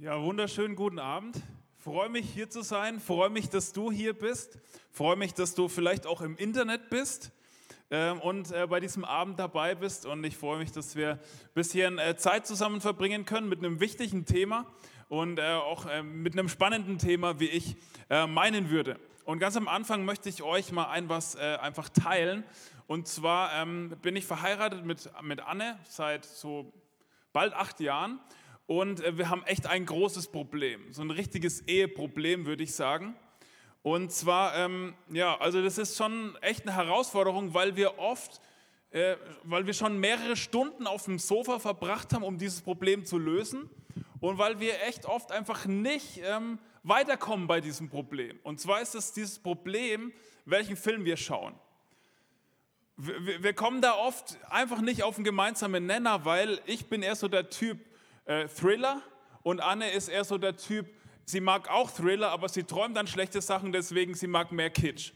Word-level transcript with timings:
Ja, 0.00 0.22
wunderschönen 0.22 0.76
guten 0.76 1.00
Abend. 1.00 1.42
Freue 1.76 2.08
mich 2.08 2.30
hier 2.30 2.48
zu 2.48 2.62
sein. 2.62 3.00
Freue 3.00 3.30
mich, 3.30 3.48
dass 3.48 3.72
du 3.72 3.90
hier 3.90 4.16
bist. 4.16 4.56
Freue 4.92 5.16
mich, 5.16 5.34
dass 5.34 5.56
du 5.56 5.66
vielleicht 5.66 6.06
auch 6.06 6.20
im 6.20 6.36
Internet 6.36 6.88
bist 6.88 7.32
ähm, 7.90 8.20
und 8.20 8.52
äh, 8.52 8.68
bei 8.68 8.78
diesem 8.78 9.04
Abend 9.04 9.40
dabei 9.40 9.74
bist. 9.74 10.06
Und 10.06 10.22
ich 10.22 10.36
freue 10.36 10.60
mich, 10.60 10.70
dass 10.70 10.94
wir 10.94 11.14
ein 11.14 11.18
bisschen 11.54 11.98
äh, 11.98 12.16
Zeit 12.16 12.46
zusammen 12.46 12.80
verbringen 12.80 13.24
können 13.24 13.48
mit 13.48 13.58
einem 13.58 13.80
wichtigen 13.80 14.24
Thema 14.24 14.66
und 15.08 15.40
äh, 15.40 15.54
auch 15.54 15.86
äh, 15.86 16.04
mit 16.04 16.34
einem 16.34 16.48
spannenden 16.48 16.98
Thema, 16.98 17.40
wie 17.40 17.48
ich 17.48 17.74
meinen 18.08 18.70
würde. 18.70 19.00
Und 19.24 19.40
ganz 19.40 19.56
am 19.56 19.66
Anfang 19.66 20.04
möchte 20.04 20.28
ich 20.28 20.44
euch 20.44 20.70
mal 20.70 20.90
ein 20.90 21.08
was 21.08 21.34
einfach 21.34 21.88
teilen. 21.88 22.44
Und 22.86 23.08
zwar 23.08 23.52
ähm, 23.52 23.96
bin 24.00 24.14
ich 24.14 24.24
verheiratet 24.24 24.86
mit, 24.86 25.10
mit 25.22 25.40
Anne 25.40 25.76
seit 25.88 26.24
so 26.24 26.72
bald 27.32 27.52
acht 27.52 27.80
Jahren. 27.80 28.20
Und 28.68 29.02
äh, 29.02 29.16
wir 29.16 29.30
haben 29.30 29.42
echt 29.44 29.66
ein 29.66 29.86
großes 29.86 30.28
Problem, 30.28 30.92
so 30.92 31.00
ein 31.00 31.10
richtiges 31.10 31.62
Eheproblem, 31.62 32.44
würde 32.44 32.62
ich 32.62 32.74
sagen. 32.74 33.16
Und 33.82 34.12
zwar, 34.12 34.54
ähm, 34.56 34.94
ja, 35.08 35.38
also 35.38 35.62
das 35.62 35.78
ist 35.78 35.96
schon 35.96 36.36
echt 36.42 36.68
eine 36.68 36.76
Herausforderung, 36.76 37.54
weil 37.54 37.76
wir 37.76 37.98
oft, 37.98 38.42
äh, 38.90 39.16
weil 39.44 39.64
wir 39.64 39.72
schon 39.72 39.98
mehrere 39.98 40.36
Stunden 40.36 40.86
auf 40.86 41.06
dem 41.06 41.18
Sofa 41.18 41.58
verbracht 41.58 42.12
haben, 42.12 42.22
um 42.22 42.36
dieses 42.36 42.60
Problem 42.60 43.06
zu 43.06 43.16
lösen. 43.16 43.70
Und 44.20 44.36
weil 44.36 44.60
wir 44.60 44.82
echt 44.82 45.06
oft 45.06 45.32
einfach 45.32 45.64
nicht 45.64 46.20
ähm, 46.22 46.58
weiterkommen 46.82 47.46
bei 47.46 47.62
diesem 47.62 47.88
Problem. 47.88 48.38
Und 48.42 48.60
zwar 48.60 48.82
ist 48.82 48.94
es 48.94 49.14
dieses 49.14 49.38
Problem, 49.38 50.12
welchen 50.44 50.76
Film 50.76 51.06
wir 51.06 51.16
schauen. 51.16 51.54
Wir, 52.98 53.42
wir 53.42 53.54
kommen 53.54 53.80
da 53.80 53.94
oft 53.94 54.36
einfach 54.50 54.82
nicht 54.82 55.04
auf 55.04 55.14
einen 55.14 55.24
gemeinsamen 55.24 55.86
Nenner, 55.86 56.26
weil 56.26 56.60
ich 56.66 56.90
bin 56.90 57.02
eher 57.02 57.16
so 57.16 57.28
der 57.28 57.48
Typ, 57.48 57.78
äh, 58.28 58.46
Thriller 58.46 59.02
und 59.42 59.60
Anne 59.60 59.90
ist 59.90 60.08
eher 60.08 60.24
so 60.24 60.38
der 60.38 60.56
Typ, 60.56 60.86
sie 61.24 61.40
mag 61.40 61.70
auch 61.70 61.90
Thriller, 61.90 62.30
aber 62.30 62.48
sie 62.48 62.62
träumt 62.62 62.96
dann 62.96 63.06
schlechte 63.06 63.40
Sachen, 63.40 63.72
deswegen 63.72 64.14
sie 64.14 64.26
mag 64.26 64.52
mehr 64.52 64.70
Kitsch. 64.70 65.12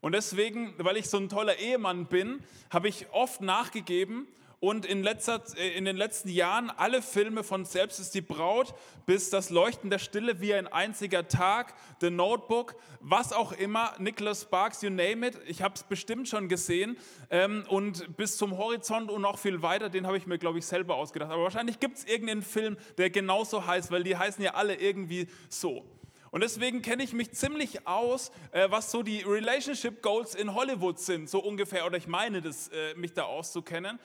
Und 0.00 0.12
deswegen, 0.12 0.74
weil 0.78 0.96
ich 0.96 1.08
so 1.10 1.16
ein 1.16 1.28
toller 1.28 1.56
Ehemann 1.58 2.06
bin, 2.06 2.42
habe 2.70 2.88
ich 2.88 3.10
oft 3.12 3.40
nachgegeben 3.40 4.28
und 4.60 4.84
in, 4.84 5.02
letzter, 5.02 5.42
äh, 5.56 5.70
in 5.70 5.86
den 5.86 5.96
letzten 5.96 6.28
Jahren 6.28 6.70
alle 6.70 7.00
Filme 7.00 7.42
von 7.42 7.64
Selbst 7.64 7.98
ist 7.98 8.14
die 8.14 8.20
Braut 8.20 8.74
bis 9.06 9.30
Das 9.30 9.48
Leuchten 9.50 9.88
der 9.90 9.98
Stille 9.98 10.40
wie 10.40 10.54
ein 10.54 10.68
einziger 10.68 11.26
Tag, 11.26 11.74
The 12.00 12.10
Notebook, 12.10 12.76
was 13.00 13.32
auch 13.32 13.52
immer, 13.52 13.94
Nicholas 13.98 14.42
Sparks, 14.42 14.82
you 14.82 14.90
name 14.90 15.26
it, 15.26 15.38
ich 15.46 15.62
habe 15.62 15.74
es 15.74 15.82
bestimmt 15.82 16.28
schon 16.28 16.48
gesehen 16.48 16.98
ähm, 17.30 17.64
und 17.68 18.16
bis 18.16 18.36
zum 18.36 18.58
Horizont 18.58 19.10
und 19.10 19.22
noch 19.22 19.38
viel 19.38 19.62
weiter, 19.62 19.88
den 19.88 20.06
habe 20.06 20.18
ich 20.18 20.26
mir, 20.26 20.38
glaube 20.38 20.58
ich, 20.58 20.66
selber 20.66 20.94
ausgedacht. 20.96 21.30
Aber 21.30 21.42
wahrscheinlich 21.42 21.80
gibt 21.80 21.98
es 21.98 22.04
irgendeinen 22.04 22.42
Film, 22.42 22.76
der 22.98 23.08
genauso 23.08 23.66
heißt, 23.66 23.90
weil 23.90 24.04
die 24.04 24.16
heißen 24.16 24.44
ja 24.44 24.54
alle 24.54 24.74
irgendwie 24.74 25.26
so. 25.48 25.86
Und 26.32 26.42
deswegen 26.42 26.80
kenne 26.82 27.02
ich 27.02 27.12
mich 27.12 27.32
ziemlich 27.32 27.88
aus, 27.88 28.30
äh, 28.52 28.70
was 28.70 28.90
so 28.90 29.02
die 29.02 29.22
Relationship 29.22 30.02
Goals 30.02 30.34
in 30.34 30.54
Hollywood 30.54 31.00
sind, 31.00 31.28
so 31.28 31.40
ungefähr, 31.40 31.86
oder 31.86 31.96
ich 31.96 32.06
meine 32.06 32.40
das, 32.40 32.68
äh, 32.68 32.94
mich 32.94 33.14
da 33.14 33.24
auszukennen. 33.24 33.98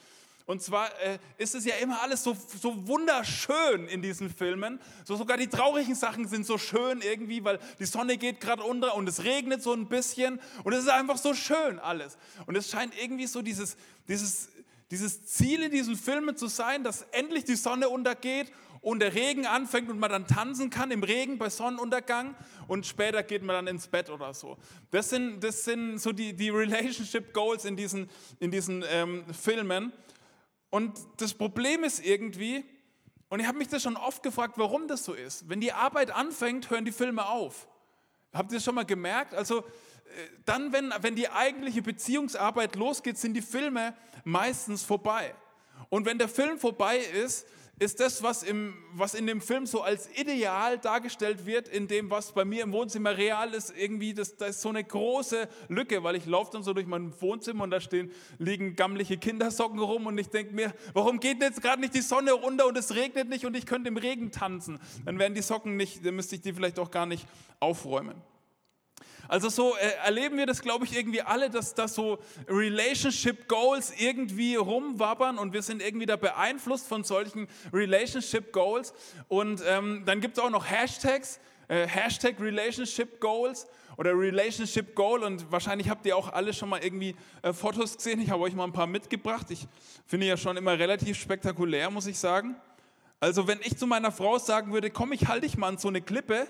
Und 0.46 0.62
zwar 0.62 0.88
äh, 1.00 1.18
ist 1.38 1.56
es 1.56 1.64
ja 1.64 1.74
immer 1.76 2.00
alles 2.02 2.22
so, 2.22 2.36
so 2.60 2.86
wunderschön 2.86 3.88
in 3.88 4.00
diesen 4.00 4.30
Filmen. 4.30 4.78
So 5.04 5.16
sogar 5.16 5.36
die 5.36 5.48
traurigen 5.48 5.96
Sachen 5.96 6.28
sind 6.28 6.46
so 6.46 6.56
schön 6.56 7.00
irgendwie, 7.00 7.42
weil 7.42 7.58
die 7.80 7.84
Sonne 7.84 8.16
geht 8.16 8.40
gerade 8.40 8.62
unter 8.62 8.94
und 8.94 9.08
es 9.08 9.24
regnet 9.24 9.60
so 9.60 9.72
ein 9.72 9.88
bisschen 9.88 10.40
und 10.62 10.72
es 10.72 10.84
ist 10.84 10.88
einfach 10.88 11.18
so 11.18 11.34
schön 11.34 11.80
alles. 11.80 12.16
Und 12.46 12.56
es 12.56 12.70
scheint 12.70 12.94
irgendwie 12.96 13.26
so 13.26 13.42
dieses, 13.42 13.76
dieses, 14.06 14.48
dieses 14.92 15.26
Ziel 15.26 15.64
in 15.64 15.72
diesen 15.72 15.96
Filmen 15.96 16.36
zu 16.36 16.46
sein, 16.46 16.84
dass 16.84 17.02
endlich 17.10 17.44
die 17.44 17.56
Sonne 17.56 17.88
untergeht 17.88 18.52
und 18.82 19.00
der 19.00 19.14
Regen 19.14 19.46
anfängt 19.46 19.90
und 19.90 19.98
man 19.98 20.12
dann 20.12 20.28
tanzen 20.28 20.70
kann 20.70 20.92
im 20.92 21.02
Regen 21.02 21.38
bei 21.38 21.50
Sonnenuntergang 21.50 22.36
und 22.68 22.86
später 22.86 23.24
geht 23.24 23.42
man 23.42 23.56
dann 23.56 23.66
ins 23.66 23.88
Bett 23.88 24.10
oder 24.10 24.32
so. 24.32 24.58
Das 24.92 25.10
sind, 25.10 25.42
das 25.42 25.64
sind 25.64 25.98
so 25.98 26.12
die, 26.12 26.34
die 26.34 26.50
Relationship 26.50 27.34
Goals 27.34 27.64
in 27.64 27.74
diesen, 27.74 28.08
in 28.38 28.52
diesen 28.52 28.84
ähm, 28.88 29.24
Filmen. 29.34 29.92
Und 30.70 30.98
das 31.18 31.34
Problem 31.34 31.84
ist 31.84 32.04
irgendwie, 32.04 32.64
und 33.28 33.40
ich 33.40 33.46
habe 33.46 33.58
mich 33.58 33.68
das 33.68 33.82
schon 33.82 33.96
oft 33.96 34.22
gefragt, 34.22 34.54
warum 34.56 34.88
das 34.88 35.04
so 35.04 35.12
ist. 35.12 35.48
Wenn 35.48 35.60
die 35.60 35.72
Arbeit 35.72 36.10
anfängt, 36.10 36.70
hören 36.70 36.84
die 36.84 36.92
Filme 36.92 37.26
auf. 37.26 37.68
Habt 38.32 38.52
ihr 38.52 38.58
das 38.58 38.64
schon 38.64 38.74
mal 38.74 38.84
gemerkt? 38.84 39.34
Also 39.34 39.60
äh, 39.60 39.62
dann, 40.44 40.72
wenn, 40.72 40.92
wenn 41.00 41.16
die 41.16 41.28
eigentliche 41.28 41.82
Beziehungsarbeit 41.82 42.76
losgeht, 42.76 43.18
sind 43.18 43.34
die 43.34 43.42
Filme 43.42 43.96
meistens 44.24 44.82
vorbei. 44.82 45.34
Und 45.88 46.06
wenn 46.06 46.18
der 46.18 46.28
Film 46.28 46.58
vorbei 46.58 46.98
ist, 46.98 47.46
ist 47.78 48.00
das, 48.00 48.22
was, 48.22 48.42
im, 48.42 48.74
was 48.92 49.14
in 49.14 49.26
dem 49.26 49.42
Film 49.42 49.66
so 49.66 49.82
als 49.82 50.08
ideal 50.18 50.78
dargestellt 50.78 51.44
wird, 51.44 51.68
in 51.68 51.88
dem, 51.88 52.10
was 52.10 52.32
bei 52.32 52.44
mir 52.46 52.62
im 52.62 52.72
Wohnzimmer 52.72 53.18
real 53.18 53.52
ist, 53.52 53.72
irgendwie, 53.76 54.14
das, 54.14 54.36
da 54.36 54.46
ist 54.46 54.62
so 54.62 54.70
eine 54.70 54.82
große 54.82 55.46
Lücke, 55.68 56.02
weil 56.02 56.16
ich 56.16 56.24
laufe 56.24 56.52
dann 56.52 56.62
so 56.62 56.72
durch 56.72 56.86
mein 56.86 57.12
Wohnzimmer 57.20 57.64
und 57.64 57.70
da 57.70 57.80
stehen, 57.80 58.10
liegen 58.38 58.76
gammliche 58.76 59.18
Kindersocken 59.18 59.78
rum 59.78 60.06
und 60.06 60.16
ich 60.16 60.28
denke 60.28 60.54
mir, 60.54 60.72
warum 60.94 61.20
geht 61.20 61.42
jetzt 61.42 61.60
gerade 61.60 61.80
nicht 61.80 61.94
die 61.94 62.00
Sonne 62.00 62.32
runter 62.32 62.66
und 62.66 62.78
es 62.78 62.94
regnet 62.94 63.28
nicht 63.28 63.44
und 63.44 63.54
ich 63.54 63.66
könnte 63.66 63.88
im 63.88 63.98
Regen 63.98 64.30
tanzen? 64.30 64.80
Dann 65.04 65.18
wären 65.18 65.34
die 65.34 65.42
Socken 65.42 65.76
nicht, 65.76 66.04
dann 66.04 66.16
müsste 66.16 66.36
ich 66.36 66.40
die 66.40 66.54
vielleicht 66.54 66.78
auch 66.78 66.90
gar 66.90 67.04
nicht 67.04 67.26
aufräumen. 67.60 68.22
Also 69.28 69.48
so 69.48 69.76
äh, 69.76 70.04
erleben 70.04 70.36
wir 70.36 70.46
das, 70.46 70.62
glaube 70.62 70.84
ich, 70.84 70.96
irgendwie 70.96 71.22
alle, 71.22 71.50
dass 71.50 71.74
da 71.74 71.88
so 71.88 72.18
Relationship 72.48 73.48
Goals 73.48 73.92
irgendwie 73.98 74.56
rumwabbern 74.56 75.38
und 75.38 75.52
wir 75.52 75.62
sind 75.62 75.82
irgendwie 75.82 76.06
da 76.06 76.16
beeinflusst 76.16 76.86
von 76.86 77.04
solchen 77.04 77.48
Relationship 77.72 78.52
Goals. 78.52 78.94
Und 79.28 79.62
ähm, 79.66 80.04
dann 80.06 80.20
gibt 80.20 80.38
es 80.38 80.44
auch 80.44 80.50
noch 80.50 80.70
Hashtags, 80.70 81.40
äh, 81.68 81.86
Hashtag 81.86 82.40
Relationship 82.40 83.20
Goals 83.20 83.66
oder 83.96 84.12
Relationship 84.16 84.94
Goal 84.94 85.22
und 85.22 85.50
wahrscheinlich 85.50 85.88
habt 85.88 86.06
ihr 86.06 86.16
auch 86.16 86.32
alle 86.32 86.52
schon 86.52 86.68
mal 86.68 86.82
irgendwie 86.82 87.16
äh, 87.42 87.52
Fotos 87.52 87.96
gesehen. 87.96 88.20
Ich 88.20 88.30
habe 88.30 88.42
euch 88.42 88.54
mal 88.54 88.64
ein 88.64 88.72
paar 88.72 88.86
mitgebracht. 88.86 89.50
Ich 89.50 89.66
finde 90.06 90.26
ja 90.26 90.36
schon 90.36 90.56
immer 90.56 90.78
relativ 90.78 91.18
spektakulär, 91.18 91.90
muss 91.90 92.06
ich 92.06 92.18
sagen. 92.18 92.56
Also 93.18 93.48
wenn 93.48 93.60
ich 93.62 93.76
zu 93.78 93.86
meiner 93.86 94.12
Frau 94.12 94.38
sagen 94.38 94.72
würde, 94.72 94.90
komm, 94.90 95.12
ich 95.12 95.26
halte 95.26 95.46
dich 95.46 95.56
mal 95.56 95.68
an 95.68 95.78
so 95.78 95.88
eine 95.88 96.02
Klippe, 96.02 96.46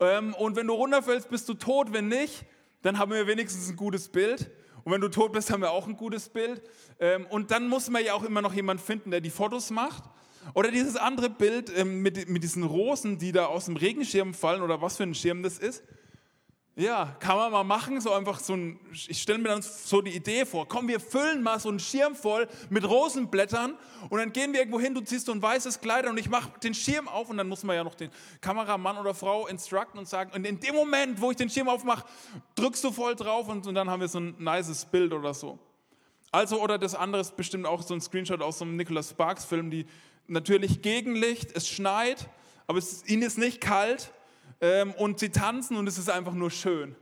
und 0.00 0.56
wenn 0.56 0.66
du 0.66 0.72
runterfällst, 0.72 1.28
bist 1.28 1.48
du 1.48 1.54
tot. 1.54 1.92
Wenn 1.92 2.08
nicht, 2.08 2.44
dann 2.82 2.98
haben 2.98 3.12
wir 3.12 3.26
wenigstens 3.26 3.68
ein 3.68 3.76
gutes 3.76 4.08
Bild. 4.08 4.50
Und 4.82 4.92
wenn 4.92 5.00
du 5.00 5.08
tot 5.08 5.32
bist, 5.32 5.50
haben 5.50 5.60
wir 5.60 5.72
auch 5.72 5.86
ein 5.86 5.96
gutes 5.96 6.30
Bild. 6.30 6.62
Ähm, 6.98 7.26
und 7.26 7.50
dann 7.50 7.68
muss 7.68 7.90
man 7.90 8.02
ja 8.04 8.14
auch 8.14 8.22
immer 8.22 8.40
noch 8.40 8.54
jemanden 8.54 8.82
finden, 8.82 9.10
der 9.10 9.20
die 9.20 9.30
Fotos 9.30 9.70
macht. 9.70 10.04
Oder 10.54 10.70
dieses 10.70 10.96
andere 10.96 11.28
Bild 11.28 11.70
ähm, 11.76 12.00
mit, 12.00 12.28
mit 12.30 12.42
diesen 12.42 12.62
Rosen, 12.62 13.18
die 13.18 13.32
da 13.32 13.46
aus 13.46 13.66
dem 13.66 13.76
Regenschirm 13.76 14.32
fallen 14.32 14.62
oder 14.62 14.80
was 14.80 14.96
für 14.96 15.02
ein 15.02 15.14
Schirm 15.14 15.42
das 15.42 15.58
ist. 15.58 15.84
Ja, 16.80 17.14
kann 17.20 17.36
man 17.36 17.52
mal 17.52 17.62
machen, 17.62 18.00
so 18.00 18.10
einfach 18.10 18.40
so 18.40 18.54
ein, 18.54 18.80
ich 18.90 19.20
stelle 19.20 19.38
mir 19.38 19.50
dann 19.50 19.60
so 19.60 20.00
die 20.00 20.16
Idee 20.16 20.46
vor, 20.46 20.66
komm, 20.66 20.88
wir 20.88 20.98
füllen 20.98 21.42
mal 21.42 21.60
so 21.60 21.68
einen 21.68 21.78
Schirm 21.78 22.14
voll 22.14 22.48
mit 22.70 22.88
Rosenblättern 22.88 23.76
und 24.08 24.18
dann 24.18 24.32
gehen 24.32 24.54
wir 24.54 24.60
irgendwo 24.60 24.80
hin, 24.80 24.94
du 24.94 25.02
ziehst 25.02 25.26
so 25.26 25.32
ein 25.32 25.42
weißes 25.42 25.82
Kleid 25.82 26.06
und 26.06 26.18
ich 26.18 26.30
mache 26.30 26.58
den 26.60 26.72
Schirm 26.72 27.06
auf 27.06 27.28
und 27.28 27.36
dann 27.36 27.50
muss 27.50 27.64
man 27.64 27.76
ja 27.76 27.84
noch 27.84 27.96
den 27.96 28.10
Kameramann 28.40 28.96
oder 28.96 29.12
Frau 29.12 29.46
instructen 29.46 29.98
und 29.98 30.08
sagen, 30.08 30.30
und 30.34 30.46
in 30.46 30.58
dem 30.58 30.74
Moment, 30.74 31.20
wo 31.20 31.30
ich 31.30 31.36
den 31.36 31.50
Schirm 31.50 31.68
aufmache, 31.68 32.06
drückst 32.54 32.82
du 32.82 32.92
voll 32.92 33.14
drauf 33.14 33.46
und, 33.48 33.66
und 33.66 33.74
dann 33.74 33.90
haben 33.90 34.00
wir 34.00 34.08
so 34.08 34.18
ein 34.18 34.34
nices 34.38 34.86
Bild 34.86 35.12
oder 35.12 35.34
so. 35.34 35.58
Also, 36.32 36.62
oder 36.62 36.78
das 36.78 36.94
andere 36.94 37.20
ist 37.20 37.36
bestimmt 37.36 37.66
auch 37.66 37.82
so 37.82 37.92
ein 37.92 38.00
Screenshot 38.00 38.40
aus 38.40 38.58
so 38.58 38.64
einem 38.64 38.76
Nicholas 38.76 39.10
Sparks 39.10 39.44
Film, 39.44 39.70
die 39.70 39.84
natürlich 40.28 40.80
Gegenlicht, 40.80 41.54
es 41.54 41.68
schneit, 41.68 42.26
aber 42.66 42.78
es, 42.78 43.06
ihnen 43.06 43.20
ist 43.20 43.36
nicht 43.36 43.60
kalt 43.60 44.14
ähm, 44.60 44.92
und 44.92 45.18
sie 45.18 45.30
tanzen 45.30 45.76
und 45.76 45.86
es 45.86 45.98
ist 45.98 46.10
einfach 46.10 46.34
nur 46.34 46.50
schön. 46.50 46.96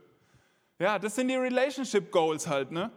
Ja, 0.79 0.97
das 0.97 1.15
sind 1.15 1.27
die 1.27 1.35
Relationship 1.35 2.11
Goals 2.11 2.47
halt, 2.47 2.71
ne? 2.71 2.91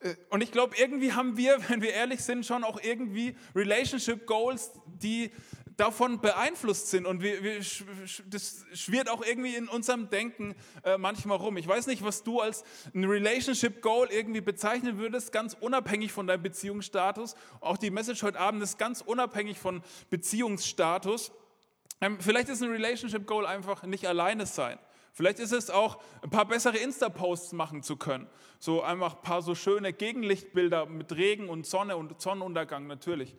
Äh, 0.00 0.14
und 0.30 0.42
ich 0.42 0.52
glaube, 0.52 0.76
irgendwie 0.76 1.12
haben 1.12 1.36
wir, 1.36 1.58
wenn 1.68 1.80
wir 1.80 1.92
ehrlich 1.92 2.22
sind, 2.22 2.44
schon 2.44 2.64
auch 2.64 2.80
irgendwie 2.82 3.36
Relationship 3.54 4.26
Goals, 4.26 4.72
die 4.86 5.30
davon 5.76 6.20
beeinflusst 6.20 6.88
sind. 6.88 7.06
Und 7.06 7.22
wir, 7.22 7.42
wir, 7.42 7.58
das 7.58 8.64
schwirrt 8.72 9.10
auch 9.10 9.24
irgendwie 9.24 9.54
in 9.54 9.68
unserem 9.68 10.08
Denken 10.08 10.54
äh, 10.84 10.96
manchmal 10.96 11.36
rum. 11.36 11.56
Ich 11.56 11.68
weiß 11.68 11.86
nicht, 11.86 12.02
was 12.02 12.22
du 12.22 12.40
als 12.40 12.64
ein 12.94 13.04
Relationship 13.04 13.82
Goal 13.82 14.08
irgendwie 14.10 14.40
bezeichnen 14.40 14.98
würdest, 14.98 15.32
ganz 15.32 15.54
unabhängig 15.58 16.12
von 16.12 16.26
deinem 16.26 16.42
Beziehungsstatus. 16.42 17.34
Auch 17.60 17.76
die 17.76 17.90
Message 17.90 18.22
heute 18.22 18.40
Abend 18.40 18.62
ist 18.62 18.78
ganz 18.78 19.02
unabhängig 19.02 19.58
von 19.58 19.82
Beziehungsstatus. 20.08 21.30
Ähm, 22.00 22.18
vielleicht 22.20 22.48
ist 22.48 22.62
ein 22.62 22.70
Relationship 22.70 23.26
Goal 23.26 23.46
einfach 23.46 23.82
nicht 23.84 24.06
alleine 24.06 24.46
sein. 24.46 24.78
Vielleicht 25.12 25.38
ist 25.38 25.52
es 25.52 25.70
auch, 25.70 25.98
ein 26.20 26.28
paar 26.28 26.44
bessere 26.44 26.76
Insta-Posts 26.76 27.52
machen 27.52 27.82
zu 27.82 27.96
können. 27.96 28.26
So 28.58 28.82
einfach 28.82 29.16
ein 29.16 29.22
paar 29.22 29.40
so 29.40 29.54
schöne 29.54 29.94
Gegenlichtbilder 29.94 30.84
mit 30.84 31.16
Regen 31.16 31.48
und 31.48 31.64
Sonne 31.64 31.96
und 31.96 32.20
Sonnenuntergang 32.20 32.86
natürlich. 32.86 33.34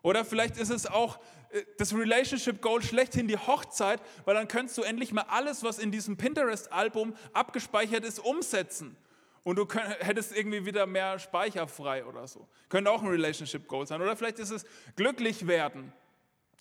Oder 0.00 0.24
vielleicht 0.24 0.56
ist 0.56 0.70
es 0.70 0.86
auch 0.86 1.18
äh, 1.50 1.62
das 1.76 1.92
Relationship 1.92 2.62
Goal 2.62 2.82
schlechthin 2.82 3.28
die 3.28 3.36
Hochzeit, 3.36 4.00
weil 4.24 4.34
dann 4.34 4.48
könntest 4.48 4.78
du 4.78 4.82
endlich 4.82 5.12
mal 5.12 5.26
alles, 5.28 5.62
was 5.62 5.78
in 5.78 5.90
diesem 5.90 6.16
Pinterest-Album 6.16 7.14
abgespeichert 7.34 8.04
ist, 8.04 8.20
umsetzen. 8.20 8.96
Und 9.44 9.56
du 9.56 9.66
könnt, 9.66 9.86
hättest 10.00 10.34
irgendwie 10.34 10.64
wieder 10.64 10.86
mehr 10.86 11.18
Speicher 11.18 11.68
frei 11.68 12.06
oder 12.06 12.26
so. 12.26 12.48
Könnte 12.70 12.90
auch 12.90 13.02
ein 13.02 13.08
Relationship 13.08 13.68
Goal 13.68 13.86
sein. 13.86 14.00
Oder 14.00 14.16
vielleicht 14.16 14.38
ist 14.38 14.50
es 14.50 14.64
glücklich 14.96 15.46
werden 15.46 15.92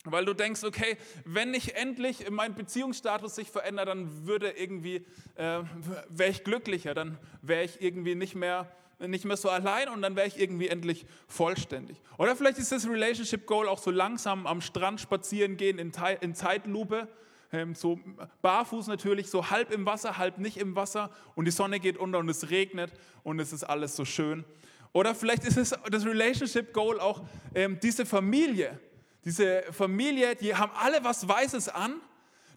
Weil 0.04 0.26
du 0.26 0.34
denkst, 0.34 0.64
okay, 0.64 0.98
wenn 1.26 1.54
ich 1.54 1.76
endlich 1.76 2.30
mein 2.30 2.56
Beziehungsstatus 2.56 3.36
sich 3.36 3.50
verändert, 3.50 3.88
dann 3.88 4.26
würde 4.26 4.52
irgendwie, 4.52 5.06
äh, 5.36 5.64
wäre 6.10 6.30
ich 6.30 6.44
glücklicher, 6.44 6.94
dann 6.94 7.18
wäre 7.42 7.64
ich 7.64 7.82
irgendwie 7.82 8.16
nicht 8.16 8.36
mehr, 8.36 8.72
nicht 9.00 9.26
mehr 9.26 9.38
so 9.38 9.50
allein 9.50 9.90
und 9.90 10.02
dann 10.02 10.16
wäre 10.16 10.28
ich 10.28 10.40
irgendwie 10.40 10.70
endlich 10.70 11.06
vollständig. 11.28 12.02
Oder 12.18 12.36
vielleicht 12.36 12.58
ist 12.58 12.72
das 12.72 12.88
Relationship 12.88 13.46
Goal 13.46 13.68
auch 13.68 13.80
so 13.80 13.92
langsam 13.92 14.48
am 14.48 14.62
Strand 14.62 15.02
spazieren 15.02 15.58
gehen 15.58 15.78
in, 15.78 15.92
in 16.22 16.36
Zeitlupe, 16.36 17.08
ähm, 17.52 17.76
so 17.76 18.00
barfuß 18.42 18.88
natürlich, 18.88 19.30
so 19.30 19.50
halb 19.50 19.72
im 19.72 19.86
Wasser, 19.86 20.18
halb 20.18 20.38
nicht 20.38 20.58
im 20.58 20.76
Wasser 20.76 21.12
und 21.36 21.46
die 21.46 21.52
Sonne 21.52 21.80
geht 21.80 21.98
unter 21.98 22.20
und 22.20 22.30
es 22.30 22.50
regnet 22.50 22.92
und 23.24 23.40
es 23.40 23.52
ist 23.52 23.64
alles 23.64 23.96
so 23.96 24.06
schön. 24.06 24.46
Oder 24.94 25.14
vielleicht 25.14 25.44
ist 25.44 25.58
es 25.58 25.76
das 25.90 26.06
Relationship 26.06 26.74
Goal 26.74 27.00
auch 27.00 27.24
ähm, 27.54 27.80
diese 27.82 28.06
Familie, 28.06 28.80
diese 29.28 29.62
Familie, 29.74 30.38
die 30.38 30.56
haben 30.56 30.72
alle 30.74 31.04
was 31.04 31.28
Weißes 31.28 31.68
an, 31.68 32.00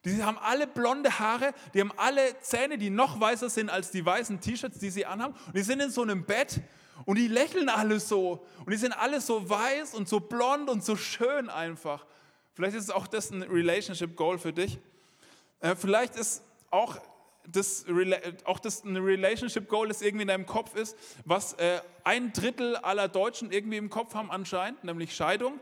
die 0.04 0.22
haben 0.22 0.38
alle 0.38 0.68
blonde 0.68 1.18
Haare, 1.18 1.52
die 1.74 1.80
haben 1.80 1.92
alle 1.96 2.38
Zähne, 2.42 2.78
die 2.78 2.90
noch 2.90 3.20
weißer 3.20 3.50
sind 3.50 3.68
als 3.68 3.90
die 3.90 4.06
weißen 4.06 4.40
T-Shirts, 4.40 4.78
die 4.78 4.90
sie 4.90 5.04
anhaben. 5.04 5.34
Und 5.48 5.56
die 5.56 5.62
sind 5.62 5.80
in 5.80 5.90
so 5.90 6.02
einem 6.02 6.24
Bett 6.24 6.60
und 7.06 7.18
die 7.18 7.26
lächeln 7.26 7.68
alle 7.68 7.98
so. 7.98 8.46
Und 8.58 8.70
die 8.70 8.76
sind 8.76 8.92
alle 8.92 9.20
so 9.20 9.50
weiß 9.50 9.94
und 9.94 10.08
so 10.08 10.20
blond 10.20 10.70
und 10.70 10.84
so 10.84 10.94
schön 10.94 11.48
einfach. 11.48 12.06
Vielleicht 12.54 12.76
ist 12.76 12.94
auch 12.94 13.08
das 13.08 13.32
ein 13.32 13.42
Relationship 13.42 14.14
Goal 14.14 14.38
für 14.38 14.52
dich. 14.52 14.78
Äh, 15.58 15.74
vielleicht 15.74 16.14
ist 16.14 16.44
auch 16.70 16.98
das, 17.48 17.84
auch 18.44 18.60
das 18.60 18.84
ein 18.84 18.96
Relationship 18.96 19.68
Goal, 19.68 19.88
das 19.88 20.02
irgendwie 20.02 20.22
in 20.22 20.28
deinem 20.28 20.46
Kopf 20.46 20.76
ist, 20.76 20.96
was 21.24 21.54
äh, 21.54 21.80
ein 22.04 22.32
Drittel 22.32 22.76
aller 22.76 23.08
Deutschen 23.08 23.50
irgendwie 23.50 23.78
im 23.78 23.90
Kopf 23.90 24.14
haben 24.14 24.30
anscheinend, 24.30 24.84
nämlich 24.84 25.16
Scheidung. 25.16 25.58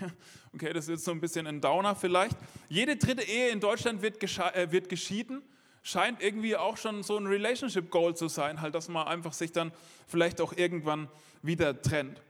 Okay, 0.54 0.72
das 0.72 0.84
ist 0.84 0.90
jetzt 0.90 1.04
so 1.04 1.10
ein 1.10 1.20
bisschen 1.20 1.48
ein 1.48 1.60
Downer 1.60 1.96
vielleicht. 1.96 2.36
Jede 2.68 2.96
dritte 2.96 3.22
Ehe 3.22 3.48
in 3.48 3.58
Deutschland 3.58 4.02
wird, 4.02 4.22
äh, 4.22 4.70
wird 4.70 4.88
geschieden. 4.88 5.42
Scheint 5.82 6.22
irgendwie 6.22 6.56
auch 6.56 6.76
schon 6.76 7.02
so 7.02 7.18
ein 7.18 7.26
Relationship 7.26 7.90
Goal 7.90 8.14
zu 8.14 8.28
sein, 8.28 8.60
halt, 8.60 8.74
dass 8.74 8.88
man 8.88 9.06
einfach 9.06 9.32
sich 9.32 9.50
dann 9.50 9.72
vielleicht 10.06 10.40
auch 10.40 10.52
irgendwann 10.52 11.08
wieder 11.42 11.82
trennt. 11.82 12.22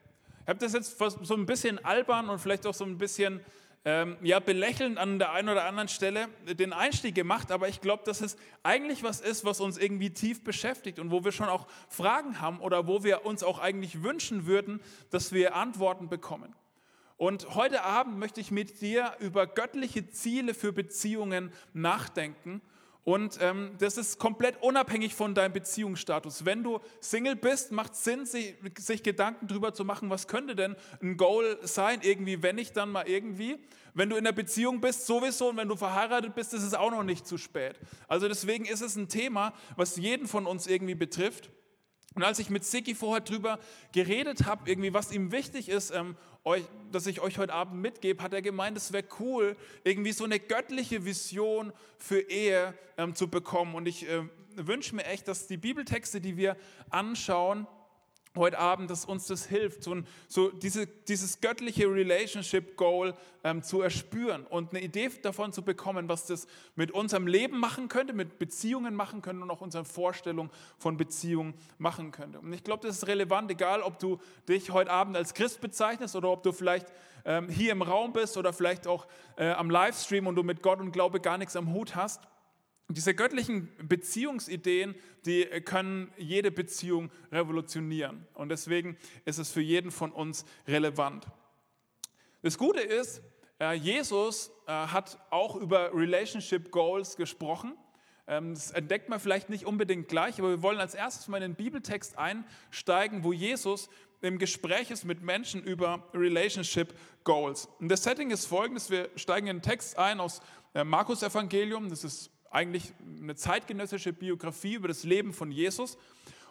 Ich 0.42 0.48
habe 0.48 0.58
das 0.58 0.72
jetzt 0.72 0.98
so 0.98 1.34
ein 1.34 1.46
bisschen 1.46 1.84
albern 1.84 2.30
und 2.30 2.38
vielleicht 2.38 2.66
auch 2.66 2.74
so 2.74 2.84
ein 2.84 2.96
bisschen 2.96 3.40
ähm, 3.86 4.16
ja, 4.22 4.40
belächelnd 4.40 4.98
an 4.98 5.18
der 5.18 5.32
einen 5.32 5.50
oder 5.50 5.64
anderen 5.64 5.88
Stelle 5.88 6.28
den 6.46 6.72
Einstieg 6.72 7.14
gemacht, 7.14 7.52
aber 7.52 7.68
ich 7.68 7.80
glaube, 7.80 8.02
dass 8.04 8.22
es 8.22 8.36
eigentlich 8.62 9.02
was 9.02 9.20
ist, 9.20 9.44
was 9.44 9.60
uns 9.60 9.76
irgendwie 9.76 10.10
tief 10.10 10.42
beschäftigt 10.42 10.98
und 10.98 11.10
wo 11.10 11.22
wir 11.24 11.32
schon 11.32 11.48
auch 11.48 11.66
Fragen 11.88 12.40
haben 12.40 12.60
oder 12.60 12.86
wo 12.86 13.04
wir 13.04 13.26
uns 13.26 13.42
auch 13.42 13.58
eigentlich 13.58 14.02
wünschen 14.02 14.46
würden, 14.46 14.80
dass 15.10 15.32
wir 15.32 15.54
Antworten 15.54 16.08
bekommen. 16.08 16.54
Und 17.16 17.54
heute 17.54 17.82
Abend 17.82 18.18
möchte 18.18 18.40
ich 18.40 18.50
mit 18.50 18.80
dir 18.80 19.14
über 19.20 19.46
göttliche 19.46 20.10
Ziele 20.10 20.52
für 20.52 20.72
Beziehungen 20.72 21.52
nachdenken. 21.72 22.60
Und 23.04 23.38
ähm, 23.42 23.72
das 23.78 23.98
ist 23.98 24.18
komplett 24.18 24.62
unabhängig 24.62 25.14
von 25.14 25.34
deinem 25.34 25.52
Beziehungsstatus. 25.52 26.46
Wenn 26.46 26.62
du 26.62 26.80
Single 27.00 27.36
bist, 27.36 27.70
macht 27.70 27.92
es 27.92 28.02
Sinn, 28.02 28.24
sich, 28.24 28.54
sich 28.78 29.02
Gedanken 29.02 29.46
darüber 29.46 29.74
zu 29.74 29.84
machen, 29.84 30.08
was 30.08 30.26
könnte 30.26 30.56
denn 30.56 30.74
ein 31.02 31.18
Goal 31.18 31.58
sein, 31.62 32.00
irgendwie, 32.02 32.42
wenn 32.42 32.56
ich 32.56 32.72
dann 32.72 32.90
mal 32.90 33.06
irgendwie. 33.06 33.58
Wenn 33.92 34.08
du 34.08 34.16
in 34.16 34.24
der 34.24 34.32
Beziehung 34.32 34.80
bist, 34.80 35.06
sowieso, 35.06 35.50
und 35.50 35.58
wenn 35.58 35.68
du 35.68 35.76
verheiratet 35.76 36.34
bist, 36.34 36.54
ist 36.54 36.62
es 36.62 36.72
auch 36.72 36.90
noch 36.90 37.04
nicht 37.04 37.26
zu 37.26 37.36
spät. 37.36 37.78
Also 38.08 38.26
deswegen 38.26 38.64
ist 38.64 38.80
es 38.80 38.96
ein 38.96 39.08
Thema, 39.08 39.52
was 39.76 39.96
jeden 39.96 40.26
von 40.26 40.46
uns 40.46 40.66
irgendwie 40.66 40.96
betrifft. 40.96 41.50
Und 42.14 42.22
als 42.22 42.38
ich 42.38 42.48
mit 42.48 42.64
Siki 42.64 42.94
vorher 42.94 43.20
drüber 43.20 43.58
geredet 43.92 44.46
habe, 44.46 44.70
irgendwie, 44.70 44.94
was 44.94 45.10
ihm 45.10 45.32
wichtig 45.32 45.68
ist, 45.68 45.90
ähm, 45.90 46.16
euch, 46.44 46.62
dass 46.92 47.06
ich 47.06 47.20
euch 47.20 47.38
heute 47.38 47.52
Abend 47.52 47.80
mitgebe, 47.80 48.22
hat 48.22 48.32
er 48.32 48.42
gemeint, 48.42 48.76
es 48.76 48.92
wäre 48.92 49.04
cool, 49.18 49.56
irgendwie 49.82 50.12
so 50.12 50.24
eine 50.24 50.38
göttliche 50.38 51.04
Vision 51.04 51.72
für 51.98 52.20
Ehe 52.20 52.74
ähm, 52.98 53.14
zu 53.14 53.28
bekommen. 53.28 53.74
Und 53.74 53.86
ich 53.86 54.08
äh, 54.08 54.22
wünsche 54.54 54.94
mir 54.94 55.04
echt, 55.06 55.26
dass 55.26 55.46
die 55.46 55.56
Bibeltexte, 55.56 56.20
die 56.20 56.36
wir 56.36 56.56
anschauen, 56.90 57.66
heute 58.36 58.58
Abend, 58.58 58.90
dass 58.90 59.04
uns 59.04 59.26
das 59.26 59.46
hilft, 59.46 59.82
so, 59.82 59.96
so 60.28 60.50
diese, 60.50 60.86
dieses 60.86 61.40
göttliche 61.40 61.86
Relationship 61.86 62.76
Goal 62.76 63.14
ähm, 63.44 63.62
zu 63.62 63.80
erspüren 63.80 64.44
und 64.46 64.70
eine 64.70 64.82
Idee 64.82 65.10
davon 65.22 65.52
zu 65.52 65.62
bekommen, 65.62 66.08
was 66.08 66.26
das 66.26 66.46
mit 66.74 66.90
unserem 66.90 67.26
Leben 67.26 67.58
machen 67.58 67.88
könnte, 67.88 68.12
mit 68.12 68.38
Beziehungen 68.38 68.94
machen 68.94 69.22
könnte 69.22 69.42
und 69.42 69.50
auch 69.50 69.60
unseren 69.60 69.84
Vorstellungen 69.84 70.50
von 70.78 70.96
Beziehungen 70.96 71.54
machen 71.78 72.10
könnte. 72.10 72.40
Und 72.40 72.52
ich 72.52 72.64
glaube, 72.64 72.86
das 72.86 72.96
ist 72.96 73.06
relevant, 73.06 73.50
egal 73.50 73.82
ob 73.82 73.98
du 73.98 74.18
dich 74.48 74.70
heute 74.70 74.90
Abend 74.90 75.16
als 75.16 75.34
Christ 75.34 75.60
bezeichnest 75.60 76.16
oder 76.16 76.30
ob 76.30 76.42
du 76.42 76.52
vielleicht 76.52 76.86
ähm, 77.24 77.48
hier 77.48 77.72
im 77.72 77.82
Raum 77.82 78.12
bist 78.12 78.36
oder 78.36 78.52
vielleicht 78.52 78.86
auch 78.86 79.06
äh, 79.36 79.50
am 79.50 79.70
Livestream 79.70 80.26
und 80.26 80.36
du 80.36 80.42
mit 80.42 80.62
Gott 80.62 80.80
und 80.80 80.92
Glaube 80.92 81.20
gar 81.20 81.38
nichts 81.38 81.56
am 81.56 81.72
Hut 81.72 81.94
hast. 81.94 82.20
Diese 82.88 83.14
göttlichen 83.14 83.70
Beziehungsideen, 83.82 84.94
die 85.24 85.44
können 85.64 86.12
jede 86.18 86.50
Beziehung 86.50 87.10
revolutionieren. 87.32 88.26
Und 88.34 88.50
deswegen 88.50 88.98
ist 89.24 89.38
es 89.38 89.50
für 89.50 89.62
jeden 89.62 89.90
von 89.90 90.12
uns 90.12 90.44
relevant. 90.68 91.26
Das 92.42 92.58
Gute 92.58 92.80
ist, 92.80 93.22
äh, 93.58 93.72
Jesus 93.72 94.50
äh, 94.66 94.72
hat 94.72 95.18
auch 95.30 95.56
über 95.56 95.94
Relationship 95.94 96.70
Goals 96.70 97.16
gesprochen. 97.16 97.74
Ähm, 98.26 98.52
das 98.52 98.70
entdeckt 98.70 99.08
man 99.08 99.18
vielleicht 99.18 99.48
nicht 99.48 99.64
unbedingt 99.64 100.08
gleich, 100.08 100.38
aber 100.38 100.50
wir 100.50 100.62
wollen 100.62 100.78
als 100.78 100.94
erstes 100.94 101.28
mal 101.28 101.38
in 101.38 101.52
den 101.52 101.54
Bibeltext 101.54 102.18
einsteigen, 102.18 103.24
wo 103.24 103.32
Jesus 103.32 103.88
im 104.20 104.38
Gespräch 104.38 104.90
ist 104.90 105.04
mit 105.04 105.22
Menschen 105.22 105.62
über 105.62 106.06
Relationship 106.12 106.94
Goals. 107.24 107.68
Und 107.80 107.88
das 107.88 108.02
Setting 108.02 108.30
ist 108.30 108.44
folgendes: 108.44 108.90
Wir 108.90 109.08
steigen 109.16 109.46
in 109.46 109.56
den 109.58 109.62
Text 109.62 109.96
ein 109.98 110.20
aus 110.20 110.42
äh, 110.74 110.84
Markus 110.84 111.22
Evangelium, 111.22 111.88
das 111.88 112.04
ist 112.04 112.30
eigentlich 112.54 112.92
eine 113.20 113.34
zeitgenössische 113.34 114.12
Biografie 114.12 114.74
über 114.74 114.88
das 114.88 115.04
Leben 115.04 115.32
von 115.32 115.50
Jesus. 115.50 115.98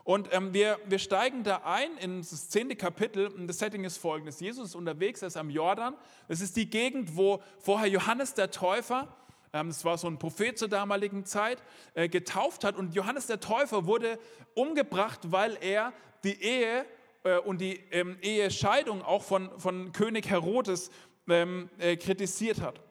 Und 0.04 0.34
ähm, 0.34 0.54
wir, 0.54 0.80
wir 0.86 1.00
steigen 1.00 1.44
da 1.44 1.62
ein 1.64 1.98
in 1.98 2.20
das 2.20 2.50
zehnte 2.50 2.76
Kapitel 2.76 3.28
und 3.28 3.48
das 3.48 3.60
Setting 3.60 3.86
ist 3.86 3.98
folgendes. 3.98 4.42
Jesus 4.42 4.70
ist 4.70 4.76
unterwegs, 4.76 5.22
er 5.22 5.30
ist 5.30 5.38
am 5.38 5.50
Jordan. 5.50 5.96
Das 6.28 6.42
ist 6.42 6.58
die 6.58 6.70
Gegend, 6.70 7.16
wo 7.16 7.42
vorher 7.60 7.88
Johannes 7.88 8.34
der 8.34 8.52
Täufer, 8.52 9.16
ähm, 9.54 9.70
das 9.70 9.86
war 9.86 9.98
so 9.98 10.08
ein 10.08 10.20
Prophet 10.20 10.58
zur 10.58 10.68
damaligen 10.68 11.24
Zeit, 11.24 11.64
äh, 11.94 12.10
getauft 12.10 12.66
hat. 12.66 12.76
Und 12.76 12.94
Johannes 12.94 13.28
der 13.28 13.40
Täufer 13.40 13.86
wurde 13.86 14.20
umgebracht, 14.56 15.32
weil 15.32 15.58
er 15.62 15.94
die 16.26 16.42
Ehe 16.42 16.86
äh, 17.24 17.38
und 17.38 17.62
die 17.62 17.80
ähm, 17.92 18.18
Ehescheidung 18.22 19.04
auch 19.04 19.24
von, 19.24 19.58
von 19.58 19.94
König 19.94 20.30
Herodes 20.30 20.92
ähm, 21.30 21.70
äh, 21.78 21.96
kritisiert 21.96 22.60
hat. 22.60 22.82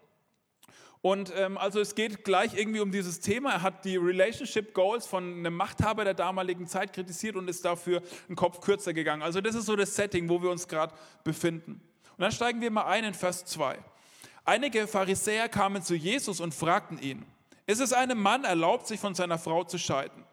Und 1.02 1.32
ähm, 1.36 1.58
also 1.58 1.80
es 1.80 1.96
geht 1.96 2.24
gleich 2.24 2.56
irgendwie 2.56 2.78
um 2.78 2.92
dieses 2.92 3.18
Thema. 3.18 3.50
Er 3.52 3.62
hat 3.62 3.84
die 3.84 3.96
Relationship 3.96 4.72
Goals 4.72 5.04
von 5.04 5.38
einem 5.38 5.54
Machthaber 5.54 6.04
der 6.04 6.14
damaligen 6.14 6.68
Zeit 6.68 6.92
kritisiert 6.92 7.34
und 7.34 7.48
ist 7.48 7.64
dafür 7.64 8.02
einen 8.28 8.36
Kopf 8.36 8.60
kürzer 8.60 8.94
gegangen. 8.94 9.20
Also 9.20 9.40
das 9.40 9.56
ist 9.56 9.66
so 9.66 9.74
das 9.74 9.96
Setting, 9.96 10.28
wo 10.28 10.40
wir 10.40 10.48
uns 10.48 10.68
gerade 10.68 10.94
befinden. 11.24 11.82
Und 12.16 12.20
dann 12.20 12.30
steigen 12.30 12.60
wir 12.60 12.70
mal 12.70 12.86
ein 12.86 13.02
in 13.02 13.14
Vers 13.14 13.44
2. 13.46 13.78
Einige 14.44 14.86
Pharisäer 14.86 15.48
kamen 15.48 15.82
zu 15.82 15.96
Jesus 15.96 16.40
und 16.40 16.54
fragten 16.54 17.00
ihn, 17.00 17.26
ist 17.66 17.80
es 17.80 17.92
einem 17.92 18.20
Mann 18.20 18.44
erlaubt, 18.44 18.86
sich 18.86 19.00
von 19.00 19.14
seiner 19.14 19.38
Frau 19.38 19.64
zu 19.64 19.78
scheiden? 19.78 20.24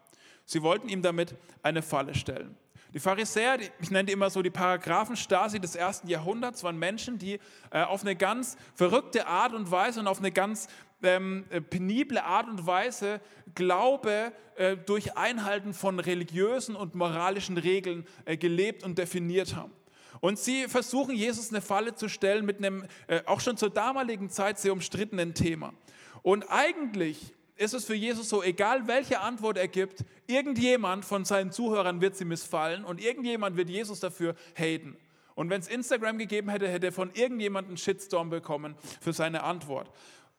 Sie 0.44 0.62
wollten 0.62 0.88
ihm 0.88 1.02
damit 1.02 1.34
eine 1.62 1.82
Falle 1.82 2.14
stellen. 2.14 2.56
Die 2.92 2.98
Pharisäer, 2.98 3.58
ich 3.80 3.90
nenne 3.92 4.06
die 4.06 4.12
immer 4.12 4.30
so 4.30 4.42
die 4.42 4.50
Paragraphen-Stasi 4.50 5.60
des 5.60 5.76
ersten 5.76 6.08
Jahrhunderts, 6.08 6.64
waren 6.64 6.76
Menschen, 6.76 7.18
die 7.18 7.38
äh, 7.70 7.82
auf 7.82 8.02
eine 8.02 8.16
ganz 8.16 8.56
verrückte 8.74 9.28
Art 9.28 9.54
und 9.54 9.70
Weise 9.70 10.00
und 10.00 10.08
auf 10.08 10.18
eine 10.18 10.32
ganz 10.32 10.66
ähm, 11.02 11.44
äh, 11.50 11.60
penible 11.60 12.24
Art 12.24 12.48
und 12.48 12.66
Weise 12.66 13.20
Glaube 13.54 14.32
äh, 14.56 14.76
durch 14.76 15.16
Einhalten 15.16 15.72
von 15.72 16.00
religiösen 16.00 16.74
und 16.74 16.96
moralischen 16.96 17.58
Regeln 17.58 18.06
äh, 18.24 18.36
gelebt 18.36 18.82
und 18.82 18.98
definiert 18.98 19.54
haben. 19.54 19.72
Und 20.20 20.38
sie 20.38 20.66
versuchen, 20.66 21.14
Jesus 21.14 21.50
eine 21.50 21.60
Falle 21.60 21.94
zu 21.94 22.08
stellen 22.08 22.44
mit 22.44 22.58
einem 22.58 22.84
äh, 23.06 23.22
auch 23.24 23.40
schon 23.40 23.56
zur 23.56 23.70
damaligen 23.70 24.30
Zeit 24.30 24.58
sehr 24.58 24.72
umstrittenen 24.72 25.34
Thema. 25.34 25.72
Und 26.22 26.50
eigentlich 26.50 27.34
ist 27.60 27.74
es 27.74 27.84
für 27.84 27.94
Jesus 27.94 28.30
so, 28.30 28.42
egal 28.42 28.88
welche 28.88 29.20
Antwort 29.20 29.58
er 29.58 29.68
gibt, 29.68 30.04
irgendjemand 30.26 31.04
von 31.04 31.26
seinen 31.26 31.52
Zuhörern 31.52 32.00
wird 32.00 32.16
sie 32.16 32.24
missfallen 32.24 32.84
und 32.84 33.02
irgendjemand 33.02 33.58
wird 33.58 33.68
Jesus 33.68 34.00
dafür 34.00 34.34
haten. 34.54 34.96
Und 35.34 35.50
wenn 35.50 35.60
es 35.60 35.68
Instagram 35.68 36.16
gegeben 36.16 36.48
hätte, 36.48 36.66
hätte 36.68 36.86
er 36.86 36.92
von 36.92 37.10
irgendjemandem 37.12 37.72
einen 37.72 37.76
Shitstorm 37.76 38.30
bekommen 38.30 38.76
für 39.02 39.12
seine 39.12 39.42
Antwort. 39.42 39.90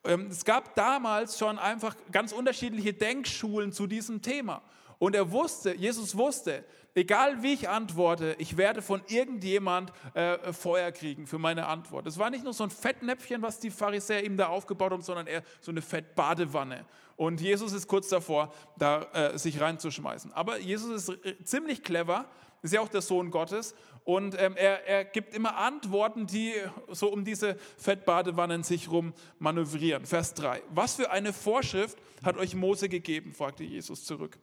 Ähm, 0.04 0.30
es 0.32 0.46
gab 0.46 0.74
damals 0.74 1.38
schon 1.38 1.60
einfach 1.60 1.96
ganz 2.12 2.32
unterschiedliche 2.32 2.94
Denkschulen 2.94 3.72
zu 3.72 3.86
diesem 3.86 4.24
Thema. 4.24 4.64
Und 5.02 5.16
er 5.16 5.32
wusste, 5.32 5.74
Jesus 5.74 6.16
wusste, 6.16 6.64
egal 6.94 7.42
wie 7.42 7.54
ich 7.54 7.68
antworte, 7.68 8.36
ich 8.38 8.56
werde 8.56 8.84
von 8.84 9.02
irgendjemand 9.08 9.92
äh, 10.14 10.54
Feuer 10.54 10.92
kriegen 10.92 11.26
für 11.26 11.40
meine 11.40 11.66
Antwort. 11.66 12.06
Es 12.06 12.20
war 12.20 12.30
nicht 12.30 12.44
nur 12.44 12.54
so 12.54 12.64
ein 12.64 12.70
Fettnäpfchen, 12.70 13.42
was 13.42 13.58
die 13.58 13.72
Pharisäer 13.72 14.24
ihm 14.24 14.38
da 14.38 14.50
aufgebaut 14.50 14.92
haben, 14.92 15.02
sondern 15.02 15.26
eher 15.26 15.42
so 15.60 15.72
eine 15.72 15.82
Fettbadewanne. 15.82 16.86
Und 17.16 17.42
Jesus 17.42 17.74
ist 17.74 17.88
kurz 17.88 18.10
davor, 18.10 18.54
da 18.78 19.02
äh, 19.14 19.40
sich 19.40 19.60
reinzuschmeißen. 19.60 20.34
Aber 20.34 20.60
Jesus 20.60 21.10
ist 21.10 21.26
äh, 21.26 21.44
ziemlich 21.46 21.82
clever, 21.82 22.30
ist 22.62 22.72
ja 22.72 22.82
auch 22.82 22.88
der 22.88 23.02
Sohn 23.02 23.32
Gottes 23.32 23.74
Und 24.04 24.40
ähm, 24.40 24.54
er, 24.56 24.88
er 24.88 25.04
gibt 25.04 25.34
immer 25.34 25.58
Antworten, 25.58 26.28
die 26.28 26.54
so 26.90 27.12
um 27.12 27.26
diese 27.26 27.56
Fettbadewannen 27.80 28.62
sich 28.62 28.92
rum 28.92 29.16
manövrieren. 29.40 30.06
Vers 30.06 30.36
3. 30.36 30.62
Was 30.70 30.94
für 30.94 31.10
eine 31.10 31.34
Vorschrift 31.34 31.98
hat 32.24 32.38
euch 32.38 32.54
Mose 32.54 32.88
gegeben? 32.88 33.34
fragte 33.34 33.64
Jesus 33.64 34.06
zurück. 34.06 34.38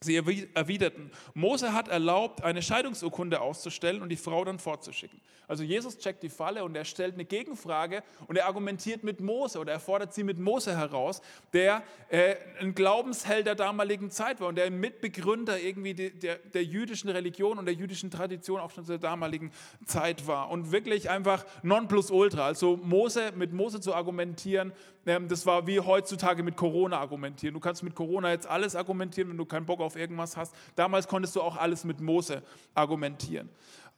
Sie 0.00 0.16
erwiderten, 0.16 1.10
Mose 1.32 1.72
hat 1.72 1.88
erlaubt, 1.88 2.42
eine 2.44 2.60
Scheidungsurkunde 2.60 3.40
auszustellen 3.40 4.02
und 4.02 4.10
die 4.10 4.16
Frau 4.16 4.44
dann 4.44 4.58
fortzuschicken. 4.58 5.20
Also 5.48 5.62
Jesus 5.62 5.98
checkt 5.98 6.22
die 6.22 6.28
Falle 6.28 6.64
und 6.64 6.76
er 6.76 6.84
stellt 6.84 7.14
eine 7.14 7.24
Gegenfrage 7.24 8.02
und 8.26 8.36
er 8.36 8.46
argumentiert 8.46 9.04
mit 9.04 9.20
Mose 9.20 9.58
oder 9.58 9.72
er 9.72 9.80
fordert 9.80 10.14
sie 10.14 10.24
mit 10.24 10.38
Mose 10.38 10.76
heraus, 10.76 11.20
der 11.52 11.82
äh, 12.08 12.36
ein 12.60 12.74
Glaubensheld 12.74 13.46
der 13.46 13.54
damaligen 13.54 14.10
Zeit 14.10 14.40
war 14.40 14.48
und 14.48 14.56
der 14.56 14.70
Mitbegründer 14.70 15.58
irgendwie 15.58 15.94
der, 15.94 16.10
der, 16.10 16.36
der 16.36 16.64
jüdischen 16.64 17.10
Religion 17.10 17.58
und 17.58 17.66
der 17.66 17.74
jüdischen 17.74 18.10
Tradition 18.10 18.60
auch 18.60 18.70
schon 18.70 18.84
zur 18.84 18.98
damaligen 18.98 19.52
Zeit 19.84 20.26
war 20.26 20.50
und 20.50 20.72
wirklich 20.72 21.10
einfach 21.10 21.44
Nonplusultra. 21.62 22.46
Also 22.46 22.76
Mose 22.76 23.32
mit 23.36 23.52
Mose 23.52 23.80
zu 23.80 23.94
argumentieren, 23.94 24.72
das 25.04 25.44
war 25.46 25.66
wie 25.66 25.80
heutzutage 25.80 26.42
mit 26.42 26.56
Corona 26.56 26.98
argumentieren. 26.98 27.54
Du 27.54 27.60
kannst 27.60 27.82
mit 27.82 27.94
Corona 27.94 28.30
jetzt 28.30 28.46
alles 28.46 28.74
argumentieren, 28.74 29.30
wenn 29.30 29.36
du 29.36 29.44
keinen 29.44 29.66
Bock 29.66 29.80
auf 29.80 29.96
irgendwas 29.96 30.36
hast. 30.36 30.54
Damals 30.76 31.06
konntest 31.08 31.36
du 31.36 31.42
auch 31.42 31.56
alles 31.56 31.84
mit 31.84 32.00
Mose 32.00 32.42
argumentieren. 32.74 33.50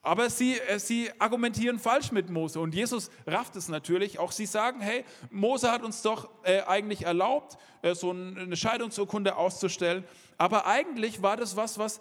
Aber 0.06 0.30
sie, 0.30 0.60
äh, 0.60 0.78
sie 0.78 1.10
argumentieren 1.18 1.80
falsch 1.80 2.12
mit 2.12 2.30
Mose 2.30 2.60
und 2.60 2.75
Jesus 2.75 3.10
rafft 3.26 3.56
es 3.56 3.68
natürlich. 3.68 4.20
Auch 4.20 4.30
sie 4.30 4.46
sagen, 4.46 4.80
hey, 4.80 5.04
Mose 5.30 5.70
hat 5.72 5.82
uns 5.82 6.00
doch 6.02 6.28
äh, 6.44 6.62
eigentlich 6.62 7.04
erlaubt, 7.04 7.58
äh, 7.82 7.92
so 7.94 8.10
eine 8.10 8.56
Scheidungsurkunde 8.56 9.34
auszustellen. 9.34 10.04
Aber 10.38 10.66
eigentlich 10.66 11.22
war 11.22 11.36
das 11.36 11.56
was, 11.56 11.78
was, 11.78 12.00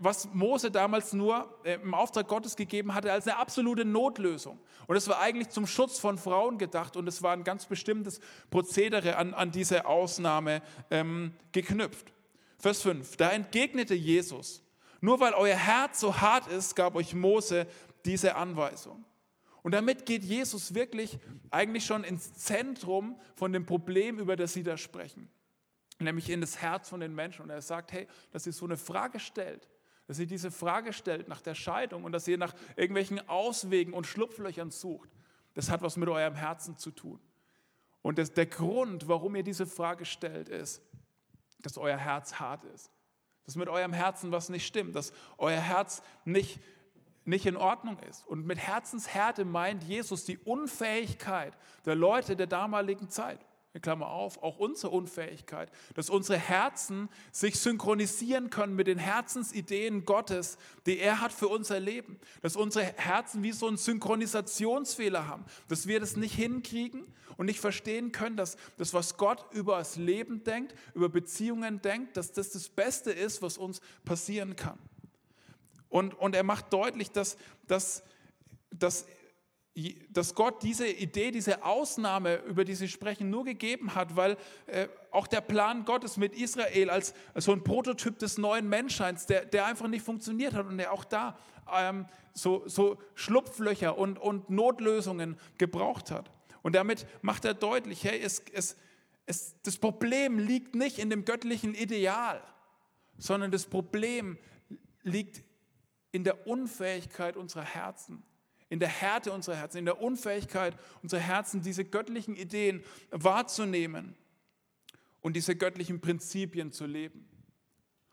was 0.00 0.32
Mose 0.32 0.70
damals 0.70 1.12
nur 1.12 1.54
äh, 1.64 1.74
im 1.74 1.94
Auftrag 1.94 2.26
Gottes 2.26 2.56
gegeben 2.56 2.94
hatte, 2.94 3.12
als 3.12 3.28
eine 3.28 3.36
absolute 3.36 3.84
Notlösung. 3.84 4.58
Und 4.86 4.96
es 4.96 5.06
war 5.06 5.20
eigentlich 5.20 5.50
zum 5.50 5.66
Schutz 5.66 5.98
von 5.98 6.18
Frauen 6.18 6.58
gedacht 6.58 6.96
und 6.96 7.06
es 7.06 7.22
war 7.22 7.32
ein 7.32 7.44
ganz 7.44 7.66
bestimmtes 7.66 8.20
Prozedere 8.50 9.16
an, 9.16 9.34
an 9.34 9.50
diese 9.52 9.86
Ausnahme 9.86 10.62
ähm, 10.90 11.34
geknüpft. 11.52 12.12
Vers 12.58 12.82
5, 12.82 13.16
da 13.16 13.30
entgegnete 13.30 13.94
Jesus, 13.94 14.62
nur 15.00 15.20
weil 15.20 15.32
euer 15.34 15.56
Herz 15.56 16.00
so 16.00 16.20
hart 16.20 16.46
ist, 16.48 16.76
gab 16.76 16.94
euch 16.94 17.14
Mose 17.14 17.66
diese 18.04 18.34
Anweisung. 18.34 19.04
Und 19.62 19.72
damit 19.72 20.06
geht 20.06 20.24
Jesus 20.24 20.74
wirklich 20.74 21.18
eigentlich 21.50 21.84
schon 21.84 22.04
ins 22.04 22.32
Zentrum 22.34 23.20
von 23.34 23.52
dem 23.52 23.66
Problem, 23.66 24.18
über 24.18 24.36
das 24.36 24.54
sie 24.54 24.62
da 24.62 24.76
sprechen. 24.76 25.28
Nämlich 25.98 26.30
in 26.30 26.40
das 26.40 26.62
Herz 26.62 26.88
von 26.88 27.00
den 27.00 27.14
Menschen. 27.14 27.42
Und 27.42 27.50
er 27.50 27.60
sagt, 27.60 27.92
hey, 27.92 28.06
dass 28.32 28.46
ihr 28.46 28.54
so 28.54 28.64
eine 28.64 28.78
Frage 28.78 29.20
stellt, 29.20 29.68
dass 30.10 30.18
ihr 30.18 30.26
diese 30.26 30.50
Frage 30.50 30.92
stellt 30.92 31.28
nach 31.28 31.40
der 31.40 31.54
Scheidung 31.54 32.02
und 32.02 32.10
dass 32.10 32.26
ihr 32.26 32.36
nach 32.36 32.52
irgendwelchen 32.74 33.28
Auswegen 33.28 33.92
und 33.92 34.06
Schlupflöchern 34.06 34.72
sucht, 34.72 35.08
das 35.54 35.70
hat 35.70 35.82
was 35.82 35.96
mit 35.96 36.08
eurem 36.08 36.34
Herzen 36.34 36.76
zu 36.76 36.90
tun. 36.90 37.20
Und 38.02 38.18
das, 38.18 38.32
der 38.32 38.46
Grund, 38.46 39.06
warum 39.06 39.36
ihr 39.36 39.44
diese 39.44 39.66
Frage 39.66 40.04
stellt, 40.04 40.48
ist, 40.48 40.82
dass 41.62 41.78
euer 41.78 41.96
Herz 41.96 42.34
hart 42.40 42.64
ist 42.64 42.90
dass 43.50 43.56
mit 43.56 43.68
eurem 43.68 43.92
Herzen 43.92 44.30
was 44.30 44.48
nicht 44.48 44.64
stimmt, 44.64 44.94
dass 44.94 45.12
euer 45.36 45.58
Herz 45.58 46.02
nicht, 46.24 46.60
nicht 47.24 47.46
in 47.46 47.56
Ordnung 47.56 47.98
ist. 48.08 48.24
Und 48.28 48.46
mit 48.46 48.58
Herzenshärte 48.58 49.44
meint 49.44 49.82
Jesus 49.82 50.24
die 50.24 50.38
Unfähigkeit 50.38 51.58
der 51.84 51.96
Leute 51.96 52.36
der 52.36 52.46
damaligen 52.46 53.08
Zeit. 53.08 53.44
Klammer 53.78 54.08
auf, 54.08 54.42
auch 54.42 54.58
unsere 54.58 54.92
Unfähigkeit, 54.92 55.70
dass 55.94 56.10
unsere 56.10 56.38
Herzen 56.38 57.08
sich 57.30 57.60
synchronisieren 57.60 58.50
können 58.50 58.74
mit 58.74 58.88
den 58.88 58.98
Herzensideen 58.98 60.04
Gottes, 60.04 60.58
die 60.86 60.98
er 60.98 61.20
hat 61.20 61.32
für 61.32 61.46
unser 61.46 61.78
Leben. 61.78 62.18
Dass 62.42 62.56
unsere 62.56 62.84
Herzen 62.84 63.44
wie 63.44 63.52
so 63.52 63.68
einen 63.68 63.76
Synchronisationsfehler 63.76 65.28
haben, 65.28 65.44
dass 65.68 65.86
wir 65.86 66.00
das 66.00 66.16
nicht 66.16 66.34
hinkriegen 66.34 67.06
und 67.36 67.46
nicht 67.46 67.60
verstehen 67.60 68.10
können, 68.10 68.36
dass 68.36 68.56
das, 68.76 68.92
was 68.92 69.16
Gott 69.16 69.46
über 69.52 69.78
das 69.78 69.94
Leben 69.94 70.42
denkt, 70.42 70.74
über 70.94 71.08
Beziehungen 71.08 71.80
denkt, 71.80 72.16
dass 72.16 72.32
das 72.32 72.50
das 72.50 72.68
Beste 72.68 73.12
ist, 73.12 73.40
was 73.40 73.56
uns 73.56 73.80
passieren 74.04 74.56
kann. 74.56 74.78
Und, 75.88 76.14
und 76.14 76.34
er 76.34 76.42
macht 76.42 76.72
deutlich, 76.72 77.12
dass, 77.12 77.36
dass, 77.66 78.02
dass 78.72 79.06
dass 80.10 80.34
Gott 80.34 80.62
diese 80.62 80.88
Idee, 80.88 81.30
diese 81.30 81.64
Ausnahme, 81.64 82.36
über 82.46 82.64
die 82.64 82.74
Sie 82.74 82.88
sprechen, 82.88 83.30
nur 83.30 83.44
gegeben 83.44 83.94
hat, 83.94 84.16
weil 84.16 84.36
äh, 84.66 84.88
auch 85.10 85.26
der 85.26 85.40
Plan 85.40 85.84
Gottes 85.84 86.16
mit 86.16 86.34
Israel 86.34 86.90
als, 86.90 87.14
so 87.36 87.52
ein 87.52 87.62
Prototyp 87.62 88.18
des 88.18 88.36
neuen 88.36 88.68
Menschseins, 88.68 89.26
der, 89.26 89.44
der 89.44 89.66
einfach 89.66 89.86
nicht 89.86 90.04
funktioniert 90.04 90.54
hat 90.54 90.66
und 90.66 90.78
der 90.78 90.92
auch 90.92 91.04
da 91.04 91.38
ähm, 91.72 92.06
so, 92.32 92.66
so 92.66 92.98
Schlupflöcher 93.14 93.96
und, 93.96 94.18
und 94.18 94.50
Notlösungen 94.50 95.38
gebraucht 95.56 96.10
hat. 96.10 96.30
Und 96.62 96.74
damit 96.74 97.06
macht 97.22 97.44
er 97.44 97.54
deutlich, 97.54 98.02
hey, 98.04 98.20
es, 98.20 98.42
es, 98.52 98.76
es, 99.26 99.54
das 99.62 99.78
Problem 99.78 100.38
liegt 100.38 100.74
nicht 100.74 100.98
in 100.98 101.10
dem 101.10 101.24
göttlichen 101.24 101.74
Ideal, 101.74 102.42
sondern 103.18 103.52
das 103.52 103.66
Problem 103.66 104.36
liegt 105.02 105.44
in 106.10 106.24
der 106.24 106.48
Unfähigkeit 106.48 107.36
unserer 107.36 107.64
Herzen 107.64 108.24
in 108.70 108.80
der 108.80 108.88
Härte 108.88 109.32
unserer 109.32 109.56
Herzen, 109.56 109.78
in 109.78 109.84
der 109.84 110.00
Unfähigkeit 110.00 110.74
unserer 111.02 111.20
Herzen, 111.20 111.60
diese 111.60 111.84
göttlichen 111.84 112.36
Ideen 112.36 112.82
wahrzunehmen 113.10 114.14
und 115.20 115.36
diese 115.36 115.56
göttlichen 115.56 116.00
Prinzipien 116.00 116.72
zu 116.72 116.86
leben. 116.86 117.28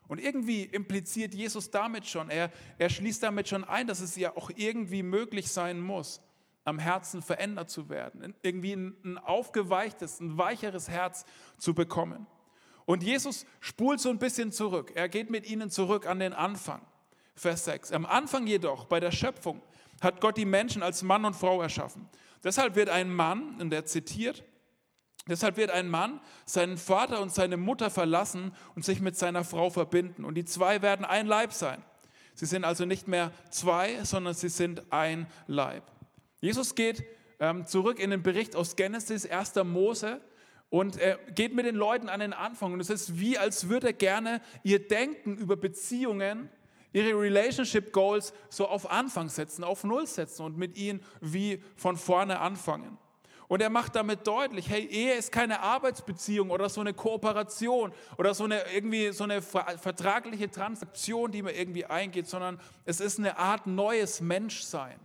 Und 0.08 0.18
irgendwie 0.18 0.64
impliziert 0.64 1.34
Jesus 1.34 1.70
damit 1.70 2.06
schon, 2.06 2.28
er, 2.28 2.50
er 2.78 2.90
schließt 2.90 3.22
damit 3.22 3.48
schon 3.48 3.64
ein, 3.64 3.86
dass 3.86 4.00
es 4.00 4.16
ja 4.16 4.36
auch 4.36 4.50
irgendwie 4.56 5.02
möglich 5.02 5.48
sein 5.48 5.80
muss, 5.80 6.20
am 6.64 6.78
Herzen 6.78 7.22
verändert 7.22 7.70
zu 7.70 7.88
werden, 7.88 8.34
irgendwie 8.42 8.72
ein, 8.72 8.96
ein 9.04 9.18
aufgeweichtes, 9.18 10.20
ein 10.20 10.36
weicheres 10.36 10.88
Herz 10.88 11.24
zu 11.56 11.72
bekommen. 11.72 12.26
Und 12.84 13.02
Jesus 13.02 13.46
spult 13.60 14.00
so 14.00 14.10
ein 14.10 14.18
bisschen 14.18 14.50
zurück. 14.50 14.92
Er 14.94 15.08
geht 15.08 15.30
mit 15.30 15.48
ihnen 15.48 15.70
zurück 15.70 16.06
an 16.06 16.18
den 16.18 16.32
Anfang. 16.32 16.80
Vers 17.34 17.66
6. 17.66 17.92
Am 17.92 18.06
Anfang 18.06 18.46
jedoch, 18.46 18.86
bei 18.86 18.98
der 18.98 19.12
Schöpfung, 19.12 19.62
hat 20.00 20.20
Gott 20.20 20.36
die 20.36 20.44
Menschen 20.44 20.82
als 20.82 21.02
Mann 21.02 21.24
und 21.24 21.34
Frau 21.34 21.60
erschaffen. 21.62 22.08
Deshalb 22.44 22.76
wird 22.76 22.88
ein 22.88 23.12
Mann, 23.12 23.60
und 23.60 23.72
er 23.72 23.84
zitiert, 23.84 24.44
deshalb 25.28 25.56
wird 25.56 25.70
ein 25.70 25.88
Mann 25.88 26.20
seinen 26.44 26.76
Vater 26.76 27.20
und 27.20 27.32
seine 27.32 27.56
Mutter 27.56 27.90
verlassen 27.90 28.52
und 28.74 28.84
sich 28.84 29.00
mit 29.00 29.16
seiner 29.16 29.44
Frau 29.44 29.70
verbinden. 29.70 30.24
Und 30.24 30.34
die 30.34 30.44
zwei 30.44 30.82
werden 30.82 31.04
ein 31.04 31.26
Leib 31.26 31.52
sein. 31.52 31.82
Sie 32.34 32.46
sind 32.46 32.64
also 32.64 32.84
nicht 32.84 33.08
mehr 33.08 33.32
zwei, 33.50 34.04
sondern 34.04 34.34
sie 34.34 34.48
sind 34.48 34.92
ein 34.92 35.26
Leib. 35.48 35.82
Jesus 36.40 36.76
geht 36.76 37.04
ähm, 37.40 37.66
zurück 37.66 37.98
in 37.98 38.10
den 38.10 38.22
Bericht 38.22 38.54
aus 38.54 38.76
Genesis, 38.76 39.26
1. 39.26 39.54
Mose, 39.64 40.20
und 40.70 40.98
er 40.98 41.16
geht 41.34 41.54
mit 41.54 41.64
den 41.64 41.74
Leuten 41.74 42.08
an 42.08 42.20
den 42.20 42.32
Anfang. 42.32 42.74
Und 42.74 42.80
es 42.80 42.90
ist 42.90 43.18
wie, 43.18 43.38
als 43.38 43.68
würde 43.68 43.88
er 43.88 43.92
gerne 43.94 44.42
ihr 44.62 44.86
Denken 44.86 45.36
über 45.36 45.56
Beziehungen 45.56 46.50
ihre 46.98 47.18
Relationship 47.18 47.92
Goals 47.92 48.32
so 48.48 48.66
auf 48.66 48.90
Anfang 48.90 49.28
setzen, 49.28 49.64
auf 49.64 49.84
Null 49.84 50.06
setzen 50.06 50.44
und 50.44 50.58
mit 50.58 50.76
ihnen 50.76 51.00
wie 51.20 51.62
von 51.76 51.96
vorne 51.96 52.40
anfangen. 52.40 52.98
Und 53.46 53.62
er 53.62 53.70
macht 53.70 53.96
damit 53.96 54.26
deutlich, 54.26 54.68
hey, 54.68 54.84
Ehe 54.84 55.14
ist 55.14 55.32
keine 55.32 55.60
Arbeitsbeziehung 55.60 56.50
oder 56.50 56.68
so 56.68 56.82
eine 56.82 56.92
Kooperation 56.92 57.92
oder 58.18 58.34
so 58.34 58.44
eine 58.44 58.62
irgendwie 58.74 59.10
so 59.12 59.24
eine 59.24 59.40
vertragliche 59.40 60.50
Transaktion, 60.50 61.32
die 61.32 61.40
man 61.40 61.54
irgendwie 61.54 61.86
eingeht, 61.86 62.26
sondern 62.26 62.60
es 62.84 63.00
ist 63.00 63.18
eine 63.18 63.38
Art 63.38 63.66
neues 63.66 64.20
Menschsein. 64.20 65.00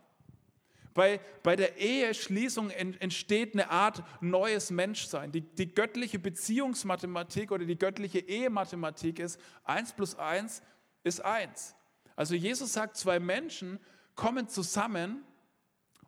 Bei, 0.94 1.22
bei 1.42 1.56
der 1.56 1.78
Eheschließung 1.78 2.70
entsteht 2.70 3.54
eine 3.54 3.72
Art 3.72 4.04
neues 4.20 4.72
Menschsein. 4.72 5.32
Die, 5.32 5.42
die 5.42 5.74
göttliche 5.74 6.20
Beziehungsmathematik 6.20 7.52
oder 7.52 7.66
die 7.66 7.78
göttliche 7.78 8.20
Ehemathematik 8.20 9.20
ist 9.20 9.40
1 9.64 9.94
plus 9.94 10.16
1 10.16 10.62
ist 11.04 11.24
eins. 11.24 11.76
Also 12.16 12.36
Jesus 12.36 12.74
sagt, 12.74 12.98
zwei 12.98 13.20
Menschen 13.20 13.80
kommen 14.16 14.48
zusammen 14.48 15.24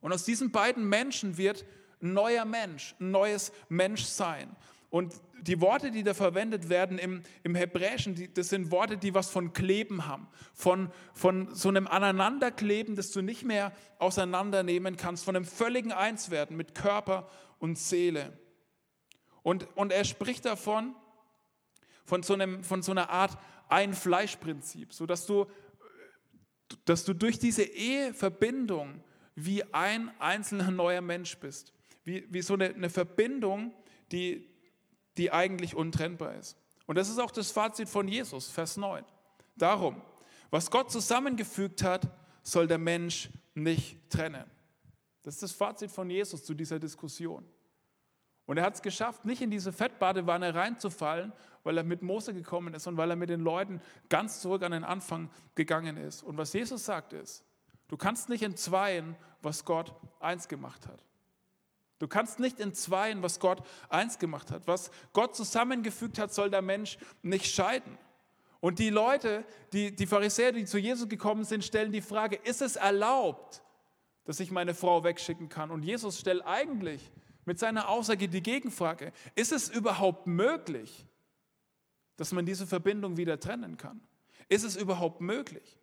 und 0.01 0.13
aus 0.13 0.23
diesen 0.23 0.51
beiden 0.51 0.87
Menschen 0.87 1.37
wird 1.37 1.65
ein 2.01 2.13
neuer 2.13 2.45
Mensch, 2.45 2.95
ein 2.99 3.11
neues 3.11 3.51
Menschsein. 3.69 4.55
Und 4.89 5.13
die 5.41 5.59
Worte, 5.61 5.91
die 5.91 6.03
da 6.03 6.13
verwendet 6.13 6.69
werden 6.69 6.97
im, 6.97 7.21
im 7.43 7.55
Hebräischen, 7.55 8.15
die, 8.15 8.33
das 8.33 8.49
sind 8.49 8.71
Worte, 8.71 8.97
die 8.97 9.13
was 9.13 9.29
von 9.29 9.51
Kleben 9.51 10.07
haben, 10.07 10.27
von, 10.53 10.89
von 11.13 11.53
so 11.53 11.69
einem 11.69 11.87
Aneinanderkleben, 11.87 12.95
das 12.95 13.11
du 13.11 13.21
nicht 13.21 13.43
mehr 13.43 13.71
auseinandernehmen 13.99 14.95
kannst, 14.95 15.25
von 15.25 15.35
einem 15.35 15.45
völligen 15.45 15.91
Einswerden 15.91 16.55
mit 16.55 16.75
Körper 16.75 17.27
und 17.59 17.77
Seele. 17.77 18.37
Und, 19.43 19.67
und 19.75 19.91
er 19.91 20.05
spricht 20.05 20.45
davon, 20.45 20.95
von 22.05 22.23
so, 22.23 22.33
einem, 22.33 22.63
von 22.63 22.81
so 22.81 22.91
einer 22.91 23.09
Art 23.09 23.37
ein 23.67 23.93
Fleischprinzip, 23.93 24.93
sodass 24.93 25.25
du, 25.25 25.47
dass 26.85 27.03
du 27.05 27.13
durch 27.13 27.39
diese 27.39 27.63
Eheverbindung 27.63 29.03
wie 29.35 29.63
ein 29.73 30.11
einzelner 30.19 30.71
neuer 30.71 31.01
Mensch 31.01 31.37
bist. 31.37 31.73
Wie, 32.03 32.25
wie 32.31 32.41
so 32.41 32.53
eine, 32.53 32.73
eine 32.73 32.89
Verbindung, 32.89 33.73
die, 34.11 34.47
die 35.17 35.31
eigentlich 35.31 35.75
untrennbar 35.75 36.35
ist. 36.35 36.57
Und 36.85 36.97
das 36.97 37.09
ist 37.09 37.19
auch 37.19 37.31
das 37.31 37.51
Fazit 37.51 37.89
von 37.89 38.07
Jesus, 38.07 38.49
Vers 38.49 38.77
9. 38.77 39.03
Darum, 39.55 40.01
was 40.51 40.69
Gott 40.69 40.91
zusammengefügt 40.91 41.83
hat, 41.83 42.07
soll 42.43 42.67
der 42.67 42.77
Mensch 42.77 43.29
nicht 43.55 44.09
trennen. 44.09 44.45
Das 45.23 45.35
ist 45.35 45.43
das 45.43 45.51
Fazit 45.51 45.89
von 45.89 46.09
Jesus 46.09 46.43
zu 46.43 46.53
dieser 46.53 46.79
Diskussion. 46.79 47.43
Und 48.45 48.57
er 48.57 48.63
hat 48.63 48.75
es 48.75 48.81
geschafft, 48.81 49.25
nicht 49.25 49.41
in 49.41 49.49
diese 49.49 49.71
Fettbadewanne 49.71 50.53
reinzufallen, 50.53 51.33
weil 51.63 51.77
er 51.77 51.83
mit 51.83 52.03
Mose 52.03 52.33
gekommen 52.33 52.73
ist 52.75 52.85
und 52.85 52.95
weil 52.95 53.09
er 53.09 53.15
mit 53.15 53.29
den 53.29 53.41
Leuten 53.41 53.81
ganz 54.07 54.41
zurück 54.41 54.61
an 54.63 54.71
den 54.71 54.83
Anfang 54.83 55.29
gegangen 55.55 55.97
ist. 55.97 56.21
Und 56.21 56.37
was 56.37 56.53
Jesus 56.53 56.85
sagt 56.85 57.13
ist, 57.13 57.43
du 57.87 57.97
kannst 57.97 58.29
nicht 58.29 58.43
entzweien, 58.43 59.15
was 59.41 59.65
Gott 59.65 59.95
eins 60.19 60.47
gemacht 60.47 60.87
hat. 60.87 61.03
Du 61.97 62.07
kannst 62.07 62.39
nicht 62.39 62.59
entzweien, 62.59 63.23
was 63.23 63.39
Gott 63.39 63.65
eins 63.89 64.19
gemacht 64.19 64.51
hat. 64.51 64.67
Was 64.67 64.91
Gott 65.13 65.35
zusammengefügt 65.35 66.19
hat, 66.19 66.33
soll 66.33 66.51
der 66.51 66.61
Mensch 66.61 66.97
nicht 67.23 67.53
scheiden. 67.53 67.97
Und 68.59 68.79
die 68.79 68.89
Leute, 68.89 69.45
die, 69.73 69.95
die 69.95 70.05
Pharisäer, 70.05 70.51
die 70.51 70.65
zu 70.65 70.77
Jesus 70.77 71.07
gekommen 71.07 71.45
sind, 71.45 71.63
stellen 71.63 71.91
die 71.91 72.01
Frage, 72.01 72.35
ist 72.35 72.61
es 72.61 72.75
erlaubt, 72.75 73.63
dass 74.25 74.39
ich 74.39 74.51
meine 74.51 74.73
Frau 74.73 75.03
wegschicken 75.03 75.49
kann? 75.49 75.71
Und 75.71 75.83
Jesus 75.83 76.19
stellt 76.19 76.45
eigentlich 76.45 77.11
mit 77.45 77.59
seiner 77.59 77.89
Aussage 77.89 78.27
die 78.27 78.41
Gegenfrage, 78.41 79.13
ist 79.35 79.51
es 79.51 79.69
überhaupt 79.69 80.27
möglich, 80.27 81.05
dass 82.17 82.31
man 82.31 82.45
diese 82.45 82.67
Verbindung 82.67 83.17
wieder 83.17 83.39
trennen 83.39 83.77
kann? 83.77 84.01
Ist 84.49 84.63
es 84.63 84.75
überhaupt 84.75 85.21
möglich? 85.21 85.79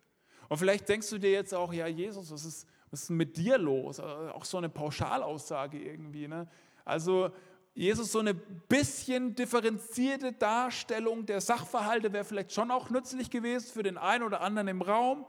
Und 0.49 0.57
vielleicht 0.57 0.87
denkst 0.89 1.09
du 1.09 1.17
dir 1.17 1.31
jetzt 1.31 1.53
auch, 1.53 1.73
ja 1.73 1.87
Jesus, 1.87 2.31
was 2.31 2.45
ist, 2.45 2.67
was 2.91 3.03
ist 3.03 3.09
mit 3.09 3.37
dir 3.37 3.57
los? 3.57 3.99
Äh, 3.99 4.03
auch 4.03 4.45
so 4.45 4.57
eine 4.57 4.69
Pauschalaussage 4.69 5.79
irgendwie. 5.79 6.27
Ne? 6.27 6.47
Also 6.85 7.31
Jesus, 7.73 8.11
so 8.11 8.19
eine 8.19 8.35
bisschen 8.35 9.33
differenzierte 9.33 10.31
Darstellung 10.33 11.25
der 11.25 11.41
Sachverhalte 11.41 12.13
wäre 12.13 12.23
vielleicht 12.23 12.51
schon 12.51 12.69
auch 12.69 12.89
nützlich 12.89 13.31
gewesen 13.31 13.71
für 13.73 13.83
den 13.83 13.97
einen 13.97 14.23
oder 14.23 14.41
anderen 14.41 14.67
im 14.67 14.81
Raum. 14.81 15.25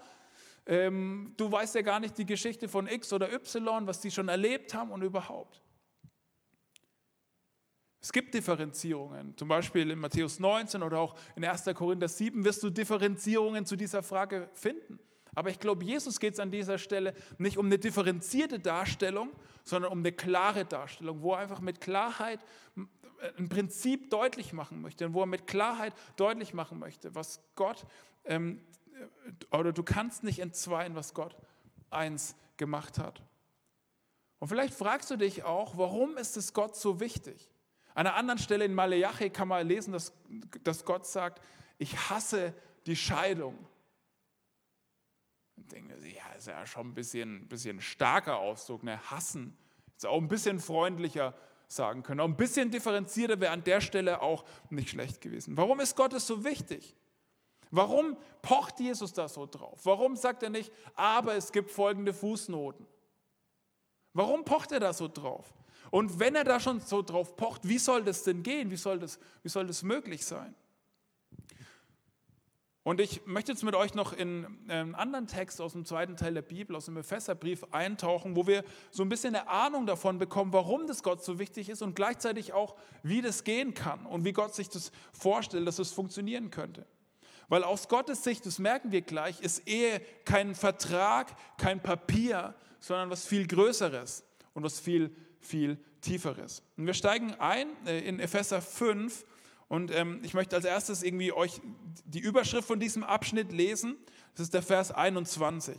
Ähm, 0.66 1.32
du 1.36 1.50
weißt 1.50 1.74
ja 1.74 1.82
gar 1.82 2.00
nicht 2.00 2.18
die 2.18 2.26
Geschichte 2.26 2.68
von 2.68 2.86
X 2.86 3.12
oder 3.12 3.32
Y, 3.32 3.86
was 3.86 4.00
die 4.00 4.10
schon 4.10 4.28
erlebt 4.28 4.74
haben 4.74 4.90
und 4.90 5.02
überhaupt. 5.02 5.63
Es 8.04 8.12
gibt 8.12 8.34
Differenzierungen, 8.34 9.34
zum 9.34 9.48
Beispiel 9.48 9.90
in 9.90 9.98
Matthäus 9.98 10.38
19 10.38 10.82
oder 10.82 10.98
auch 10.98 11.14
in 11.36 11.42
1. 11.42 11.64
Korinther 11.74 12.06
7 12.06 12.44
wirst 12.44 12.62
du 12.62 12.68
Differenzierungen 12.68 13.64
zu 13.64 13.76
dieser 13.76 14.02
Frage 14.02 14.50
finden. 14.52 14.98
Aber 15.34 15.48
ich 15.48 15.58
glaube, 15.58 15.82
Jesus 15.84 16.20
geht 16.20 16.34
es 16.34 16.38
an 16.38 16.50
dieser 16.50 16.76
Stelle 16.76 17.14
nicht 17.38 17.56
um 17.56 17.64
eine 17.64 17.78
differenzierte 17.78 18.60
Darstellung, 18.60 19.30
sondern 19.64 19.90
um 19.90 20.00
eine 20.00 20.12
klare 20.12 20.66
Darstellung, 20.66 21.22
wo 21.22 21.32
er 21.32 21.38
einfach 21.38 21.62
mit 21.62 21.80
Klarheit 21.80 22.40
ein 23.38 23.48
Prinzip 23.48 24.10
deutlich 24.10 24.52
machen 24.52 24.82
möchte 24.82 25.06
und 25.06 25.14
wo 25.14 25.22
er 25.22 25.26
mit 25.26 25.46
Klarheit 25.46 25.94
deutlich 26.16 26.52
machen 26.52 26.78
möchte, 26.78 27.14
was 27.14 27.40
Gott, 27.54 27.86
ähm, 28.26 28.60
oder 29.50 29.72
du 29.72 29.82
kannst 29.82 30.24
nicht 30.24 30.40
entzweien, 30.40 30.94
was 30.94 31.14
Gott 31.14 31.34
eins 31.88 32.36
gemacht 32.58 32.98
hat. 32.98 33.22
Und 34.40 34.48
vielleicht 34.48 34.74
fragst 34.74 35.10
du 35.10 35.16
dich 35.16 35.44
auch, 35.44 35.78
warum 35.78 36.18
ist 36.18 36.36
es 36.36 36.52
Gott 36.52 36.76
so 36.76 37.00
wichtig? 37.00 37.48
An 37.94 38.06
einer 38.06 38.16
anderen 38.16 38.38
Stelle 38.38 38.64
in 38.64 38.74
Maleachi 38.74 39.30
kann 39.30 39.48
man 39.48 39.66
lesen, 39.66 39.92
dass, 39.92 40.12
dass 40.64 40.84
Gott 40.84 41.06
sagt, 41.06 41.40
ich 41.78 41.96
hasse 42.10 42.52
die 42.86 42.96
Scheidung. 42.96 43.56
Ich 45.56 45.66
denke, 45.68 45.94
ja, 46.06 46.32
ist 46.36 46.48
ja 46.48 46.66
schon 46.66 46.88
ein 46.88 46.94
bisschen, 46.94 47.48
bisschen 47.48 47.80
starker 47.80 48.38
Ausdruck, 48.38 48.82
ne? 48.82 48.98
hassen. 49.10 49.56
Ist 49.96 50.06
auch 50.06 50.20
ein 50.20 50.28
bisschen 50.28 50.58
freundlicher 50.58 51.34
sagen 51.68 52.02
können. 52.02 52.20
Auch 52.20 52.28
ein 52.28 52.36
bisschen 52.36 52.70
differenzierter 52.70 53.40
wäre 53.40 53.52
an 53.52 53.62
der 53.64 53.80
Stelle 53.80 54.20
auch 54.20 54.44
nicht 54.70 54.90
schlecht 54.90 55.20
gewesen. 55.20 55.56
Warum 55.56 55.80
ist 55.80 55.96
Gott 55.96 56.12
es 56.12 56.26
so 56.26 56.44
wichtig? 56.44 56.96
Warum 57.70 58.16
pocht 58.42 58.80
Jesus 58.80 59.12
da 59.12 59.28
so 59.28 59.46
drauf? 59.46 59.80
Warum 59.84 60.16
sagt 60.16 60.42
er 60.42 60.50
nicht, 60.50 60.72
aber 60.94 61.34
es 61.34 61.50
gibt 61.50 61.70
folgende 61.70 62.12
Fußnoten? 62.12 62.86
Warum 64.12 64.44
pocht 64.44 64.72
er 64.72 64.80
da 64.80 64.92
so 64.92 65.08
drauf? 65.08 65.52
Und 65.94 66.18
wenn 66.18 66.34
er 66.34 66.42
da 66.42 66.58
schon 66.58 66.80
so 66.80 67.02
drauf 67.02 67.36
pocht, 67.36 67.68
wie 67.68 67.78
soll 67.78 68.02
das 68.02 68.24
denn 68.24 68.42
gehen? 68.42 68.68
Wie 68.72 68.76
soll 68.76 68.98
das, 68.98 69.20
wie 69.44 69.48
soll 69.48 69.68
das 69.68 69.84
möglich 69.84 70.26
sein? 70.26 70.52
Und 72.82 73.00
ich 73.00 73.24
möchte 73.26 73.52
jetzt 73.52 73.62
mit 73.62 73.76
euch 73.76 73.94
noch 73.94 74.12
in 74.12 74.44
einen 74.66 74.96
anderen 74.96 75.28
Text 75.28 75.60
aus 75.60 75.74
dem 75.74 75.84
zweiten 75.84 76.16
Teil 76.16 76.34
der 76.34 76.42
Bibel, 76.42 76.74
aus 76.74 76.86
dem 76.86 76.96
Epheserbrief 76.96 77.62
eintauchen, 77.70 78.34
wo 78.34 78.48
wir 78.48 78.64
so 78.90 79.04
ein 79.04 79.08
bisschen 79.08 79.36
eine 79.36 79.46
Ahnung 79.46 79.86
davon 79.86 80.18
bekommen, 80.18 80.52
warum 80.52 80.88
das 80.88 81.04
Gott 81.04 81.22
so 81.22 81.38
wichtig 81.38 81.68
ist 81.68 81.80
und 81.80 81.94
gleichzeitig 81.94 82.52
auch, 82.52 82.74
wie 83.04 83.22
das 83.22 83.44
gehen 83.44 83.72
kann 83.72 84.04
und 84.04 84.24
wie 84.24 84.32
Gott 84.32 84.52
sich 84.52 84.68
das 84.68 84.90
vorstellt, 85.12 85.64
dass 85.64 85.78
es 85.78 85.92
funktionieren 85.92 86.50
könnte. 86.50 86.88
Weil 87.48 87.62
aus 87.62 87.86
Gottes 87.86 88.24
Sicht, 88.24 88.46
das 88.46 88.58
merken 88.58 88.90
wir 88.90 89.02
gleich, 89.02 89.40
ist 89.42 89.68
Ehe 89.68 90.00
kein 90.24 90.56
Vertrag, 90.56 91.36
kein 91.56 91.80
Papier, 91.80 92.56
sondern 92.80 93.10
was 93.10 93.24
viel 93.24 93.46
Größeres 93.46 94.24
und 94.54 94.64
was 94.64 94.80
viel 94.80 95.14
viel 95.46 95.78
Tieferes. 96.00 96.62
Und 96.76 96.86
wir 96.86 96.94
steigen 96.94 97.34
ein 97.38 97.68
äh, 97.86 98.00
in 98.00 98.20
Epheser 98.20 98.60
5 98.60 99.24
und 99.68 99.90
ähm, 99.90 100.20
ich 100.22 100.34
möchte 100.34 100.56
als 100.56 100.64
erstes 100.64 101.02
irgendwie 101.02 101.32
euch 101.32 101.60
die 102.04 102.20
Überschrift 102.20 102.68
von 102.68 102.78
diesem 102.78 103.02
Abschnitt 103.02 103.52
lesen. 103.52 103.96
Das 104.34 104.44
ist 104.44 104.54
der 104.54 104.62
Vers 104.62 104.92
21. 104.92 105.76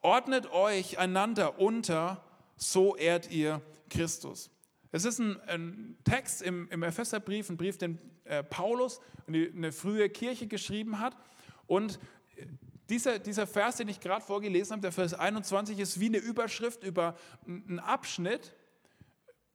Ordnet 0.00 0.50
euch 0.52 0.98
einander 0.98 1.58
unter, 1.58 2.22
so 2.56 2.96
ehrt 2.96 3.30
ihr 3.30 3.60
Christus. 3.90 4.50
Es 4.92 5.04
ist 5.04 5.18
ein, 5.18 5.40
ein 5.48 5.96
Text 6.04 6.42
im, 6.42 6.68
im, 6.70 6.82
Epheserbrief, 6.82 7.50
ein 7.50 7.56
Brief, 7.56 7.76
den 7.76 7.98
äh, 8.24 8.42
Paulus 8.42 9.00
eine, 9.26 9.50
eine 9.54 9.72
frühe 9.72 10.08
Kirche 10.08 10.46
geschrieben 10.46 11.00
hat. 11.00 11.16
Und 11.66 11.98
dieser, 12.88 13.18
dieser 13.18 13.46
Vers, 13.46 13.76
den 13.76 13.88
ich 13.88 14.00
gerade 14.00 14.24
vorgelesen 14.24 14.72
habe, 14.72 14.82
der 14.82 14.92
Vers 14.92 15.14
21, 15.14 15.78
ist 15.78 15.98
wie 15.98 16.06
eine 16.06 16.18
Überschrift 16.18 16.84
über 16.84 17.16
einen 17.46 17.80
Abschnitt, 17.80 18.54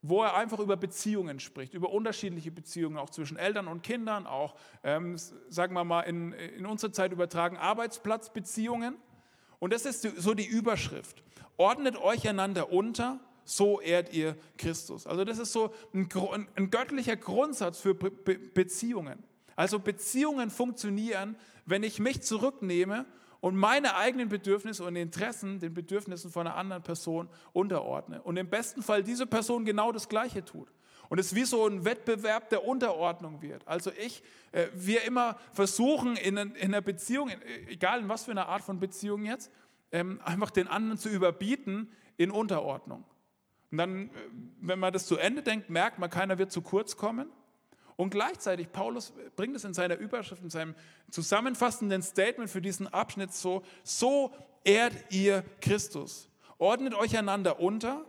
wo 0.02 0.24
er 0.24 0.36
einfach 0.36 0.60
über 0.60 0.78
Beziehungen 0.78 1.40
spricht, 1.40 1.74
über 1.74 1.92
unterschiedliche 1.92 2.52
Beziehungen, 2.52 2.98
auch 2.98 3.10
zwischen 3.10 3.38
Eltern 3.38 3.68
und 3.68 3.84
Kindern, 3.84 4.26
auch, 4.26 4.56
ähm, 4.84 5.18
sagen 5.50 5.74
wir 5.74 5.84
mal, 5.84 6.02
in, 6.02 6.32
in 6.32 6.66
unsere 6.66 6.92
Zeit 6.92 7.12
übertragen, 7.12 7.58
Arbeitsplatzbeziehungen. 7.58 8.96
Und 9.60 9.74
das 9.74 9.86
ist 9.86 10.02
so 10.02 10.34
die 10.34 10.46
Überschrift. 10.46 11.24
Ordnet 11.58 11.98
euch 11.98 12.28
einander 12.28 12.72
unter, 12.72 13.20
so 13.44 13.80
ehrt 13.80 14.14
ihr 14.14 14.36
Christus. 14.58 15.06
Also 15.06 15.24
das 15.24 15.38
ist 15.38 15.52
so 15.52 15.74
ein, 15.94 16.10
ein 16.56 16.70
göttlicher 16.72 17.16
Grundsatz 17.16 17.80
für 17.80 17.94
Be 17.94 18.10
Beziehungen. 18.10 19.24
Also 19.56 19.80
Beziehungen 19.80 20.50
funktionieren, 20.50 21.36
wenn 21.66 21.84
ich 21.84 22.00
mich 22.00 22.22
zurücknehme 22.22 23.06
und 23.42 23.56
meine 23.56 23.96
eigenen 23.96 24.30
Bedürfnisse 24.30 24.84
und 24.84 24.96
Interessen 24.96 25.60
den 25.60 25.74
Bedürfnissen 25.74 26.32
von 26.32 26.48
einer 26.48 26.56
anderen 26.56 26.84
Person 26.84 27.28
unterordne. 27.54 28.22
Und 28.22 28.38
im 28.38 28.50
besten 28.50 28.84
Fall 28.84 29.04
diese 29.04 29.26
Person 29.26 29.66
genau 29.66 29.92
das 29.92 30.08
Gleiche 30.08 30.46
tut. 30.46 30.72
Und 31.10 31.20
es 31.20 31.36
wie 31.36 31.44
so 31.44 31.68
ein 31.68 31.84
Wettbewerb 31.84 32.50
der 32.50 32.66
Unterordnung 32.66 33.42
wird. 33.42 33.68
Also 33.68 33.92
ich, 34.00 34.24
äh, 34.54 34.68
wir 34.74 35.04
immer 35.04 35.38
versuchen 35.52 36.16
in, 36.16 36.38
in 36.38 36.56
einer 36.56 36.82
Beziehung, 36.82 37.32
egal 37.68 38.00
in 38.00 38.10
was 38.10 38.26
für 38.26 38.32
einer 38.32 38.48
Art 38.48 38.64
von 38.64 38.80
Beziehung 38.80 39.26
jetzt, 39.26 39.52
ähm, 39.92 40.22
einfach 40.24 40.52
den 40.52 40.68
anderen 40.68 40.98
zu 40.98 41.10
überbieten 41.10 41.92
in 42.16 42.32
Unterordnung. 42.32 43.04
Und 43.72 43.78
dann, 43.78 44.08
äh, 44.08 44.12
wenn 44.62 44.80
man 44.80 44.94
das 44.94 45.08
zu 45.08 45.18
Ende 45.18 45.42
denkt, 45.42 45.70
merkt 45.70 46.00
man, 46.00 46.10
keiner 46.10 46.38
wird 46.38 46.52
zu 46.52 46.62
kurz 46.62 46.96
kommen. 46.96 47.28
Und 48.02 48.10
gleichzeitig, 48.10 48.72
Paulus 48.72 49.14
bringt 49.36 49.56
es 49.56 49.64
in 49.64 49.76
seiner 49.76 49.96
Überschrift, 49.96 50.42
in 50.42 50.50
seinem 50.50 50.74
zusammenfassenden 51.12 52.02
Statement 52.02 52.50
für 52.50 52.60
diesen 52.60 52.88
Abschnitt 52.88 53.32
so, 53.32 53.62
so 53.84 54.34
ehrt 54.64 54.96
ihr 55.14 55.44
Christus. 55.62 56.28
Ordnet 56.58 56.96
euch 56.96 57.16
einander 57.16 57.60
unter 57.60 58.04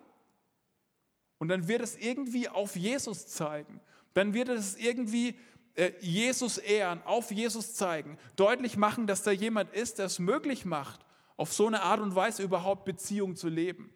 und 1.37 1.49
dann 1.49 1.69
wird 1.69 1.83
es 1.83 1.99
irgendwie 1.99 2.49
auf 2.49 2.75
Jesus 2.75 3.27
zeigen. 3.27 3.83
Dann 4.15 4.33
wird 4.33 4.49
es 4.49 4.79
irgendwie 4.79 5.39
äh, 5.75 5.93
Jesus 6.01 6.57
ehren, 6.57 7.03
auf 7.05 7.31
Jesus 7.31 7.75
zeigen, 7.75 8.17
deutlich 8.37 8.79
machen, 8.79 9.07
dass 9.07 9.23
da 9.23 9.31
jemand 9.31 9.75
ist, 9.75 9.99
der 9.99 10.07
es 10.07 10.19
möglich 10.19 10.65
macht, 10.65 11.05
auf 11.37 11.53
so 11.53 11.67
eine 11.67 11.83
Art 11.83 12.01
und 12.01 12.15
Weise 12.15 12.43
überhaupt 12.43 12.87
Beziehung 12.87 13.37
zu 13.37 13.51
leben 13.51 13.93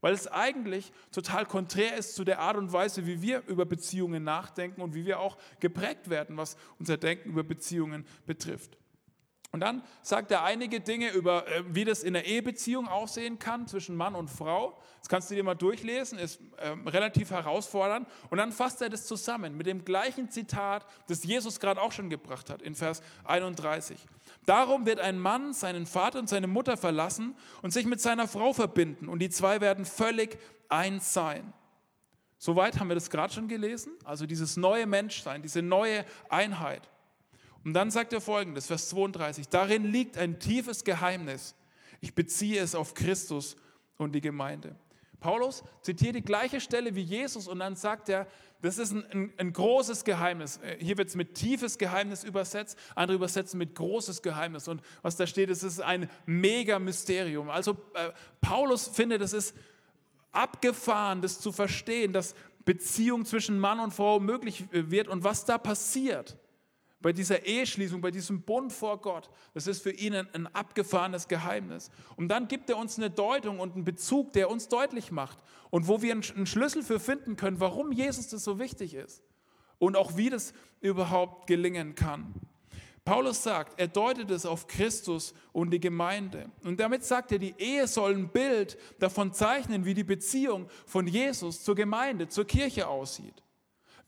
weil 0.00 0.14
es 0.14 0.26
eigentlich 0.26 0.92
total 1.12 1.46
konträr 1.46 1.96
ist 1.96 2.14
zu 2.14 2.24
der 2.24 2.40
Art 2.40 2.56
und 2.56 2.72
Weise, 2.72 3.06
wie 3.06 3.22
wir 3.22 3.42
über 3.46 3.66
Beziehungen 3.66 4.24
nachdenken 4.24 4.80
und 4.80 4.94
wie 4.94 5.04
wir 5.04 5.20
auch 5.20 5.36
geprägt 5.60 6.10
werden, 6.10 6.36
was 6.36 6.56
unser 6.78 6.96
Denken 6.96 7.30
über 7.30 7.42
Beziehungen 7.42 8.04
betrifft. 8.26 8.76
Und 9.52 9.60
dann 9.60 9.82
sagt 10.02 10.30
er 10.30 10.44
einige 10.44 10.80
Dinge 10.80 11.10
über, 11.10 11.46
äh, 11.48 11.64
wie 11.66 11.84
das 11.84 12.04
in 12.04 12.12
der 12.12 12.24
Ehebeziehung 12.24 12.86
aussehen 12.86 13.40
kann 13.40 13.66
zwischen 13.66 13.96
Mann 13.96 14.14
und 14.14 14.28
Frau. 14.28 14.78
Das 15.00 15.08
kannst 15.08 15.28
du 15.30 15.34
dir 15.34 15.42
mal 15.42 15.56
durchlesen, 15.56 16.18
ist 16.18 16.40
ähm, 16.58 16.86
relativ 16.86 17.32
herausfordernd. 17.32 18.06
Und 18.30 18.38
dann 18.38 18.52
fasst 18.52 18.80
er 18.80 18.90
das 18.90 19.06
zusammen 19.06 19.56
mit 19.56 19.66
dem 19.66 19.84
gleichen 19.84 20.30
Zitat, 20.30 20.86
das 21.08 21.24
Jesus 21.24 21.58
gerade 21.58 21.82
auch 21.82 21.90
schon 21.90 22.10
gebracht 22.10 22.48
hat, 22.48 22.62
in 22.62 22.76
Vers 22.76 23.02
31. 23.24 23.98
Darum 24.46 24.86
wird 24.86 25.00
ein 25.00 25.18
Mann 25.18 25.52
seinen 25.52 25.86
Vater 25.86 26.20
und 26.20 26.28
seine 26.28 26.46
Mutter 26.46 26.76
verlassen 26.76 27.34
und 27.62 27.72
sich 27.72 27.86
mit 27.86 28.00
seiner 28.00 28.28
Frau 28.28 28.52
verbinden 28.52 29.08
und 29.08 29.18
die 29.18 29.30
zwei 29.30 29.60
werden 29.60 29.84
völlig 29.84 30.38
eins 30.68 31.12
sein. 31.12 31.52
Soweit 32.38 32.78
haben 32.78 32.88
wir 32.88 32.94
das 32.94 33.10
gerade 33.10 33.32
schon 33.34 33.48
gelesen, 33.48 33.92
also 34.04 34.26
dieses 34.26 34.56
neue 34.56 34.86
Menschsein, 34.86 35.42
diese 35.42 35.60
neue 35.60 36.04
Einheit. 36.28 36.88
Und 37.64 37.74
dann 37.74 37.90
sagt 37.90 38.12
er 38.12 38.20
folgendes, 38.20 38.66
Vers 38.66 38.88
32, 38.88 39.48
darin 39.48 39.84
liegt 39.84 40.16
ein 40.16 40.38
tiefes 40.38 40.84
Geheimnis. 40.84 41.54
Ich 42.00 42.14
beziehe 42.14 42.60
es 42.60 42.74
auf 42.74 42.94
Christus 42.94 43.56
und 43.98 44.12
die 44.12 44.20
Gemeinde. 44.20 44.76
Paulus 45.20 45.62
zitiert 45.82 46.16
die 46.16 46.22
gleiche 46.22 46.60
Stelle 46.60 46.94
wie 46.94 47.02
Jesus 47.02 47.46
und 47.46 47.58
dann 47.58 47.76
sagt 47.76 48.08
er, 48.08 48.26
das 48.62 48.78
ist 48.78 48.92
ein, 48.92 49.04
ein, 49.12 49.32
ein 49.36 49.52
großes 49.52 50.04
Geheimnis. 50.04 50.58
Äh, 50.58 50.82
hier 50.82 50.96
wird 50.96 51.08
es 51.08 51.14
mit 51.14 51.34
tiefes 51.34 51.76
Geheimnis 51.76 52.24
übersetzt, 52.24 52.78
andere 52.94 53.16
übersetzen 53.16 53.58
mit 53.58 53.74
großes 53.74 54.22
Geheimnis. 54.22 54.66
Und 54.66 54.82
was 55.02 55.16
da 55.16 55.26
steht, 55.26 55.50
es 55.50 55.62
ist 55.62 55.80
ein 55.80 56.08
mega 56.24 56.78
Mysterium. 56.78 57.50
Also 57.50 57.72
äh, 57.94 58.10
Paulus 58.40 58.88
findet, 58.88 59.20
es 59.20 59.34
ist 59.34 59.54
abgefahren, 60.32 61.20
das 61.20 61.40
zu 61.40 61.52
verstehen, 61.52 62.14
dass 62.14 62.34
Beziehung 62.64 63.26
zwischen 63.26 63.58
Mann 63.58 63.80
und 63.80 63.92
Frau 63.92 64.20
möglich 64.20 64.64
wird 64.70 65.08
und 65.08 65.24
was 65.24 65.44
da 65.44 65.58
passiert 65.58 66.36
bei 67.00 67.12
dieser 67.12 67.46
Eheschließung, 67.46 68.00
bei 68.00 68.10
diesem 68.10 68.42
Bund 68.42 68.72
vor 68.72 69.00
Gott, 69.00 69.30
das 69.54 69.66
ist 69.66 69.82
für 69.82 69.90
ihn 69.90 70.14
ein, 70.14 70.46
abgefahrenes 70.48 71.28
Geheimnis. 71.28 71.90
Und 72.16 72.28
dann 72.28 72.48
gibt 72.48 72.68
er 72.68 72.76
uns 72.76 72.98
eine 72.98 73.10
Deutung 73.10 73.58
und 73.58 73.74
einen 73.74 73.84
Bezug, 73.84 74.32
der 74.34 74.50
uns 74.50 74.68
deutlich 74.68 75.10
macht 75.10 75.38
und 75.70 75.88
wo 75.88 76.02
wir 76.02 76.12
einen 76.12 76.46
Schlüssel 76.46 76.82
für 76.82 77.00
finden 77.00 77.36
können, 77.36 77.60
warum 77.60 77.92
Jesus 77.92 78.28
das 78.28 78.44
so 78.44 78.58
wichtig 78.58 78.94
ist 78.94 79.22
und 79.78 79.96
auch 79.96 80.16
wie 80.16 80.30
das 80.30 80.52
überhaupt 80.80 81.46
gelingen 81.46 81.94
kann. 81.94 82.34
Paulus 83.04 83.42
sagt, 83.42 83.80
er 83.80 83.88
deutet 83.88 84.30
es 84.30 84.44
auf 84.44 84.66
Christus 84.66 85.34
und 85.52 85.70
die 85.70 85.80
Gemeinde. 85.80 86.50
Und 86.62 86.78
damit 86.78 87.02
sagt 87.02 87.32
er, 87.32 87.38
die 87.38 87.54
Ehe 87.58 87.88
soll 87.88 88.14
ein 88.14 88.28
Bild 88.28 88.78
davon 88.98 89.32
zeichnen, 89.32 89.86
wie 89.86 89.94
die 89.94 90.04
Beziehung 90.04 90.68
von 90.86 91.06
Jesus 91.06 91.64
zur 91.64 91.74
Gemeinde, 91.74 92.28
zur 92.28 92.46
Kirche 92.46 92.86
aussieht. 92.86 93.42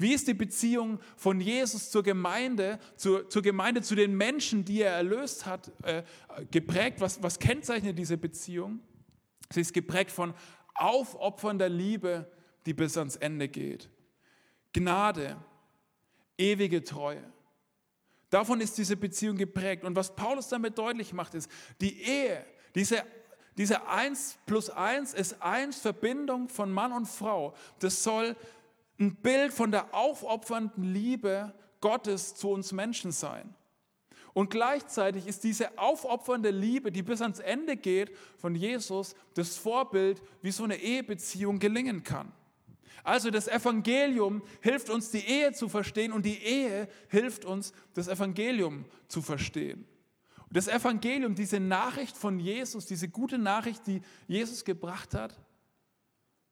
Wie 0.02 0.12
ist 0.12 0.26
die 0.26 0.34
Beziehung 0.34 0.98
von 1.16 1.40
Jesus 1.40 1.90
zur 1.90 2.02
Gemeinde, 2.02 2.80
zur, 2.96 3.30
zur 3.30 3.40
Gemeinde, 3.40 3.82
zu 3.82 3.94
den 3.94 4.16
Menschen, 4.16 4.64
die 4.64 4.82
er 4.82 4.92
erlöst 4.92 5.46
hat, 5.46 5.70
äh, 5.84 6.02
geprägt? 6.50 7.00
Was, 7.00 7.22
was 7.22 7.38
kennzeichnet 7.38 7.96
diese 7.96 8.16
Beziehung? 8.16 8.80
Sie 9.50 9.60
ist 9.60 9.72
geprägt 9.72 10.10
von 10.10 10.34
aufopfernder 10.74 11.68
Liebe, 11.68 12.28
die 12.66 12.74
bis 12.74 12.98
ans 12.98 13.14
Ende 13.14 13.48
geht. 13.48 13.88
Gnade, 14.72 15.36
ewige 16.36 16.82
Treue. 16.82 17.22
Davon 18.28 18.60
ist 18.60 18.76
diese 18.78 18.96
Beziehung 18.96 19.36
geprägt. 19.36 19.84
Und 19.84 19.94
was 19.94 20.16
Paulus 20.16 20.48
damit 20.48 20.78
deutlich 20.78 21.12
macht, 21.12 21.34
ist, 21.34 21.48
die 21.80 22.02
Ehe, 22.02 22.44
diese, 22.74 23.04
diese 23.56 23.86
1 23.86 24.38
plus 24.46 24.68
1 24.68 25.14
ist 25.14 25.40
1 25.40 25.78
Verbindung 25.78 26.48
von 26.48 26.72
Mann 26.72 26.92
und 26.92 27.06
Frau. 27.06 27.54
Das 27.78 28.02
soll 28.02 28.34
ein 28.98 29.16
Bild 29.16 29.52
von 29.52 29.70
der 29.70 29.94
aufopfernden 29.94 30.84
Liebe 30.84 31.54
Gottes 31.80 32.34
zu 32.34 32.50
uns 32.50 32.72
Menschen 32.72 33.12
sein. 33.12 33.54
Und 34.34 34.48
gleichzeitig 34.48 35.26
ist 35.26 35.44
diese 35.44 35.78
aufopfernde 35.78 36.50
Liebe, 36.50 36.90
die 36.90 37.02
bis 37.02 37.20
ans 37.20 37.38
Ende 37.38 37.76
geht, 37.76 38.16
von 38.38 38.54
Jesus 38.54 39.14
das 39.34 39.58
Vorbild, 39.58 40.22
wie 40.40 40.50
so 40.50 40.64
eine 40.64 40.76
Ehebeziehung 40.76 41.58
gelingen 41.58 42.02
kann. 42.02 42.32
Also 43.04 43.30
das 43.30 43.48
Evangelium 43.48 44.42
hilft 44.60 44.88
uns, 44.88 45.10
die 45.10 45.26
Ehe 45.26 45.52
zu 45.52 45.68
verstehen 45.68 46.12
und 46.12 46.24
die 46.24 46.38
Ehe 46.38 46.88
hilft 47.08 47.44
uns, 47.44 47.72
das 47.94 48.08
Evangelium 48.08 48.86
zu 49.08 49.20
verstehen. 49.20 49.86
Das 50.50 50.68
Evangelium, 50.68 51.34
diese 51.34 51.60
Nachricht 51.60 52.16
von 52.16 52.38
Jesus, 52.38 52.86
diese 52.86 53.08
gute 53.08 53.38
Nachricht, 53.38 53.86
die 53.86 54.02
Jesus 54.28 54.64
gebracht 54.64 55.14
hat, 55.14 55.38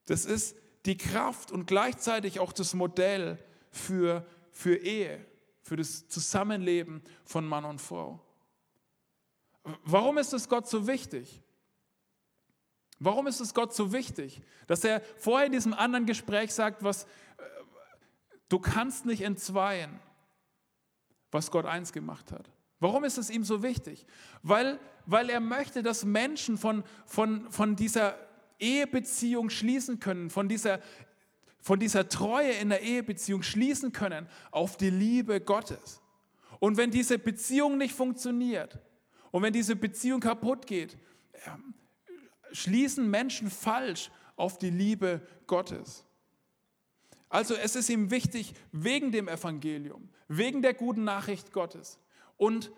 das 0.05 0.25
ist 0.25 0.55
die 0.85 0.97
Kraft 0.97 1.51
und 1.51 1.67
gleichzeitig 1.67 2.39
auch 2.39 2.53
das 2.53 2.73
Modell 2.73 3.37
für, 3.69 4.25
für 4.51 4.75
Ehe, 4.77 5.25
für 5.61 5.75
das 5.75 6.07
Zusammenleben 6.07 7.03
von 7.23 7.45
Mann 7.45 7.65
und 7.65 7.79
Frau. 7.79 8.19
Warum 9.83 10.17
ist 10.17 10.33
es 10.33 10.49
Gott 10.49 10.67
so 10.67 10.87
wichtig? 10.87 11.41
Warum 12.99 13.27
ist 13.27 13.39
es 13.39 13.53
Gott 13.53 13.73
so 13.73 13.93
wichtig, 13.93 14.41
dass 14.67 14.83
er 14.83 15.01
vorher 15.17 15.47
in 15.47 15.53
diesem 15.53 15.73
anderen 15.73 16.05
Gespräch 16.05 16.53
sagt, 16.53 16.83
was 16.83 17.03
äh, 17.03 17.07
du 18.47 18.59
kannst 18.59 19.05
nicht 19.05 19.21
entzweien, 19.21 19.99
was 21.31 21.49
Gott 21.49 21.65
eins 21.65 21.93
gemacht 21.93 22.31
hat? 22.31 22.51
Warum 22.79 23.03
ist 23.03 23.17
es 23.17 23.29
ihm 23.29 23.43
so 23.43 23.63
wichtig? 23.63 24.05
Weil, 24.43 24.79
weil 25.05 25.29
er 25.29 25.39
möchte, 25.39 25.83
dass 25.83 26.03
Menschen 26.03 26.57
von, 26.57 26.83
von, 27.05 27.49
von 27.51 27.75
dieser 27.75 28.15
Ehebeziehung 28.61 29.49
schließen 29.49 29.99
können, 29.99 30.29
von 30.29 30.47
dieser, 30.47 30.79
von 31.59 31.79
dieser 31.79 32.07
Treue 32.07 32.51
in 32.53 32.69
der 32.69 32.81
Ehebeziehung 32.81 33.43
schließen 33.43 33.91
können 33.91 34.27
auf 34.51 34.77
die 34.77 34.89
Liebe 34.89 35.41
Gottes. 35.41 36.01
Und 36.59 36.77
wenn 36.77 36.91
diese 36.91 37.17
Beziehung 37.17 37.77
nicht 37.77 37.95
funktioniert 37.95 38.79
und 39.31 39.41
wenn 39.41 39.53
diese 39.53 39.75
Beziehung 39.75 40.19
kaputt 40.19 40.67
geht, 40.67 40.97
schließen 42.51 43.09
Menschen 43.09 43.49
falsch 43.49 44.11
auf 44.35 44.57
die 44.57 44.69
Liebe 44.69 45.21
Gottes. 45.47 46.05
Also 47.29 47.55
es 47.55 47.75
ist 47.75 47.89
ihm 47.89 48.11
wichtig 48.11 48.53
wegen 48.71 49.11
dem 49.11 49.27
Evangelium, 49.27 50.09
wegen 50.27 50.61
der 50.61 50.73
guten 50.73 51.03
Nachricht 51.03 51.53
Gottes. 51.53 51.97
Und 52.37 52.71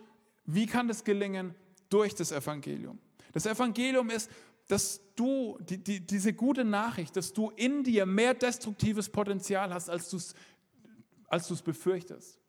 wie 0.45 0.67
kann 0.67 0.87
das 0.87 1.03
gelingen? 1.03 1.55
Durch 1.89 2.15
das 2.15 2.31
Evangelium. 2.31 2.99
Das 3.33 3.45
Evangelium 3.45 4.09
ist, 4.09 4.29
dass 4.67 5.01
du, 5.15 5.57
die, 5.61 5.77
die, 5.77 5.99
diese 5.99 6.33
gute 6.33 6.63
Nachricht, 6.63 7.15
dass 7.15 7.33
du 7.33 7.49
in 7.51 7.83
dir 7.83 8.05
mehr 8.05 8.33
destruktives 8.33 9.09
Potenzial 9.09 9.73
hast, 9.73 9.89
als 9.89 10.09
du 10.09 10.17
es 10.17 10.33
als 11.33 11.47
du's 11.47 11.63
befürchtest. 11.63 12.39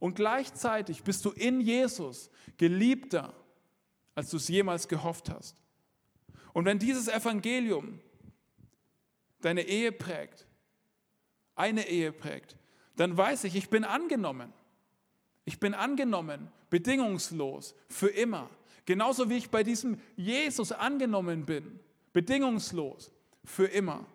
Und 0.00 0.16
gleichzeitig 0.16 1.04
bist 1.04 1.24
du 1.24 1.30
in 1.30 1.60
Jesus 1.60 2.28
geliebter, 2.56 3.32
als 4.16 4.30
du 4.30 4.36
es 4.36 4.48
jemals 4.48 4.88
gehofft 4.88 5.30
hast. 5.30 5.56
Und 6.52 6.64
wenn 6.64 6.80
dieses 6.80 7.06
Evangelium 7.06 8.00
deine 9.40 9.62
Ehe 9.62 9.92
prägt, 9.92 10.44
eine 11.54 11.86
Ehe 11.88 12.10
prägt, 12.12 12.56
dann 12.96 13.16
weiß 13.16 13.44
ich, 13.44 13.54
ich 13.54 13.70
bin 13.70 13.84
angenommen. 13.84 14.52
Ich 15.44 15.60
bin 15.60 15.72
angenommen, 15.72 16.50
bedingungslos, 16.68 17.76
für 17.88 18.08
immer. 18.08 18.50
Genauso 18.86 19.28
wie 19.28 19.36
ich 19.36 19.50
bei 19.50 19.62
diesem 19.62 19.98
Jesus 20.16 20.72
angenommen 20.72 21.44
bin, 21.44 21.78
bedingungslos, 22.12 23.12
für 23.44 23.66
immer. 23.66 24.06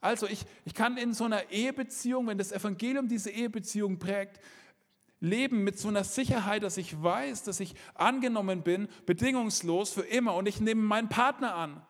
Also 0.00 0.26
ich, 0.26 0.44
ich 0.64 0.74
kann 0.74 0.96
in 0.96 1.14
so 1.14 1.24
einer 1.24 1.50
Ehebeziehung, 1.50 2.26
wenn 2.26 2.38
das 2.38 2.52
Evangelium 2.52 3.08
diese 3.08 3.30
Ehebeziehung 3.30 3.98
prägt, 3.98 4.40
leben 5.20 5.62
mit 5.62 5.78
so 5.78 5.88
einer 5.88 6.04
Sicherheit, 6.04 6.64
dass 6.64 6.76
ich 6.76 7.00
weiß, 7.00 7.44
dass 7.44 7.60
ich 7.60 7.74
angenommen 7.94 8.62
bin, 8.62 8.88
bedingungslos 9.06 9.92
für 9.92 10.02
immer. 10.02 10.34
Und 10.34 10.48
ich 10.48 10.60
nehme 10.60 10.82
meinen 10.82 11.08
Partner 11.08 11.54
an, 11.54 11.80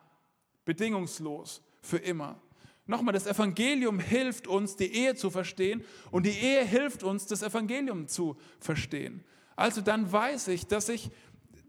bedingungslos 0.65 1.61
für 1.81 1.97
immer. 1.97 2.39
Nochmal, 2.85 3.13
das 3.13 3.27
Evangelium 3.27 3.99
hilft 3.99 4.45
uns, 4.45 4.75
die 4.75 4.93
Ehe 4.93 5.15
zu 5.15 5.31
verstehen 5.31 5.83
und 6.11 6.25
die 6.25 6.37
Ehe 6.37 6.63
hilft 6.63 7.01
uns, 7.03 7.25
das 7.25 7.41
Evangelium 7.41 8.07
zu 8.07 8.37
verstehen. 8.59 9.23
Also 9.55 9.81
dann 9.81 10.11
weiß 10.11 10.47
ich, 10.49 10.67
dass 10.67 10.89
ich, 10.89 11.09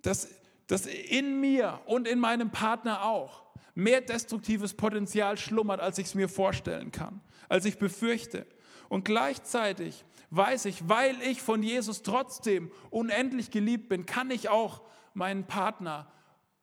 dass, 0.03 0.29
dass 0.67 0.87
in 0.87 1.41
mir 1.41 1.81
und 1.87 2.09
in 2.09 2.19
meinem 2.19 2.51
Partner 2.51 3.05
auch 3.05 3.45
mehr 3.75 4.01
destruktives 4.01 4.75
Potenzial 4.75 5.37
schlummert, 5.37 5.81
als 5.81 5.99
ich 5.99 6.07
es 6.07 6.15
mir 6.15 6.29
vorstellen 6.29 6.93
kann, 6.93 7.21
als 7.49 7.65
ich 7.65 7.79
befürchte. 7.79 8.47
Und 8.89 9.05
gleichzeitig 9.05 10.05
weiß 10.31 10.67
ich, 10.67 10.89
weil 10.89 11.21
ich 11.23 11.43
von 11.43 11.63
Jesus 11.63 12.03
trotzdem 12.03 12.71
unendlich 12.91 13.51
geliebt 13.51 13.89
bin, 13.89 14.07
kann 14.07 14.31
ich 14.31 14.49
auch 14.49 14.83
meinen 15.15 15.47
Partner 15.47 16.11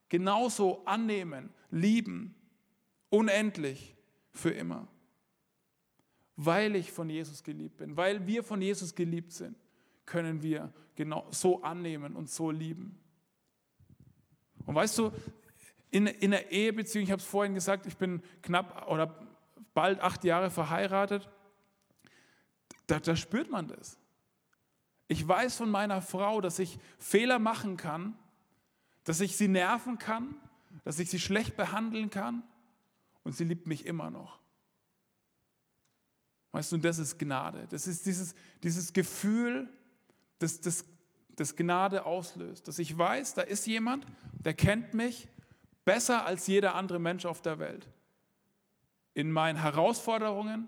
genauso 0.10 0.84
annehmen, 0.86 1.50
lieben, 1.70 2.36
unendlich 3.10 3.96
für 4.32 4.52
immer. 4.52 4.88
Weil 6.36 6.76
ich 6.76 6.92
von 6.92 7.10
Jesus 7.10 7.44
geliebt 7.44 7.78
bin, 7.78 7.98
weil 7.98 8.26
wir 8.28 8.44
von 8.44 8.62
Jesus 8.62 8.96
geliebt 8.96 9.32
sind, 9.32 9.56
können 10.06 10.42
wir 10.42 10.74
genau 10.96 11.28
so 11.32 11.62
annehmen 11.64 12.16
und 12.16 12.30
so 12.30 12.52
lieben. 12.52 13.00
Und 14.66 14.76
weißt 14.76 14.98
du, 15.00 15.12
in, 15.90 16.08
in 16.08 16.32
der 16.32 16.52
Ehebeziehung, 16.52 17.04
ich 17.04 17.12
habe 17.12 17.22
es 17.22 17.28
vorhin 17.28 17.54
gesagt, 17.54 17.86
ich 17.86 17.98
bin 17.98 18.22
knapp 18.42 18.88
oder 18.88 19.28
bald 19.74 20.00
acht 20.00 20.24
Jahre 20.24 20.50
verheiratet, 20.50 21.30
da, 22.88 23.00
da 23.00 23.16
spürt 23.16 23.50
man 23.50 23.68
das. 23.68 23.98
Ich 25.08 25.28
weiß 25.28 25.58
von 25.58 25.70
meiner 25.70 26.02
Frau, 26.02 26.40
dass 26.40 26.60
ich 26.60 26.80
Fehler 26.98 27.40
machen 27.40 27.78
kann, 27.78 28.18
dass 29.04 29.20
ich 29.20 29.36
sie 29.36 29.48
nerven 29.48 29.98
kann, 29.98 30.36
dass 30.84 31.00
ich 31.00 31.10
sie 31.10 31.20
schlecht 31.20 31.58
behandeln 31.58 32.10
kann 32.10 32.44
und 33.24 33.36
sie 33.36 33.44
liebt 33.44 33.68
mich 33.68 33.86
immer 33.86 34.10
noch. 34.10 34.40
Weißt 36.54 36.72
du, 36.72 36.78
das 36.78 37.00
ist 37.00 37.18
Gnade. 37.18 37.68
Das 37.70 37.88
ist 37.88 38.06
dieses, 38.06 38.36
dieses 38.64 38.94
Gefühl, 38.94 39.70
das, 40.42 40.62
das, 40.62 40.86
das 41.36 41.56
Gnade 41.56 42.06
auslöst. 42.06 42.68
Dass 42.68 42.80
ich 42.80 42.98
weiß, 42.98 43.34
da 43.36 43.42
ist 43.42 43.68
jemand, 43.68 44.06
der 44.34 44.54
kennt 44.54 44.94
mich 44.94 45.28
besser 45.86 46.26
als 46.26 46.48
jeder 46.48 46.76
andere 46.76 47.00
Mensch 47.00 47.26
auf 47.26 47.42
der 47.42 47.60
Welt. 47.60 47.88
In 49.14 49.32
meinen 49.32 49.58
Herausforderungen, 49.60 50.68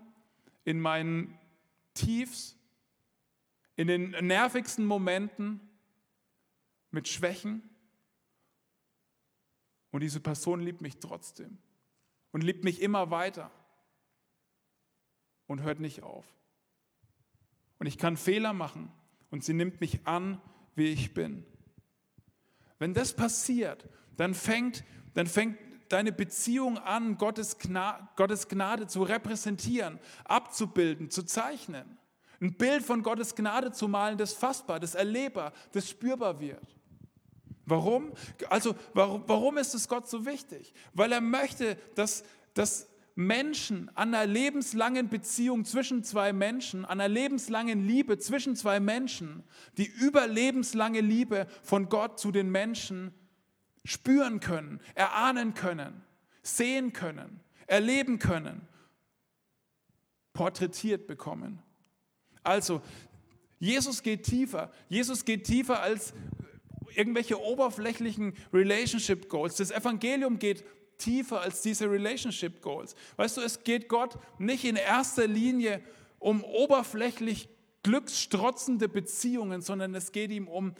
in 0.64 0.80
meinen 0.80 1.38
Tiefs, 1.94 2.56
in 3.76 3.86
den 3.88 4.10
nervigsten 4.10 4.84
Momenten, 4.84 5.60
mit 6.90 7.08
Schwächen. 7.08 7.68
Und 9.90 10.00
diese 10.02 10.20
Person 10.20 10.60
liebt 10.60 10.80
mich 10.80 10.98
trotzdem 10.98 11.58
und 12.32 12.42
liebt 12.42 12.64
mich 12.64 12.80
immer 12.80 13.10
weiter 13.10 13.50
und 15.46 15.62
hört 15.62 15.80
nicht 15.80 16.02
auf. 16.02 16.24
Und 17.78 17.86
ich 17.86 17.98
kann 17.98 18.16
Fehler 18.16 18.52
machen 18.52 18.92
und 19.34 19.42
sie 19.42 19.52
nimmt 19.52 19.80
mich 19.80 20.06
an, 20.06 20.40
wie 20.76 20.92
ich 20.92 21.12
bin. 21.12 21.44
Wenn 22.78 22.94
das 22.94 23.14
passiert, 23.14 23.88
dann 24.16 24.32
fängt, 24.32 24.84
dann 25.14 25.26
fängt 25.26 25.58
deine 25.88 26.12
Beziehung 26.12 26.78
an, 26.78 27.18
Gottes 27.18 27.58
Gnade, 27.58 28.06
Gottes 28.14 28.46
Gnade 28.46 28.86
zu 28.86 29.02
repräsentieren, 29.02 29.98
abzubilden, 30.24 31.10
zu 31.10 31.24
zeichnen. 31.24 31.98
Ein 32.40 32.56
Bild 32.56 32.84
von 32.84 33.02
Gottes 33.02 33.34
Gnade 33.34 33.72
zu 33.72 33.88
malen, 33.88 34.18
das 34.18 34.34
fassbar, 34.34 34.78
das 34.78 34.94
erlebbar, 34.94 35.52
das 35.72 35.90
spürbar 35.90 36.38
wird. 36.38 36.76
Warum? 37.66 38.12
Also 38.50 38.76
warum, 38.92 39.24
warum 39.26 39.58
ist 39.58 39.74
es 39.74 39.88
Gott 39.88 40.08
so 40.08 40.24
wichtig? 40.26 40.72
Weil 40.92 41.10
er 41.10 41.20
möchte, 41.20 41.76
dass, 41.96 42.22
dass 42.54 42.86
Menschen 43.14 43.90
an 43.94 44.12
einer 44.14 44.26
lebenslangen 44.26 45.08
Beziehung 45.08 45.64
zwischen 45.64 46.02
zwei 46.02 46.32
Menschen, 46.32 46.84
an 46.84 47.00
einer 47.00 47.08
lebenslangen 47.08 47.86
Liebe 47.86 48.18
zwischen 48.18 48.56
zwei 48.56 48.80
Menschen, 48.80 49.44
die 49.78 49.86
überlebenslange 49.86 51.00
Liebe 51.00 51.46
von 51.62 51.88
Gott 51.88 52.18
zu 52.18 52.32
den 52.32 52.50
Menschen 52.50 53.14
spüren 53.84 54.40
können, 54.40 54.80
erahnen 54.94 55.54
können, 55.54 56.02
sehen 56.42 56.92
können, 56.92 57.40
erleben 57.66 58.18
können, 58.18 58.66
porträtiert 60.32 61.06
bekommen. 61.06 61.62
Also, 62.42 62.82
Jesus 63.60 64.02
geht 64.02 64.24
tiefer. 64.24 64.72
Jesus 64.88 65.24
geht 65.24 65.44
tiefer 65.44 65.80
als 65.80 66.12
irgendwelche 66.96 67.40
oberflächlichen 67.40 68.34
Relationship 68.52 69.28
Goals. 69.28 69.56
Das 69.56 69.70
Evangelium 69.70 70.38
geht 70.38 70.64
tiefer 70.98 71.40
als 71.40 71.62
diese 71.62 71.90
Relationship 71.90 72.60
Goals. 72.62 72.94
Weißt 73.16 73.36
du, 73.36 73.40
es 73.40 73.64
geht 73.64 73.88
Gott 73.88 74.18
nicht 74.38 74.64
in 74.64 74.76
erster 74.76 75.26
Linie 75.26 75.82
um 76.18 76.42
oberflächlich 76.42 77.48
glücksstrotzende 77.82 78.88
Beziehungen, 78.88 79.60
sondern 79.60 79.94
es 79.94 80.12
geht 80.12 80.30
ihm 80.30 80.48
um 80.48 80.74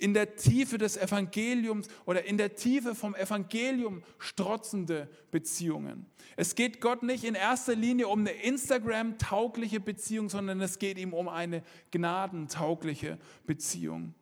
in 0.00 0.14
der 0.14 0.36
Tiefe 0.36 0.78
des 0.78 0.96
Evangeliums 0.96 1.88
oder 2.06 2.24
in 2.24 2.38
der 2.38 2.54
Tiefe 2.54 2.94
vom 2.94 3.14
Evangelium 3.14 4.02
strotzende 4.18 5.08
Beziehungen. 5.30 6.06
Es 6.36 6.54
geht 6.54 6.80
Gott 6.80 7.02
nicht 7.02 7.24
in 7.24 7.34
erster 7.34 7.74
Linie 7.74 8.08
um 8.08 8.20
eine 8.20 8.30
Instagram-taugliche 8.30 9.80
Beziehung, 9.80 10.30
sondern 10.30 10.60
es 10.60 10.78
geht 10.78 10.98
ihm 10.98 11.12
um 11.12 11.28
eine 11.28 11.62
gnadentaugliche 11.90 13.18
Beziehung. 13.46 14.14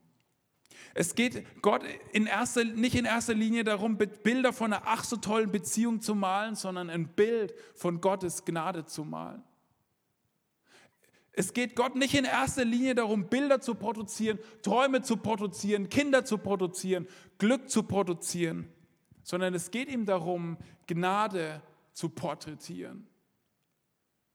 Es 0.95 1.15
geht 1.15 1.63
Gott 1.63 1.83
in 2.13 2.27
erster, 2.27 2.65
nicht 2.65 2.95
in 2.95 3.05
erster 3.05 3.35
Linie 3.35 3.65
darum, 3.65 3.99
Bilder 3.99 4.53
von 4.53 4.73
einer 4.73 4.83
ach 4.87 5.05
so 5.05 5.17
tollen 5.17 5.51
Beziehung 5.51 6.01
zu 6.01 6.15
malen, 6.15 6.55
sondern 6.55 6.91
ein 6.91 7.09
Bild 7.09 7.55
von 7.75 8.01
Gottes 8.01 8.45
Gnade 8.45 8.85
zu 8.87 9.05
malen. 9.05 9.43
Es 11.33 11.53
geht 11.53 11.77
Gott 11.77 11.95
nicht 11.95 12.15
in 12.15 12.25
erster 12.25 12.65
Linie 12.65 12.97
darum, 12.97 13.29
Bilder 13.29 13.61
zu 13.61 13.77
produzieren, 13.77 14.41
Träume 14.63 15.03
zu 15.03 15.19
produzieren, 15.19 15.89
Kinder 15.89 16.25
zu 16.25 16.39
produzieren, 16.39 17.07
Glück 17.39 17.71
zu 17.71 17.85
produzieren, 17.85 18.69
sondern 19.23 19.55
es 19.55 19.71
geht 19.71 19.89
ihm 19.89 20.05
darum, 20.05 20.57
Gnade 20.89 21.63
zu 21.93 22.09
porträtieren. 22.09 23.07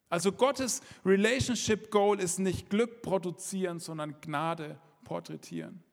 Also 0.07 0.31
Gottes 0.31 0.81
Relationship 1.05 1.91
Goal 1.91 2.19
ist 2.19 2.39
nicht 2.39 2.69
Glück 2.69 3.01
produzieren, 3.01 3.79
sondern 3.79 4.21
Gnade 4.21 4.79
porträtieren. 5.03 5.83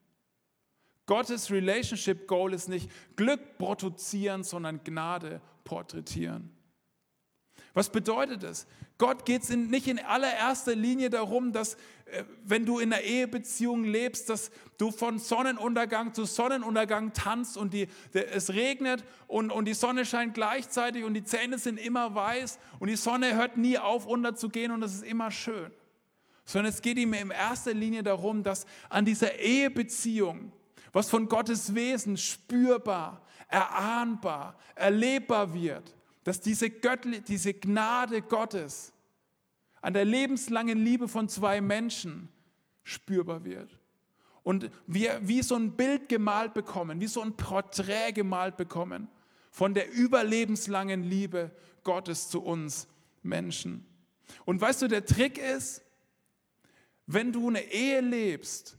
Gottes 1.11 1.51
Relationship 1.51 2.29
Goal 2.29 2.55
ist 2.55 2.69
nicht 2.69 2.89
Glück 3.17 3.59
produzieren, 3.59 4.45
sondern 4.45 4.85
Gnade 4.85 5.41
porträtieren. 5.65 6.57
Was 7.75 7.91
bedeutet 7.91 8.45
es? 8.45 8.69
Gott 8.97 9.25
geht 9.25 9.43
es 9.43 9.51
nicht 9.51 9.89
in 9.89 9.99
allererster 9.99 10.77
Linie 10.77 11.11
darum, 11.11 11.51
dass 11.51 11.75
äh, 12.05 12.23
wenn 12.45 12.65
du 12.65 12.79
in 12.79 12.93
einer 12.93 13.03
Ehebeziehung 13.03 13.83
lebst, 13.83 14.31
dass 14.31 14.53
du 14.79 14.93
von 14.93 15.19
Sonnenuntergang 15.19 16.15
zu 16.15 16.27
Sonnenuntergang 16.27 17.13
tanzt 17.13 17.57
und 17.57 17.75
die, 17.75 17.89
es 18.13 18.51
regnet 18.51 19.03
und, 19.27 19.51
und 19.51 19.65
die 19.65 19.75
Sonne 19.75 20.07
scheint 20.07 20.35
gleichzeitig 20.35 21.03
und 21.03 21.15
die 21.15 21.25
Zähne 21.25 21.59
sind 21.59 21.81
immer 21.81 22.15
weiß 22.15 22.61
und 22.79 22.87
die 22.87 22.95
Sonne 22.95 23.35
hört 23.35 23.57
nie 23.57 23.79
auf 23.79 24.07
unterzugehen 24.07 24.71
und 24.71 24.85
es 24.85 24.95
ist 24.95 25.03
immer 25.03 25.33
schön. 25.33 25.73
Sondern 26.45 26.73
es 26.73 26.81
geht 26.83 26.99
ihm 26.99 27.15
in 27.15 27.33
erster 27.33 27.75
Linie 27.75 28.05
darum, 28.05 28.45
dass 28.45 28.65
an 28.89 29.05
dieser 29.05 29.41
Ehebeziehung 29.41 30.53
was 30.93 31.09
von 31.09 31.29
Gottes 31.29 31.75
Wesen 31.75 32.17
spürbar, 32.17 33.23
erahnbar, 33.49 34.57
erlebbar 34.75 35.55
wird, 35.55 35.95
dass 36.25 36.41
diese, 36.41 36.71
Göttli 36.71 37.21
diese 37.21 37.55
Gnade 37.55 38.23
Gottes 38.23 38.93
an 39.81 39.95
der 39.95 40.05
lebenslangen 40.05 40.85
Liebe 40.85 41.09
von 41.09 41.29
zwei 41.29 41.61
Menschen 41.61 42.29
spürbar 42.83 43.45
wird. 43.45 43.79
Und 44.43 44.71
wir 44.87 45.21
wie 45.23 45.43
so 45.43 45.55
ein 45.55 45.77
Bild 45.77 46.09
gemalt 46.09 46.55
bekommen, 46.55 47.01
wie 47.01 47.07
so 47.07 47.21
ein 47.23 47.37
Porträt 47.37 48.13
gemalt 48.13 48.57
bekommen 48.57 49.09
von 49.51 49.75
der 49.75 49.93
überlebenslangen 49.93 51.03
Liebe 51.03 51.51
Gottes 51.83 52.29
zu 52.29 52.43
uns 52.43 52.89
Menschen. 53.23 53.87
Und 54.45 54.61
weißt 54.61 54.83
du, 54.83 54.89
der 54.89 55.05
Trick 55.05 55.39
ist, 55.39 55.83
wenn 57.07 57.33
du 57.33 57.49
eine 57.49 57.63
Ehe 57.73 58.01
lebst, 58.01 58.79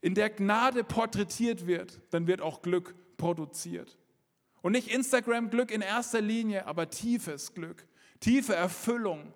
in 0.00 0.14
der 0.14 0.30
Gnade 0.30 0.84
porträtiert 0.84 1.66
wird, 1.66 2.00
dann 2.10 2.26
wird 2.26 2.40
auch 2.40 2.62
Glück 2.62 2.94
produziert. 3.16 3.98
Und 4.62 4.72
nicht 4.72 4.88
Instagram-Glück 4.88 5.70
in 5.70 5.80
erster 5.80 6.20
Linie, 6.20 6.66
aber 6.66 6.90
tiefes 6.90 7.54
Glück, 7.54 7.86
tiefe 8.20 8.54
Erfüllung, 8.54 9.32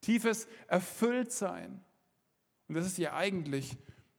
tiefes 0.00 0.46
Erfülltsein. 0.68 1.80
Und 2.68 2.74
das 2.76 2.86
ist 2.86 2.98
ja 2.98 3.14
eigentlich 3.14 3.76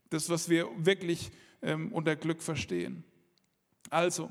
das, 0.10 0.30
was 0.30 0.50
wir 0.50 0.70
wirklich 0.78 1.32
ähm, 1.62 1.92
unter 1.92 2.16
Glück 2.16 2.42
verstehen. 2.42 3.04
Also, 3.90 4.30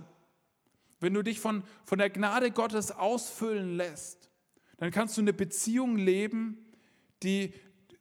wenn 1.00 1.14
du 1.14 1.22
dich 1.22 1.40
von, 1.40 1.64
von 1.85 1.98
der 1.98 2.11
Gnade 2.11 2.50
Gottes 2.50 2.92
ausfüllen 2.92 3.76
lässt, 3.76 4.31
dann 4.76 4.90
kannst 4.90 5.16
du 5.16 5.20
eine 5.20 5.33
Beziehung 5.33 5.96
leben, 5.96 6.59
die 7.22 7.55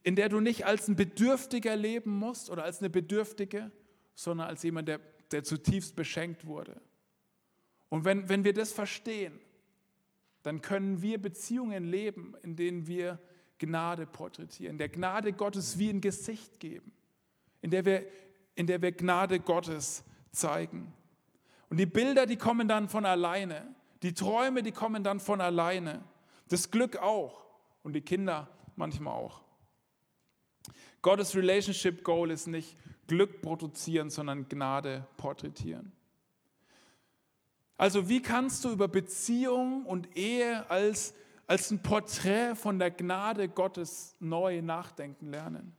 in 0.03 0.15
der 0.15 0.29
du 0.29 0.39
nicht 0.39 0.65
als 0.65 0.87
ein 0.87 0.95
Bedürftiger 0.95 1.75
leben 1.75 2.11
musst 2.11 2.49
oder 2.49 2.63
als 2.63 2.79
eine 2.79 2.89
Bedürftige, 2.89 3.71
sondern 4.15 4.47
als 4.47 4.63
jemand, 4.63 4.87
der, 4.87 4.99
der 5.31 5.43
zutiefst 5.43 5.95
beschenkt 5.95 6.45
wurde. 6.45 6.81
Und 7.89 8.05
wenn, 8.05 8.29
wenn 8.29 8.43
wir 8.43 8.53
das 8.53 8.71
verstehen, 8.71 9.39
dann 10.43 10.61
können 10.61 11.01
wir 11.01 11.21
Beziehungen 11.21 11.83
leben, 11.83 12.35
in 12.41 12.55
denen 12.55 12.87
wir 12.87 13.19
Gnade 13.59 14.07
porträtieren, 14.07 14.79
der 14.79 14.89
Gnade 14.89 15.33
Gottes 15.33 15.77
wie 15.77 15.89
ein 15.89 16.01
Gesicht 16.01 16.59
geben, 16.59 16.91
in 17.61 17.69
der 17.69 17.85
wir, 17.85 18.05
in 18.55 18.65
der 18.65 18.81
wir 18.81 18.91
Gnade 18.91 19.39
Gottes 19.39 20.03
zeigen. 20.31 20.91
Und 21.69 21.77
die 21.77 21.85
Bilder, 21.85 22.25
die 22.25 22.37
kommen 22.37 22.67
dann 22.67 22.89
von 22.89 23.05
alleine, 23.05 23.75
die 24.01 24.13
Träume, 24.13 24.63
die 24.63 24.71
kommen 24.71 25.03
dann 25.03 25.19
von 25.19 25.41
alleine, 25.41 26.03
das 26.47 26.71
Glück 26.71 26.97
auch 26.97 27.45
und 27.83 27.93
die 27.93 28.01
Kinder 28.01 28.49
manchmal 28.75 29.13
auch. 29.13 29.40
Gottes 31.01 31.35
Relationship 31.35 32.03
Goal 32.03 32.31
ist 32.31 32.47
nicht 32.47 32.77
Glück 33.07 33.41
produzieren, 33.41 34.09
sondern 34.09 34.47
Gnade 34.47 35.07
porträtieren. 35.17 35.91
Also 37.77 38.07
wie 38.07 38.21
kannst 38.21 38.63
du 38.63 38.69
über 38.69 38.87
Beziehung 38.87 39.85
und 39.85 40.15
Ehe 40.15 40.69
als, 40.69 41.15
als 41.47 41.71
ein 41.71 41.81
Porträt 41.81 42.55
von 42.55 42.77
der 42.77 42.91
Gnade 42.91 43.49
Gottes 43.49 44.15
neu 44.19 44.61
nachdenken 44.61 45.31
lernen? 45.31 45.75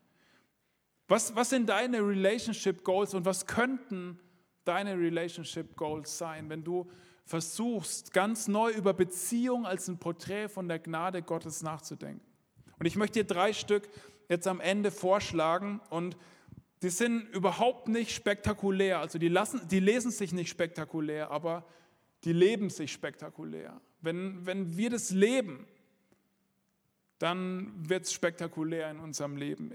Was, 1.07 1.37
was 1.37 1.51
sind 1.51 1.69
deine 1.69 1.99
Relationship 1.99 2.83
Goals 2.83 3.15
und 3.15 3.25
was 3.25 3.47
könnten 3.47 4.19
deine 4.65 4.99
Relationship 4.99 5.77
Goals 5.77 6.19
sein, 6.19 6.49
wenn 6.49 6.65
du 6.65 6.91
versuchst, 7.25 8.13
ganz 8.13 8.49
neu 8.49 8.73
über 8.73 8.93
Beziehung 8.95 9.65
als 9.65 9.89
ein 9.89 9.99
Porträt 9.99 10.49
von 10.49 10.67
der 10.67 10.81
Gnade 10.81 11.23
Gottes 11.23 11.63
nachzudenken? 11.63 12.27
Und 12.81 12.87
ich 12.87 12.97
möchte 12.97 13.21
dir 13.21 13.27
drei 13.27 13.53
Stück 13.53 13.89
jetzt 14.29 14.47
am 14.47 14.61
Ende 14.61 14.91
vorschlagen 14.91 15.81
und 15.91 16.17
die 16.83 16.91
sind 16.91 17.29
überhaupt 17.33 17.89
nicht 17.89 18.13
spektakulär. 18.13 18.99
Also 18.99 19.19
die, 19.19 19.29
lassen, 19.29 19.61
die 19.69 19.81
lesen 19.81 20.11
sich 20.11 20.33
nicht 20.33 20.51
spektakulär, 20.51 21.31
aber 21.31 21.65
die 22.25 22.33
leben 22.33 22.71
sich 22.71 22.93
spektakulär. 22.93 23.81
Wenn, 24.01 24.45
wenn 24.47 24.77
wir 24.77 24.91
das 24.91 25.11
leben, 25.11 25.67
dann 27.19 27.73
wird 27.89 28.05
es 28.05 28.13
spektakulär 28.13 28.91
in 28.91 28.99
unserem 28.99 29.37
Leben. 29.37 29.73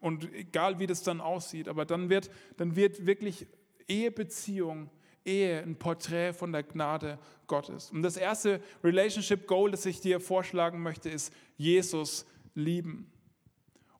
Und 0.00 0.32
egal 0.32 0.78
wie 0.78 0.86
das 0.86 1.02
dann 1.02 1.20
aussieht, 1.20 1.68
aber 1.68 1.84
dann 1.84 2.08
wird, 2.08 2.30
dann 2.56 2.76
wird 2.76 3.04
wirklich 3.04 3.46
Ehebeziehung, 3.86 4.90
Ehe 5.24 5.62
ein 5.62 5.76
Porträt 5.76 6.32
von 6.32 6.52
der 6.52 6.62
Gnade 6.62 7.18
Gottes. 7.46 7.90
Und 7.90 8.02
das 8.02 8.16
erste 8.16 8.62
Relationship 8.82 9.46
Goal, 9.46 9.70
das 9.70 9.84
ich 9.84 10.00
dir 10.00 10.20
vorschlagen 10.20 10.82
möchte, 10.82 11.10
ist 11.10 11.32
Jesus 11.58 12.24
lieben. 12.54 13.10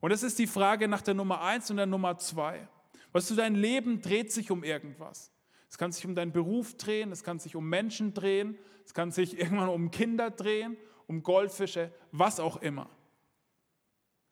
Und 0.00 0.11
das 0.11 0.22
ist 0.22 0.38
die 0.38 0.46
Frage 0.46 0.88
nach 0.88 1.02
der 1.02 1.14
Nummer 1.14 1.42
eins 1.42 1.70
und 1.70 1.76
der 1.76 1.87
Nummer 1.87 2.18
zwei. 2.18 2.68
Weißt 3.12 3.30
du, 3.30 3.34
dein 3.34 3.54
Leben 3.54 4.00
dreht 4.00 4.32
sich 4.32 4.50
um 4.50 4.62
irgendwas. 4.62 5.32
Es 5.68 5.76
kann 5.76 5.92
sich 5.92 6.06
um 6.06 6.14
deinen 6.14 6.32
Beruf 6.32 6.76
drehen, 6.76 7.12
es 7.12 7.22
kann 7.22 7.38
sich 7.38 7.56
um 7.56 7.68
Menschen 7.68 8.14
drehen, 8.14 8.58
es 8.84 8.94
kann 8.94 9.11
sich 9.11 9.38
irgendwann 9.38 9.68
um 9.68 9.90
Kinder 9.90 10.30
drehen, 10.30 10.76
um 11.06 11.22
Goldfische, 11.22 11.92
was 12.12 12.40
auch 12.40 12.58
immer. 12.58 12.88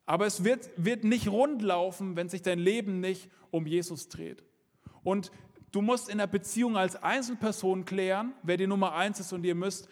Aber 0.04 0.26
es 0.26 0.44
wird, 0.44 0.70
wird 0.76 1.02
nicht 1.02 1.28
rundlaufen, 1.28 2.16
wenn 2.16 2.28
sich 2.28 2.42
dein 2.42 2.60
Leben 2.60 3.00
nicht 3.00 3.28
um 3.50 3.66
Jesus 3.66 4.08
dreht. 4.08 4.44
Und 5.02 5.32
du 5.72 5.82
musst 5.82 6.08
in 6.08 6.18
der 6.18 6.28
Beziehung 6.28 6.76
als 6.76 6.94
Einzelperson 7.02 7.84
klären, 7.84 8.32
wer 8.42 8.56
die 8.56 8.68
Nummer 8.68 8.94
eins 8.94 9.18
ist, 9.18 9.32
und 9.32 9.44
ihr 9.44 9.56
müsst 9.56 9.88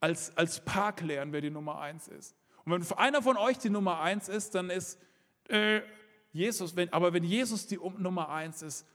als, 0.00 0.36
als 0.36 0.64
Paar 0.64 0.94
klären, 0.94 1.32
wer 1.32 1.40
die 1.40 1.50
Nummer 1.50 1.80
eins 1.80 2.06
ist. 2.06 2.36
Und 2.64 2.72
wenn 2.72 2.98
einer 2.98 3.20
von 3.20 3.36
euch 3.36 3.58
die 3.58 3.70
Nummer 3.70 4.00
eins 4.00 4.28
ist, 4.28 4.54
dann 4.54 4.70
ist 4.70 5.00
äh, 5.48 5.80
Jesus. 6.32 6.76
Wenn, 6.76 6.92
aber 6.92 7.12
wenn 7.12 7.24
Jesus 7.24 7.66
die 7.66 7.78
Nummer 7.98 8.28
eins 8.30 8.62
ist, 8.62 8.86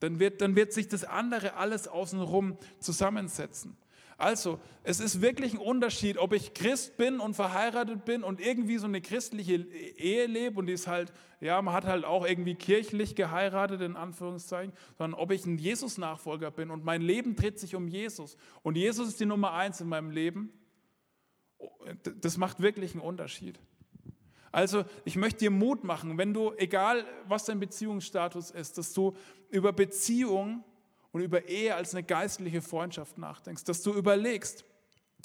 dann 0.00 0.18
wird, 0.18 0.40
dann 0.40 0.56
wird 0.56 0.72
sich 0.72 0.88
das 0.88 1.04
andere 1.04 1.54
alles 1.54 1.88
außenrum 1.88 2.58
zusammensetzen. 2.80 3.76
Also, 4.16 4.58
es 4.82 4.98
ist 4.98 5.20
wirklich 5.20 5.54
ein 5.54 5.60
Unterschied, 5.60 6.18
ob 6.18 6.32
ich 6.32 6.52
Christ 6.52 6.96
bin 6.96 7.20
und 7.20 7.34
verheiratet 7.34 8.04
bin 8.04 8.24
und 8.24 8.40
irgendwie 8.40 8.78
so 8.78 8.86
eine 8.86 9.00
christliche 9.00 9.54
Ehe 9.54 10.26
lebe 10.26 10.58
und 10.58 10.66
die 10.66 10.72
ist 10.72 10.88
halt, 10.88 11.12
ja, 11.40 11.62
man 11.62 11.72
hat 11.72 11.84
halt 11.84 12.04
auch 12.04 12.26
irgendwie 12.26 12.56
kirchlich 12.56 13.14
geheiratet, 13.14 13.80
in 13.80 13.94
Anführungszeichen, 13.94 14.72
sondern 14.96 15.20
ob 15.20 15.30
ich 15.30 15.46
ein 15.46 15.56
Jesus-Nachfolger 15.56 16.50
bin 16.50 16.72
und 16.72 16.84
mein 16.84 17.00
Leben 17.00 17.36
dreht 17.36 17.60
sich 17.60 17.76
um 17.76 17.86
Jesus 17.86 18.36
und 18.64 18.76
Jesus 18.76 19.06
ist 19.06 19.20
die 19.20 19.26
Nummer 19.26 19.52
eins 19.52 19.80
in 19.80 19.88
meinem 19.88 20.10
Leben, 20.10 20.52
das 22.20 22.38
macht 22.38 22.60
wirklich 22.60 22.94
einen 22.94 23.02
Unterschied. 23.02 23.60
Also 24.52 24.84
ich 25.04 25.16
möchte 25.16 25.40
dir 25.40 25.50
Mut 25.50 25.84
machen, 25.84 26.16
wenn 26.18 26.32
du, 26.32 26.52
egal 26.56 27.04
was 27.26 27.44
dein 27.44 27.60
Beziehungsstatus 27.60 28.50
ist, 28.50 28.78
dass 28.78 28.92
du 28.92 29.14
über 29.50 29.72
Beziehung 29.72 30.64
und 31.12 31.22
über 31.22 31.48
Ehe 31.48 31.74
als 31.74 31.94
eine 31.94 32.02
geistliche 32.02 32.62
Freundschaft 32.62 33.18
nachdenkst, 33.18 33.64
dass 33.64 33.82
du 33.82 33.92
überlegst, 33.92 34.64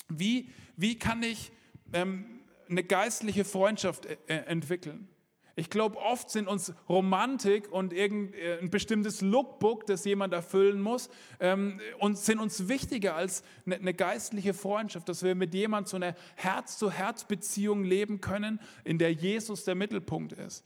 wie, 0.10 0.50
wie 0.76 0.98
kann 0.98 1.24
ich 1.24 1.52
ähm, 1.94 2.42
eine 2.70 2.84
geistliche 2.84 3.46
Freundschaft 3.46 4.06
äh, 4.06 4.18
entwickeln? 4.28 5.08
Ich 5.56 5.70
glaube, 5.70 5.98
oft 5.98 6.32
sind 6.32 6.48
uns 6.48 6.74
Romantik 6.89 7.72
und 7.72 7.94
äh, 7.94 8.60
bestimmtes 8.63 9.22
Lookbook, 9.22 9.86
das 9.86 10.04
jemand 10.04 10.34
erfüllen 10.34 10.82
muss, 10.82 11.10
ähm, 11.39 11.80
und 12.00 12.18
sind 12.18 12.39
uns 12.39 12.68
wichtiger 12.68 13.16
als 13.16 13.44
eine, 13.66 13.76
eine 13.76 13.94
geistliche 13.94 14.56
Freundschaft, 14.56 15.08
dass 15.10 15.22
wir 15.22 15.36
mit 15.36 15.54
jemandem 15.54 15.89
so 15.89 15.98
eine 15.98 16.16
Herz-zu-Herz-Beziehung 16.38 17.84
leben 17.84 18.20
können, 18.20 18.60
in 18.84 18.98
der 18.98 19.13
Jesus 19.13 19.63
der 19.63 19.76
Mittelpunkt 19.76 20.34
ist. 20.34 20.66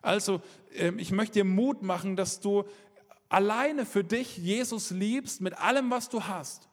Also, 0.00 0.40
ähm, 0.74 0.98
ich 0.98 1.12
möchte 1.12 1.34
dir 1.34 1.44
Mut 1.44 1.82
machen, 1.82 2.16
dass 2.16 2.40
du 2.40 2.64
alleine 3.28 3.84
für 3.84 4.04
dich 4.04 4.38
Jesus 4.38 4.90
liebst 4.90 5.42
mit 5.42 5.58
allem, 5.58 5.90
was 5.90 6.08
du 6.08 6.24
hast. 6.24 6.68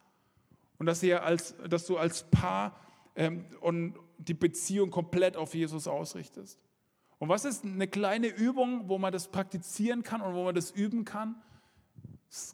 Und 0.77 0.85
dass, 0.85 1.03
ihr 1.03 1.23
als, 1.23 1.53
dass 1.69 1.85
du 1.85 1.97
als 1.97 2.23
Paar 2.23 2.79
ähm, 3.15 3.45
und 3.59 3.95
die 4.19 4.33
Beziehung 4.33 4.89
komplett 4.89 5.35
auf 5.35 5.53
Jesus 5.53 5.87
ausrichtest. 5.87 6.57
Und 7.21 7.29
was 7.29 7.45
ist 7.45 7.63
eine 7.63 7.87
kleine 7.87 8.29
Übung, 8.29 8.89
wo 8.89 8.97
man 8.97 9.13
das 9.13 9.27
praktizieren 9.27 10.01
kann 10.01 10.21
und 10.21 10.33
wo 10.33 10.43
man 10.43 10.55
das 10.55 10.71
üben 10.71 11.05
kann? 11.05 11.35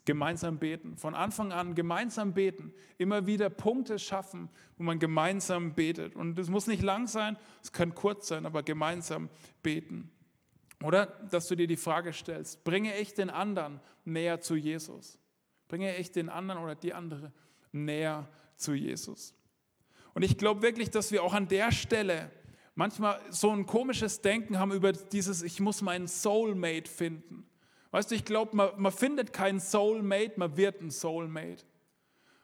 Gemeinsam 0.04 0.58
beten. 0.58 0.98
Von 0.98 1.14
Anfang 1.14 1.52
an 1.52 1.74
gemeinsam 1.74 2.34
beten. 2.34 2.74
Immer 2.98 3.26
wieder 3.26 3.48
Punkte 3.48 3.98
schaffen, 3.98 4.50
wo 4.76 4.82
man 4.82 4.98
gemeinsam 4.98 5.72
betet. 5.72 6.14
Und 6.14 6.34
das 6.34 6.50
muss 6.50 6.66
nicht 6.66 6.82
lang 6.82 7.06
sein, 7.06 7.38
es 7.62 7.72
kann 7.72 7.94
kurz 7.94 8.28
sein, 8.28 8.44
aber 8.44 8.62
gemeinsam 8.62 9.30
beten. 9.62 10.10
Oder 10.82 11.06
dass 11.30 11.48
du 11.48 11.54
dir 11.54 11.66
die 11.66 11.78
Frage 11.78 12.12
stellst, 12.12 12.62
bringe 12.62 12.94
ich 12.98 13.14
den 13.14 13.30
anderen 13.30 13.80
näher 14.04 14.42
zu 14.42 14.54
Jesus? 14.54 15.18
Bringe 15.68 15.96
ich 15.96 16.12
den 16.12 16.28
anderen 16.28 16.62
oder 16.62 16.74
die 16.74 16.92
andere 16.92 17.32
näher 17.72 18.28
zu 18.56 18.74
Jesus? 18.74 19.32
Und 20.12 20.24
ich 20.24 20.36
glaube 20.36 20.60
wirklich, 20.60 20.90
dass 20.90 21.10
wir 21.10 21.22
auch 21.22 21.32
an 21.32 21.48
der 21.48 21.72
Stelle 21.72 22.30
manchmal 22.78 23.20
so 23.30 23.50
ein 23.50 23.66
komisches 23.66 24.20
Denken 24.20 24.60
haben 24.60 24.70
über 24.70 24.92
dieses, 24.92 25.42
ich 25.42 25.58
muss 25.58 25.82
meinen 25.82 26.06
Soulmate 26.06 26.88
finden. 26.88 27.44
Weißt 27.90 28.08
du, 28.08 28.14
ich 28.14 28.24
glaube, 28.24 28.54
man, 28.54 28.70
man 28.76 28.92
findet 28.92 29.32
keinen 29.32 29.58
Soulmate, 29.58 30.34
man 30.36 30.56
wird 30.56 30.80
ein 30.80 30.92
Soulmate. 30.92 31.64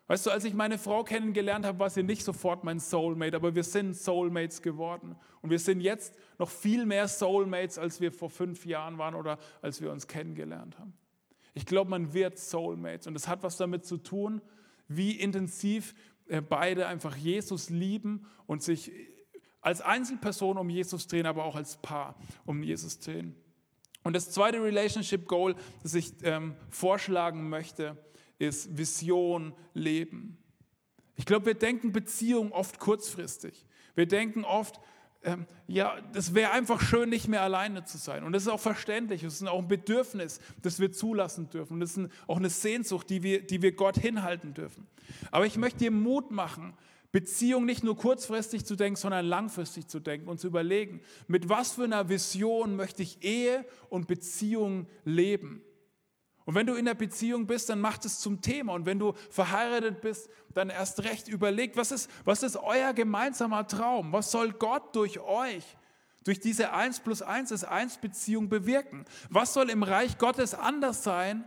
Weißt 0.08 0.26
du, 0.26 0.32
als 0.32 0.44
ich 0.44 0.52
meine 0.52 0.76
Frau 0.76 1.04
kennengelernt 1.04 1.64
habe, 1.64 1.78
war 1.78 1.88
sie 1.88 2.02
nicht 2.02 2.24
sofort 2.24 2.64
mein 2.64 2.80
Soulmate, 2.80 3.36
aber 3.36 3.54
wir 3.54 3.62
sind 3.62 3.94
Soulmates 3.94 4.60
geworden. 4.60 5.14
Und 5.40 5.50
wir 5.50 5.60
sind 5.60 5.80
jetzt 5.80 6.16
noch 6.36 6.50
viel 6.50 6.84
mehr 6.84 7.06
Soulmates, 7.06 7.78
als 7.78 8.00
wir 8.00 8.10
vor 8.10 8.28
fünf 8.28 8.66
Jahren 8.66 8.98
waren 8.98 9.14
oder 9.14 9.38
als 9.62 9.80
wir 9.80 9.92
uns 9.92 10.08
kennengelernt 10.08 10.76
haben. 10.80 10.94
Ich 11.54 11.64
glaube, 11.64 11.90
man 11.90 12.12
wird 12.12 12.40
Soulmates. 12.40 13.06
Und 13.06 13.14
das 13.14 13.28
hat 13.28 13.44
was 13.44 13.56
damit 13.56 13.86
zu 13.86 13.98
tun, 13.98 14.42
wie 14.88 15.12
intensiv 15.12 15.94
äh, 16.26 16.40
beide 16.40 16.88
einfach 16.88 17.14
Jesus 17.14 17.70
lieben 17.70 18.26
und 18.46 18.64
sich 18.64 18.90
als 19.64 19.80
Einzelperson 19.80 20.58
um 20.58 20.68
Jesus 20.68 21.06
drehen, 21.06 21.26
aber 21.26 21.44
auch 21.44 21.56
als 21.56 21.76
Paar 21.78 22.14
um 22.44 22.62
Jesus 22.62 22.98
drehen. 22.98 23.34
Und 24.02 24.14
das 24.14 24.30
zweite 24.30 24.62
Relationship 24.62 25.26
Goal, 25.26 25.56
das 25.82 25.94
ich 25.94 26.12
ähm, 26.22 26.54
vorschlagen 26.68 27.48
möchte, 27.48 27.96
ist 28.38 28.76
Vision 28.76 29.54
leben. 29.72 30.36
Ich 31.16 31.24
glaube, 31.24 31.46
wir 31.46 31.54
denken 31.54 31.92
Beziehung 31.92 32.52
oft 32.52 32.78
kurzfristig. 32.78 33.64
Wir 33.94 34.06
denken 34.06 34.44
oft, 34.44 34.80
ähm, 35.22 35.46
ja, 35.66 35.98
das 36.12 36.34
wäre 36.34 36.50
einfach 36.50 36.82
schön, 36.82 37.08
nicht 37.08 37.28
mehr 37.28 37.40
alleine 37.40 37.84
zu 37.84 37.96
sein. 37.96 38.24
Und 38.24 38.32
das 38.32 38.42
ist 38.42 38.48
auch 38.48 38.60
verständlich. 38.60 39.22
Das 39.22 39.40
ist 39.40 39.46
auch 39.46 39.60
ein 39.60 39.68
Bedürfnis, 39.68 40.40
das 40.60 40.78
wir 40.80 40.92
zulassen 40.92 41.48
dürfen. 41.48 41.74
Und 41.74 41.80
das 41.80 41.96
ist 41.96 42.10
auch 42.26 42.36
eine 42.36 42.50
Sehnsucht, 42.50 43.08
die 43.08 43.22
wir, 43.22 43.46
die 43.46 43.62
wir 43.62 43.72
Gott 43.72 43.96
hinhalten 43.96 44.52
dürfen. 44.52 44.86
Aber 45.30 45.46
ich 45.46 45.56
möchte 45.56 45.78
dir 45.78 45.90
Mut 45.90 46.30
machen, 46.30 46.74
Beziehung 47.14 47.64
nicht 47.64 47.84
nur 47.84 47.96
kurzfristig 47.96 48.66
zu 48.66 48.74
denken, 48.74 48.96
sondern 48.96 49.24
langfristig 49.24 49.86
zu 49.86 50.00
denken 50.00 50.28
und 50.28 50.40
zu 50.40 50.48
überlegen, 50.48 51.00
mit 51.28 51.48
was 51.48 51.74
für 51.74 51.84
einer 51.84 52.08
Vision 52.08 52.74
möchte 52.74 53.04
ich 53.04 53.22
Ehe 53.22 53.64
und 53.88 54.08
Beziehung 54.08 54.88
leben. 55.04 55.62
Und 56.44 56.56
wenn 56.56 56.66
du 56.66 56.74
in 56.74 56.86
der 56.86 56.94
Beziehung 56.94 57.46
bist, 57.46 57.68
dann 57.68 57.80
macht 57.80 58.04
es 58.04 58.18
zum 58.18 58.40
Thema. 58.40 58.72
Und 58.72 58.84
wenn 58.84 58.98
du 58.98 59.12
verheiratet 59.30 60.00
bist, 60.00 60.28
dann 60.54 60.70
erst 60.70 61.04
recht 61.04 61.28
überlegt, 61.28 61.76
was 61.76 61.92
ist, 61.92 62.10
was 62.24 62.42
ist 62.42 62.56
euer 62.56 62.92
gemeinsamer 62.92 63.64
Traum? 63.68 64.12
Was 64.12 64.32
soll 64.32 64.50
Gott 64.50 64.96
durch 64.96 65.20
euch, 65.20 65.62
durch 66.24 66.40
diese 66.40 66.72
1 66.72 66.98
plus 66.98 67.22
1 67.22 67.52
ist 67.52 67.62
1 67.62 67.98
Beziehung 67.98 68.48
bewirken? 68.48 69.04
Was 69.30 69.54
soll 69.54 69.70
im 69.70 69.84
Reich 69.84 70.18
Gottes 70.18 70.52
anders 70.52 71.04
sein, 71.04 71.44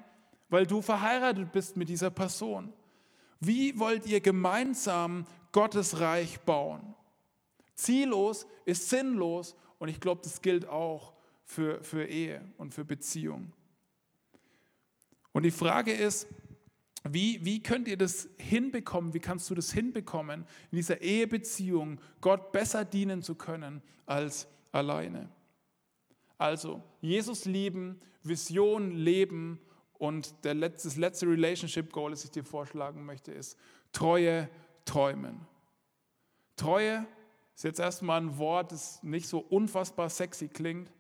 weil 0.48 0.66
du 0.66 0.82
verheiratet 0.82 1.52
bist 1.52 1.76
mit 1.76 1.90
dieser 1.90 2.10
Person? 2.10 2.72
Wie 3.40 3.78
wollt 3.78 4.08
ihr 4.08 4.22
gemeinsam 4.22 5.28
Gottes 5.52 6.00
Reich 6.00 6.40
bauen. 6.42 6.96
Ziellos 7.76 8.48
ist 8.66 8.90
sinnlos 8.90 9.56
und 9.80 9.90
ich 9.90 10.00
glaube, 10.00 10.22
das 10.24 10.42
gilt 10.42 10.68
auch 10.68 11.14
für, 11.44 11.84
für 11.84 12.06
Ehe 12.06 12.44
und 12.58 12.74
für 12.74 12.84
Beziehung. 12.84 13.54
Und 15.32 15.44
die 15.44 15.52
Frage 15.52 15.94
ist, 15.94 16.28
wie, 17.04 17.44
wie 17.46 17.62
könnt 17.62 17.88
ihr 17.88 17.98
das 17.98 18.28
hinbekommen? 18.38 19.14
Wie 19.14 19.20
kannst 19.20 19.50
du 19.50 19.56
das 19.56 19.72
hinbekommen, 19.72 20.46
in 20.72 20.78
dieser 20.78 21.02
Ehebeziehung 21.02 22.00
Gott 22.22 22.52
besser 22.52 22.84
dienen 22.84 23.22
zu 23.22 23.36
können 23.36 23.82
als 24.06 24.48
alleine? 24.72 25.30
Also, 26.38 26.84
Jesus 27.02 27.46
lieben, 27.46 28.02
Vision 28.24 28.92
leben 28.92 29.60
und 29.94 30.44
der 30.44 30.54
letzte, 30.54 30.90
das 30.90 30.98
letzte 30.98 31.28
Relationship 31.28 31.92
Goal, 31.92 32.12
das 32.12 32.24
ich 32.24 32.32
dir 32.32 32.44
vorschlagen 32.44 33.06
möchte, 33.06 33.32
ist 33.32 33.58
Treue 33.92 34.50
träumen. 34.88 35.46
Treue 36.56 37.06
ist 37.56 37.64
jetzt 37.64 37.80
erstmal 37.80 38.22
ein 38.22 38.38
Wort, 38.38 38.72
das 38.72 39.02
nicht 39.04 39.28
so 39.28 39.40
unfassbar 39.40 40.10
sexy 40.10 40.48
klingt, 40.48 40.92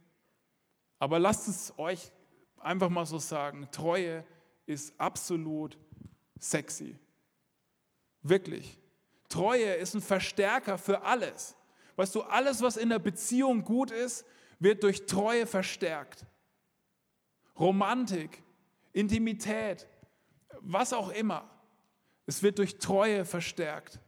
aber 0.99 1.19
lasst 1.19 1.47
es 1.47 1.73
euch 1.77 2.11
einfach 2.59 2.89
mal 2.89 3.05
so 3.05 3.19
sagen. 3.19 3.67
Treue 3.71 4.23
ist 4.65 4.99
absolut 4.99 5.77
sexy. 6.39 6.97
Wirklich. 8.21 8.79
Treue 9.29 9.73
ist 9.73 9.93
ein 9.93 10.01
Verstärker 10.01 10.77
für 10.77 11.01
alles. 11.03 11.55
Weißt 11.95 12.13
du, 12.15 12.21
alles, 12.21 12.61
was 12.61 12.77
in 12.77 12.89
der 12.89 12.99
Beziehung 12.99 13.63
gut 13.63 13.91
ist, 13.91 14.25
wird 14.59 14.83
durch 14.83 15.05
Treue 15.05 15.45
verstärkt. 15.45 16.25
Romantik, 17.59 18.43
Intimität, 18.93 19.87
was 20.61 20.93
auch 20.93 21.09
immer. 21.09 21.49
Es 22.27 22.43
wird 22.43 22.59
durch 22.59 22.77
Treue 22.77 23.25
verstärkt. 23.25 23.99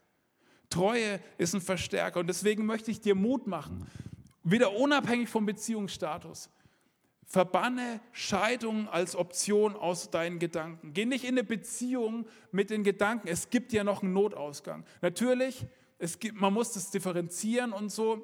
Treue 0.69 1.19
ist 1.37 1.55
ein 1.55 1.61
Verstärker 1.61 2.19
und 2.19 2.27
deswegen 2.27 2.65
möchte 2.65 2.91
ich 2.91 3.01
dir 3.01 3.15
Mut 3.15 3.47
machen, 3.47 3.87
wieder 4.43 4.75
unabhängig 4.75 5.29
vom 5.29 5.45
Beziehungsstatus. 5.45 6.49
Verbanne 7.25 8.01
Scheidung 8.11 8.87
als 8.89 9.15
Option 9.15 9.75
aus 9.75 10.09
deinen 10.09 10.39
Gedanken. 10.39 10.93
Geh 10.93 11.05
nicht 11.05 11.23
in 11.23 11.31
eine 11.31 11.43
Beziehung 11.43 12.27
mit 12.51 12.69
den 12.69 12.83
Gedanken, 12.83 13.27
es 13.27 13.49
gibt 13.49 13.71
ja 13.71 13.83
noch 13.83 14.03
einen 14.03 14.13
Notausgang. 14.13 14.85
Natürlich, 15.01 15.65
es 15.97 16.19
gibt, 16.19 16.39
man 16.39 16.53
muss 16.53 16.73
das 16.73 16.91
differenzieren 16.91 17.71
und 17.71 17.89
so. 17.89 18.23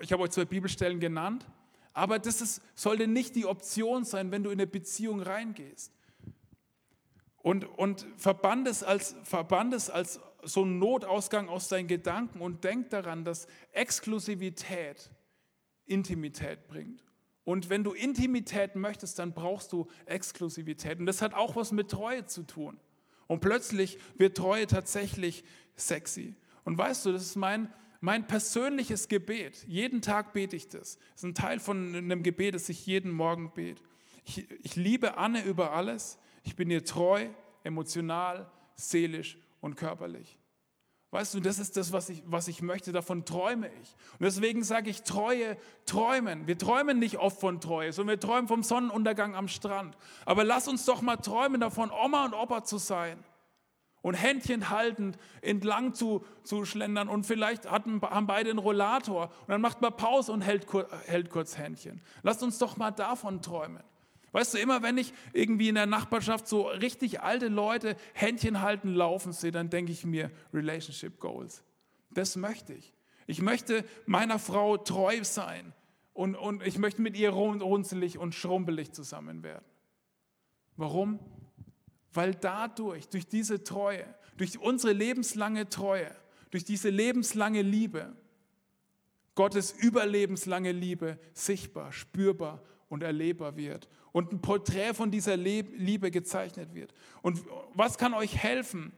Ich 0.00 0.12
habe 0.12 0.22
euch 0.22 0.30
zwei 0.30 0.44
Bibelstellen 0.44 1.00
genannt, 1.00 1.46
aber 1.92 2.18
das 2.18 2.40
ist, 2.40 2.60
sollte 2.74 3.06
nicht 3.06 3.36
die 3.36 3.46
Option 3.46 4.04
sein, 4.04 4.30
wenn 4.30 4.42
du 4.42 4.50
in 4.50 4.58
eine 4.58 4.66
Beziehung 4.66 5.20
reingehst. 5.20 5.92
Und, 7.44 7.66
und 7.66 8.06
verbann, 8.16 8.64
es 8.64 8.82
als, 8.82 9.16
verbann 9.22 9.70
es 9.74 9.90
als 9.90 10.18
so 10.44 10.64
ein 10.64 10.78
Notausgang 10.78 11.50
aus 11.50 11.68
deinen 11.68 11.88
Gedanken 11.88 12.40
und 12.40 12.64
denk 12.64 12.88
daran, 12.88 13.22
dass 13.22 13.48
Exklusivität 13.72 15.10
Intimität 15.84 16.66
bringt. 16.68 17.04
Und 17.44 17.68
wenn 17.68 17.84
du 17.84 17.92
Intimität 17.92 18.76
möchtest, 18.76 19.18
dann 19.18 19.34
brauchst 19.34 19.74
du 19.74 19.88
Exklusivität. 20.06 20.98
Und 20.98 21.04
das 21.04 21.20
hat 21.20 21.34
auch 21.34 21.54
was 21.54 21.70
mit 21.70 21.90
Treue 21.90 22.24
zu 22.24 22.44
tun. 22.44 22.80
Und 23.26 23.40
plötzlich 23.40 23.98
wird 24.16 24.38
Treue 24.38 24.66
tatsächlich 24.66 25.44
sexy. 25.76 26.36
Und 26.64 26.78
weißt 26.78 27.04
du, 27.04 27.12
das 27.12 27.24
ist 27.24 27.36
mein, 27.36 27.70
mein 28.00 28.26
persönliches 28.26 29.08
Gebet. 29.08 29.66
Jeden 29.68 30.00
Tag 30.00 30.32
bete 30.32 30.56
ich 30.56 30.70
das. 30.70 30.96
Das 30.96 31.16
ist 31.16 31.24
ein 31.24 31.34
Teil 31.34 31.60
von 31.60 31.94
einem 31.94 32.22
Gebet, 32.22 32.54
das 32.54 32.70
ich 32.70 32.86
jeden 32.86 33.12
Morgen 33.12 33.52
bete. 33.52 33.82
Ich, 34.24 34.50
ich 34.62 34.76
liebe 34.76 35.18
Anne 35.18 35.44
über 35.44 35.72
alles. 35.72 36.18
Ich 36.44 36.54
bin 36.54 36.70
ihr 36.70 36.84
treu, 36.84 37.26
emotional, 37.64 38.50
seelisch 38.76 39.36
und 39.60 39.74
körperlich. 39.74 40.38
Weißt 41.10 41.32
du, 41.34 41.40
das 41.40 41.58
ist 41.58 41.76
das, 41.76 41.92
was 41.92 42.08
ich, 42.08 42.22
was 42.26 42.48
ich 42.48 42.60
möchte, 42.60 42.90
davon 42.90 43.24
träume 43.24 43.68
ich. 43.80 43.96
Und 44.12 44.22
deswegen 44.22 44.64
sage 44.64 44.90
ich 44.90 45.02
Treue, 45.04 45.56
träumen. 45.86 46.46
Wir 46.46 46.58
träumen 46.58 46.98
nicht 46.98 47.18
oft 47.18 47.38
von 47.38 47.60
Treue, 47.60 47.92
sondern 47.92 48.16
wir 48.16 48.20
träumen 48.20 48.48
vom 48.48 48.62
Sonnenuntergang 48.62 49.36
am 49.36 49.48
Strand. 49.48 49.96
Aber 50.26 50.44
lass 50.44 50.66
uns 50.68 50.84
doch 50.84 51.02
mal 51.02 51.16
träumen 51.16 51.60
davon, 51.60 51.90
Oma 51.92 52.24
und 52.24 52.34
Opa 52.34 52.64
zu 52.64 52.78
sein 52.78 53.22
und 54.02 54.14
Händchen 54.14 54.70
haltend 54.70 55.16
entlang 55.40 55.94
zu, 55.94 56.26
zu 56.42 56.64
schlendern 56.64 57.08
und 57.08 57.24
vielleicht 57.24 57.70
hatten, 57.70 58.02
haben 58.02 58.26
beide 58.26 58.50
einen 58.50 58.58
Rollator 58.58 59.30
und 59.42 59.48
dann 59.48 59.60
macht 59.60 59.80
man 59.80 59.96
Pause 59.96 60.32
und 60.32 60.42
hält, 60.42 60.66
hält 61.06 61.30
kurz 61.30 61.56
Händchen. 61.56 62.02
Lasst 62.22 62.42
uns 62.42 62.58
doch 62.58 62.76
mal 62.76 62.90
davon 62.90 63.40
träumen. 63.40 63.82
Weißt 64.34 64.52
du, 64.52 64.58
immer 64.58 64.82
wenn 64.82 64.98
ich 64.98 65.14
irgendwie 65.32 65.68
in 65.68 65.76
der 65.76 65.86
Nachbarschaft 65.86 66.48
so 66.48 66.66
richtig 66.66 67.20
alte 67.20 67.46
Leute 67.46 67.94
Händchen 68.14 68.62
halten 68.62 68.92
laufen 68.92 69.32
sehe, 69.32 69.52
dann 69.52 69.70
denke 69.70 69.92
ich 69.92 70.04
mir 70.04 70.28
Relationship 70.52 71.20
Goals. 71.20 71.62
Das 72.10 72.34
möchte 72.34 72.74
ich. 72.74 72.92
Ich 73.28 73.40
möchte 73.40 73.84
meiner 74.06 74.40
Frau 74.40 74.76
treu 74.76 75.22
sein 75.22 75.72
und, 76.14 76.34
und 76.34 76.66
ich 76.66 76.78
möchte 76.78 77.00
mit 77.00 77.16
ihr 77.16 77.30
runzelig 77.30 78.18
und 78.18 78.34
schrumpelig 78.34 78.90
zusammen 78.90 79.44
werden. 79.44 79.64
Warum? 80.76 81.20
Weil 82.12 82.34
dadurch, 82.34 83.08
durch 83.08 83.28
diese 83.28 83.62
Treue, 83.62 84.04
durch 84.36 84.58
unsere 84.58 84.94
lebenslange 84.94 85.68
Treue, 85.68 86.10
durch 86.50 86.64
diese 86.64 86.90
lebenslange 86.90 87.62
Liebe, 87.62 88.16
Gottes 89.36 89.70
überlebenslange 89.70 90.72
Liebe 90.72 91.20
sichtbar, 91.34 91.92
spürbar 91.92 92.64
und 92.88 93.04
erlebbar 93.04 93.56
wird 93.56 93.88
und 94.14 94.32
ein 94.32 94.40
Porträt 94.40 94.94
von 94.94 95.10
dieser 95.10 95.36
Liebe 95.36 96.12
gezeichnet 96.12 96.72
wird. 96.72 96.94
Und 97.20 97.42
was 97.74 97.98
kann 97.98 98.14
euch 98.14 98.36
helfen, 98.36 98.92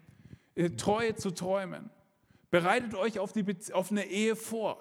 äh, 0.54 0.68
Treue 0.68 1.16
zu 1.16 1.30
träumen? 1.30 1.88
Bereitet 2.50 2.94
euch 2.94 3.18
auf, 3.18 3.32
die, 3.32 3.44
auf 3.72 3.90
eine 3.90 4.04
Ehe 4.04 4.36
vor. 4.36 4.78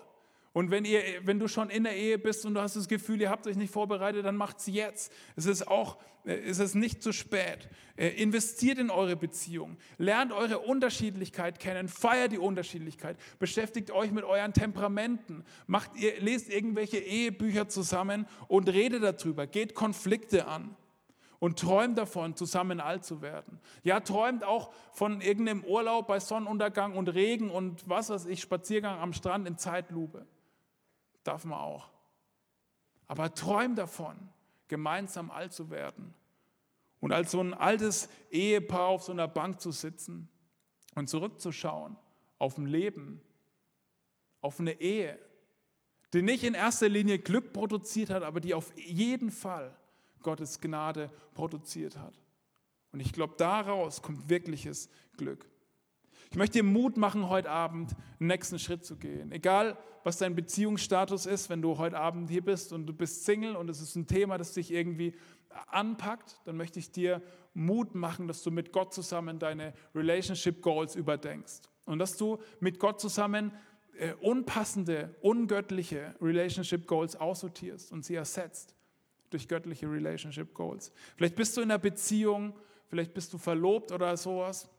Und 0.56 0.72
wenn, 0.72 0.86
ihr, 0.86 1.02
wenn 1.24 1.38
du 1.38 1.50
schon 1.50 1.70
in 1.70 1.84
der 1.84 1.98
Ehe 1.98 2.18
bist 2.18 2.46
und 2.46 2.54
du 2.54 2.62
hast 2.62 2.78
das 2.78 2.88
Gefühl, 2.88 3.20
ihr 3.20 3.30
habt 3.30 3.46
euch 3.46 3.58
nicht 3.58 3.74
vorbereitet, 3.74 4.24
dann 4.24 4.38
macht 4.38 4.60
es 4.60 4.68
jetzt. 4.68 5.12
Es 5.36 5.48
ist 5.48 5.68
auch, 5.68 5.98
äh, 6.24 6.32
es 6.32 6.60
ist 6.60 6.76
nicht 6.76 7.04
zu 7.04 7.12
spät. 7.12 7.68
Äh, 7.98 8.12
investiert 8.12 8.78
in 8.78 8.90
eure 8.90 9.18
Beziehung. 9.18 9.76
Lernt 9.98 10.32
eure 10.32 10.60
Unterschiedlichkeit 10.60 11.60
kennen. 11.60 11.90
Feiert 11.90 12.32
die 12.32 12.38
Unterschiedlichkeit. 12.38 13.18
Beschäftigt 13.38 13.92
euch 13.92 14.12
mit 14.12 14.24
euren 14.24 14.54
Temperamenten. 14.54 15.44
Macht 15.68 15.98
ihr, 15.98 16.22
lest 16.22 16.50
irgendwelche 16.50 17.00
Ehebücher 17.00 17.68
zusammen 17.68 18.26
und 18.48 18.70
redet 18.70 19.04
darüber. 19.04 19.48
Geht 19.48 19.76
Konflikte 19.76 20.48
an 20.48 20.74
und 21.40 21.60
träumt 21.60 21.98
davon, 21.98 22.38
zusammen 22.38 22.80
alt 22.80 23.04
zu 23.04 23.22
werden. 23.22 23.60
Ja, 23.84 24.00
träumt 24.00 24.46
auch 24.46 24.72
von 24.94 25.20
irgendeinem 25.20 25.66
Urlaub 25.66 26.08
bei 26.08 26.22
Sonnenuntergang 26.22 26.96
und 26.96 27.10
Regen 27.10 27.50
und 27.50 27.90
was 27.90 28.10
weiß 28.10 28.26
ich, 28.28 28.40
Spaziergang 28.40 29.00
am 29.00 29.12
Strand 29.12 29.50
in 29.50 29.58
Zeitlupe. 29.58 30.26
Darf 31.26 31.44
man 31.44 31.60
auch. 31.60 31.90
Aber 33.08 33.34
träum 33.34 33.76
davon, 33.76 34.16
gemeinsam 34.70 35.30
alt 35.30 35.52
zu 35.52 35.70
werden. 35.70 36.14
Und 37.02 37.12
als 37.12 37.32
so 37.32 37.42
ein 37.42 37.54
altes 37.54 38.08
Ehepaar 38.32 38.88
auf 38.88 39.04
so 39.04 39.12
einer 39.12 39.28
Bank 39.28 39.60
zu 39.60 39.72
sitzen 39.72 40.30
und 40.96 41.10
zurückzuschauen 41.10 41.98
auf 42.40 42.58
ein 42.58 42.68
Leben, 42.68 43.22
auf 44.42 44.60
eine 44.60 44.80
Ehe, 44.80 45.20
die 46.14 46.22
nicht 46.22 46.44
in 46.44 46.54
erster 46.54 46.88
Linie 46.88 47.20
Glück 47.20 47.54
produziert 47.54 48.10
hat, 48.10 48.24
aber 48.24 48.40
die 48.40 48.54
auf 48.54 48.72
jeden 48.78 49.32
Fall 49.32 49.76
Gottes 50.22 50.62
Gnade 50.62 51.12
produziert 51.34 51.98
hat. 51.98 52.14
Und 52.92 53.00
ich 53.00 53.12
glaube, 53.12 53.34
daraus 53.38 54.02
kommt 54.02 54.30
wirkliches 54.30 54.90
Glück. 55.18 55.46
Ich 56.32 56.38
möchte 56.38 56.60
dir 56.60 56.64
Mut 56.64 56.98
machen, 56.98 57.30
heute 57.30 57.50
Abend 57.50 57.96
den 58.20 58.28
nächsten 58.28 58.60
Schritt 58.60 58.86
zu 58.86 58.98
gehen. 58.98 59.32
Egal, 59.32 59.78
was 60.04 60.18
dein 60.18 60.36
Beziehungsstatus 60.36 61.26
ist, 61.26 61.50
wenn 61.50 61.62
du 61.62 61.78
heute 61.78 61.98
Abend 61.98 62.30
hier 62.30 62.44
bist 62.44 62.74
und 62.74 62.86
du 62.86 62.94
bist 62.94 63.26
Single 63.26 63.56
und 63.56 63.70
es 63.70 63.82
ist 63.82 63.96
ein 63.96 64.08
Thema, 64.08 64.38
das 64.38 64.54
dich 64.54 64.72
irgendwie 64.72 65.16
anpackt, 65.68 66.40
dann 66.46 66.58
möchte 66.58 66.80
ich 66.80 66.92
dir 66.92 67.22
Mut 67.54 67.96
machen, 67.96 68.28
dass 68.28 68.44
du 68.44 68.52
mit 68.52 68.72
Gott 68.72 68.94
zusammen 68.94 69.40
deine 69.40 69.74
Relationship 69.94 70.62
Goals 70.62 70.96
überdenkst 70.96 71.62
und 71.86 72.00
dass 72.00 72.18
du 72.18 72.40
mit 72.60 72.80
Gott 72.80 73.00
zusammen 73.00 73.52
äh, 73.98 74.14
unpassende, 74.16 75.16
ungöttliche 75.22 76.16
Relationship 76.22 76.86
Goals 76.86 77.16
aussortierst 77.16 77.92
und 77.92 78.04
sie 78.04 78.16
ersetzt 78.16 78.76
durch 79.30 79.48
göttliche 79.48 79.90
Relationship 79.90 80.54
Goals. 80.54 80.92
Vielleicht 81.16 81.36
bist 81.36 81.56
du 81.56 81.62
in 81.62 81.72
einer 81.72 81.80
Beziehung, 81.80 82.54
vielleicht 82.90 83.14
bist 83.14 83.34
du 83.34 83.38
verlobt 83.38 83.92
oder 83.92 84.16
sowas 84.18 84.70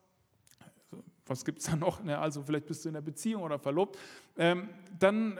was 1.26 1.44
gibt 1.44 1.58
es 1.58 1.66
da 1.66 1.76
noch? 1.76 2.02
Ne, 2.02 2.18
also 2.18 2.42
vielleicht 2.42 2.66
bist 2.66 2.84
du 2.84 2.88
in 2.88 2.96
einer 2.96 3.04
Beziehung 3.04 3.42
oder 3.42 3.58
verlobt. 3.58 3.98
Ähm, 4.36 4.68
dann 4.98 5.38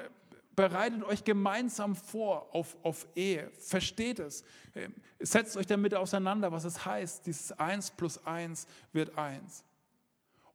bereitet 0.57 1.05
euch 1.05 1.22
gemeinsam 1.22 1.95
vor 1.95 2.49
auf, 2.53 2.76
auf 2.82 3.07
Ehe. 3.14 3.51
Versteht 3.59 4.18
es. 4.18 4.43
Ähm, 4.74 4.95
setzt 5.20 5.57
euch 5.57 5.66
damit 5.66 5.95
auseinander, 5.95 6.51
was 6.51 6.64
es 6.64 6.84
heißt. 6.84 7.26
Dieses 7.26 7.53
1 7.53 7.93
plus 7.93 8.24
1 8.26 8.66
wird 8.93 9.16
1. 9.16 9.64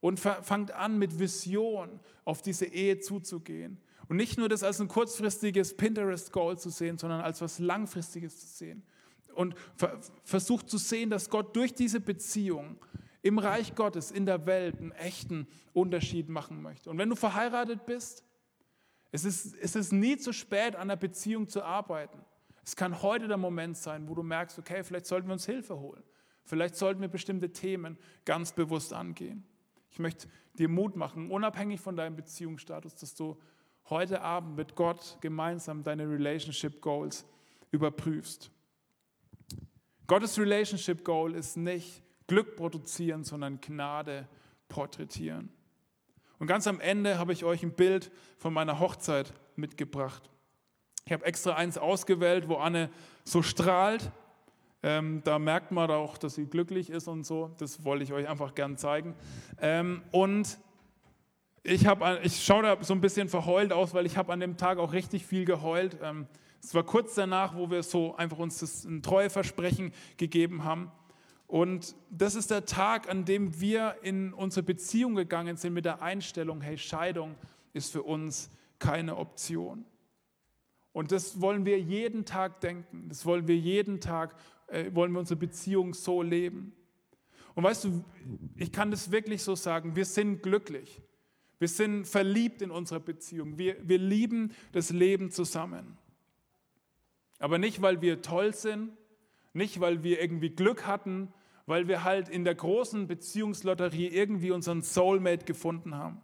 Und 0.02 0.20
fangt 0.20 0.72
an, 0.72 0.98
mit 0.98 1.20
Vision 1.20 2.00
auf 2.26 2.42
diese 2.42 2.66
Ehe 2.66 3.00
zuzugehen. 3.00 3.78
Und 4.08 4.18
nicht 4.18 4.38
nur 4.38 4.50
das 4.50 4.64
als 4.64 4.82
ein 4.82 4.88
kurzfristiges 4.88 5.78
Pinterest-Goal 5.78 6.58
zu 6.58 6.72
sehen, 6.72 6.98
sondern 6.98 7.22
als 7.22 7.40
was 7.40 7.60
Langfristiges 7.60 8.40
zu 8.40 8.48
sehen. 8.48 8.84
Und 9.36 9.56
versucht 10.24 10.70
zu 10.70 10.80
sehen, 10.80 11.12
dass 11.12 11.30
Gott 11.30 11.56
durch 11.56 11.74
diese 11.76 12.00
Beziehung 12.00 12.78
im 13.22 13.38
Reich 13.38 13.76
Gottes, 13.76 14.12
in 14.12 14.26
der 14.26 14.46
Welt 14.46 14.78
einen 14.78 14.92
echten 14.92 15.48
Unterschied 15.74 16.30
machen 16.30 16.62
möchte. 16.62 16.90
Und 16.90 16.98
wenn 16.98 17.10
du 17.10 17.16
verheiratet 17.16 17.86
bist, 17.86 18.24
es 19.12 19.26
ist, 19.26 19.56
es 19.56 19.76
ist 19.76 19.92
nie 19.92 20.18
zu 20.18 20.34
spät, 20.34 20.76
an 20.76 20.88
der 20.88 20.96
Beziehung 20.96 21.48
zu 21.48 21.64
arbeiten. 21.64 22.20
Es 22.64 22.76
kann 22.76 23.02
heute 23.02 23.28
der 23.28 23.38
Moment 23.38 23.78
sein, 23.78 24.08
wo 24.08 24.16
du 24.16 24.24
merkst, 24.24 24.58
okay, 24.58 24.84
vielleicht 24.84 25.06
sollten 25.06 25.28
wir 25.28 25.34
uns 25.34 25.46
Hilfe 25.46 25.80
holen. 25.80 26.04
Vielleicht 26.44 26.76
sollten 26.76 27.02
wir 27.02 27.08
bestimmte 27.08 27.52
Themen 27.52 27.98
ganz 28.26 28.54
bewusst 28.54 28.94
angehen. 28.94 29.46
Ich 29.92 30.00
möchte 30.00 30.28
dir 30.58 30.70
Mut 30.70 30.96
machen, 30.96 31.30
unabhängig 31.30 31.82
von 31.82 31.96
deinem 31.96 32.16
Beziehungsstatus, 32.16 32.96
dass 32.96 33.14
du 33.14 33.38
heute 33.90 34.22
Abend 34.22 34.56
mit 34.56 34.76
Gott 34.76 35.18
gemeinsam 35.22 35.84
deine 35.84 36.10
Relationship 36.10 36.82
Goals 36.82 37.26
überprüfst. 37.72 38.52
Gottes 40.08 40.38
Relationship 40.40 41.04
Goal 41.04 41.36
ist 41.36 41.58
nicht, 41.58 42.04
Glück 42.32 42.56
produzieren, 42.56 43.26
sondern 43.26 43.60
Gnade 43.60 44.26
porträtieren. 44.70 45.50
Und 46.40 46.48
ganz 46.48 46.66
am 46.66 46.80
Ende 46.80 47.20
habe 47.20 47.34
ich 47.34 47.44
euch 47.44 47.62
ein 47.62 47.74
Bild 47.74 48.10
von 48.38 48.54
meiner 48.54 48.80
Hochzeit 48.80 49.34
mitgebracht. 49.58 50.30
Ich 51.04 51.12
habe 51.12 51.26
extra 51.26 51.56
eins 51.56 51.78
ausgewählt, 51.78 52.48
wo 52.48 52.56
Anne 52.56 52.90
so 53.26 53.42
strahlt. 53.42 54.14
Ähm, 54.82 55.22
da 55.26 55.40
merkt 55.40 55.74
man 55.74 55.92
auch, 55.92 56.18
dass 56.18 56.36
sie 56.36 56.46
glücklich 56.46 56.90
ist 56.90 57.10
und 57.10 57.26
so. 57.26 57.52
Das 57.58 57.84
wollte 57.84 58.06
ich 58.06 58.14
euch 58.14 58.30
einfach 58.30 58.56
gern 58.56 58.78
zeigen. 58.78 59.14
Ähm, 59.60 60.02
und 60.12 60.58
ich, 61.64 61.86
ich 62.24 62.46
schaue 62.46 62.64
da 62.64 62.82
so 62.82 62.94
ein 62.94 63.02
bisschen 63.02 63.28
verheult 63.28 63.74
aus, 63.74 63.94
weil 63.94 64.06
ich 64.06 64.16
habe 64.16 64.32
an 64.32 64.40
dem 64.40 64.56
Tag 64.56 64.78
auch 64.78 64.94
richtig 64.94 65.26
viel 65.26 65.44
geheult. 65.44 65.98
Ähm, 66.02 66.28
es 66.64 66.74
war 66.74 66.84
kurz 66.84 67.16
danach, 67.16 67.58
wo 67.58 67.70
wir 67.70 67.84
so 67.84 68.16
einfach 68.16 68.38
uns 68.38 68.60
das 68.60 68.86
ein 68.86 69.02
Treueversprechen 69.02 69.92
gegeben 70.16 70.64
haben. 70.64 70.92
Und 71.52 71.98
das 72.10 72.36
ist 72.36 72.50
der 72.50 72.66
Tag, 72.66 73.10
an 73.10 73.26
dem 73.26 73.60
wir 73.60 73.98
in 74.04 74.32
unsere 74.32 74.64
Beziehung 74.64 75.16
gegangen 75.16 75.58
sind 75.58 75.74
mit 75.74 75.84
der 75.84 76.02
Einstellung, 76.02 76.62
hey, 76.62 76.78
Scheidung 76.78 77.36
ist 77.74 77.92
für 77.92 78.04
uns 78.04 78.50
keine 78.80 79.18
Option. 79.18 79.84
Und 80.94 81.12
das 81.12 81.42
wollen 81.42 81.66
wir 81.66 81.78
jeden 81.78 82.24
Tag 82.24 82.62
denken. 82.62 83.10
Das 83.10 83.26
wollen 83.26 83.50
wir 83.50 83.58
jeden 83.58 84.00
Tag, 84.00 84.34
äh, 84.68 84.96
wollen 84.96 85.12
wir 85.12 85.20
unsere 85.20 85.38
Beziehung 85.38 85.94
so 85.94 86.22
leben. 86.22 86.72
Und 87.54 87.66
weißt 87.66 87.84
du, 87.84 88.06
ich 88.56 88.72
kann 88.72 88.90
das 88.90 89.12
wirklich 89.12 89.44
so 89.44 89.54
sagen, 89.56 89.94
wir 89.94 90.06
sind 90.06 90.42
glücklich. 90.42 91.02
Wir 91.60 91.68
sind 91.68 92.08
verliebt 92.08 92.62
in 92.62 92.72
unserer 92.72 93.02
Beziehung. 93.02 93.58
Wir, 93.58 93.76
wir 93.86 93.98
lieben 93.98 94.54
das 94.72 94.92
Leben 94.92 95.32
zusammen. 95.32 95.98
Aber 97.40 97.58
nicht, 97.58 97.82
weil 97.82 98.00
wir 98.00 98.22
toll 98.22 98.54
sind, 98.54 98.94
nicht, 99.52 99.82
weil 99.82 100.02
wir 100.02 100.22
irgendwie 100.22 100.52
Glück 100.52 100.88
hatten, 100.88 101.34
weil 101.72 101.88
wir 101.88 102.04
halt 102.04 102.28
in 102.28 102.44
der 102.44 102.54
großen 102.54 103.08
Beziehungslotterie 103.08 104.08
irgendwie 104.08 104.52
unseren 104.52 104.82
Soulmate 104.82 105.46
gefunden 105.46 105.96
haben, 105.96 106.22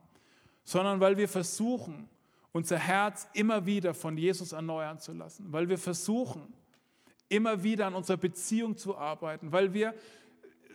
sondern 0.65 0.99
weil 0.99 1.15
wir 1.15 1.29
versuchen, 1.29 2.09
unser 2.51 2.77
Herz 2.77 3.29
immer 3.33 3.65
wieder 3.65 3.93
von 3.93 4.17
Jesus 4.17 4.51
erneuern 4.51 4.99
zu 4.99 5.13
lassen, 5.13 5.45
weil 5.53 5.69
wir 5.69 5.77
versuchen, 5.77 6.53
immer 7.29 7.63
wieder 7.63 7.87
an 7.87 7.95
unserer 7.95 8.17
Beziehung 8.17 8.75
zu 8.75 8.97
arbeiten, 8.97 9.53
weil 9.53 9.73
wir 9.73 9.93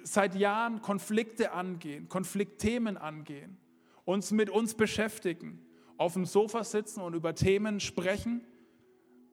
seit 0.04 0.36
Jahren 0.36 0.80
Konflikte 0.80 1.52
angehen, 1.52 2.08
Konfliktthemen 2.08 2.96
angehen, 2.96 3.58
uns 4.06 4.30
mit 4.30 4.48
uns 4.48 4.72
beschäftigen, 4.72 5.60
auf 5.98 6.14
dem 6.14 6.24
Sofa 6.24 6.64
sitzen 6.64 7.02
und 7.02 7.12
über 7.12 7.34
Themen 7.34 7.78
sprechen, 7.78 8.40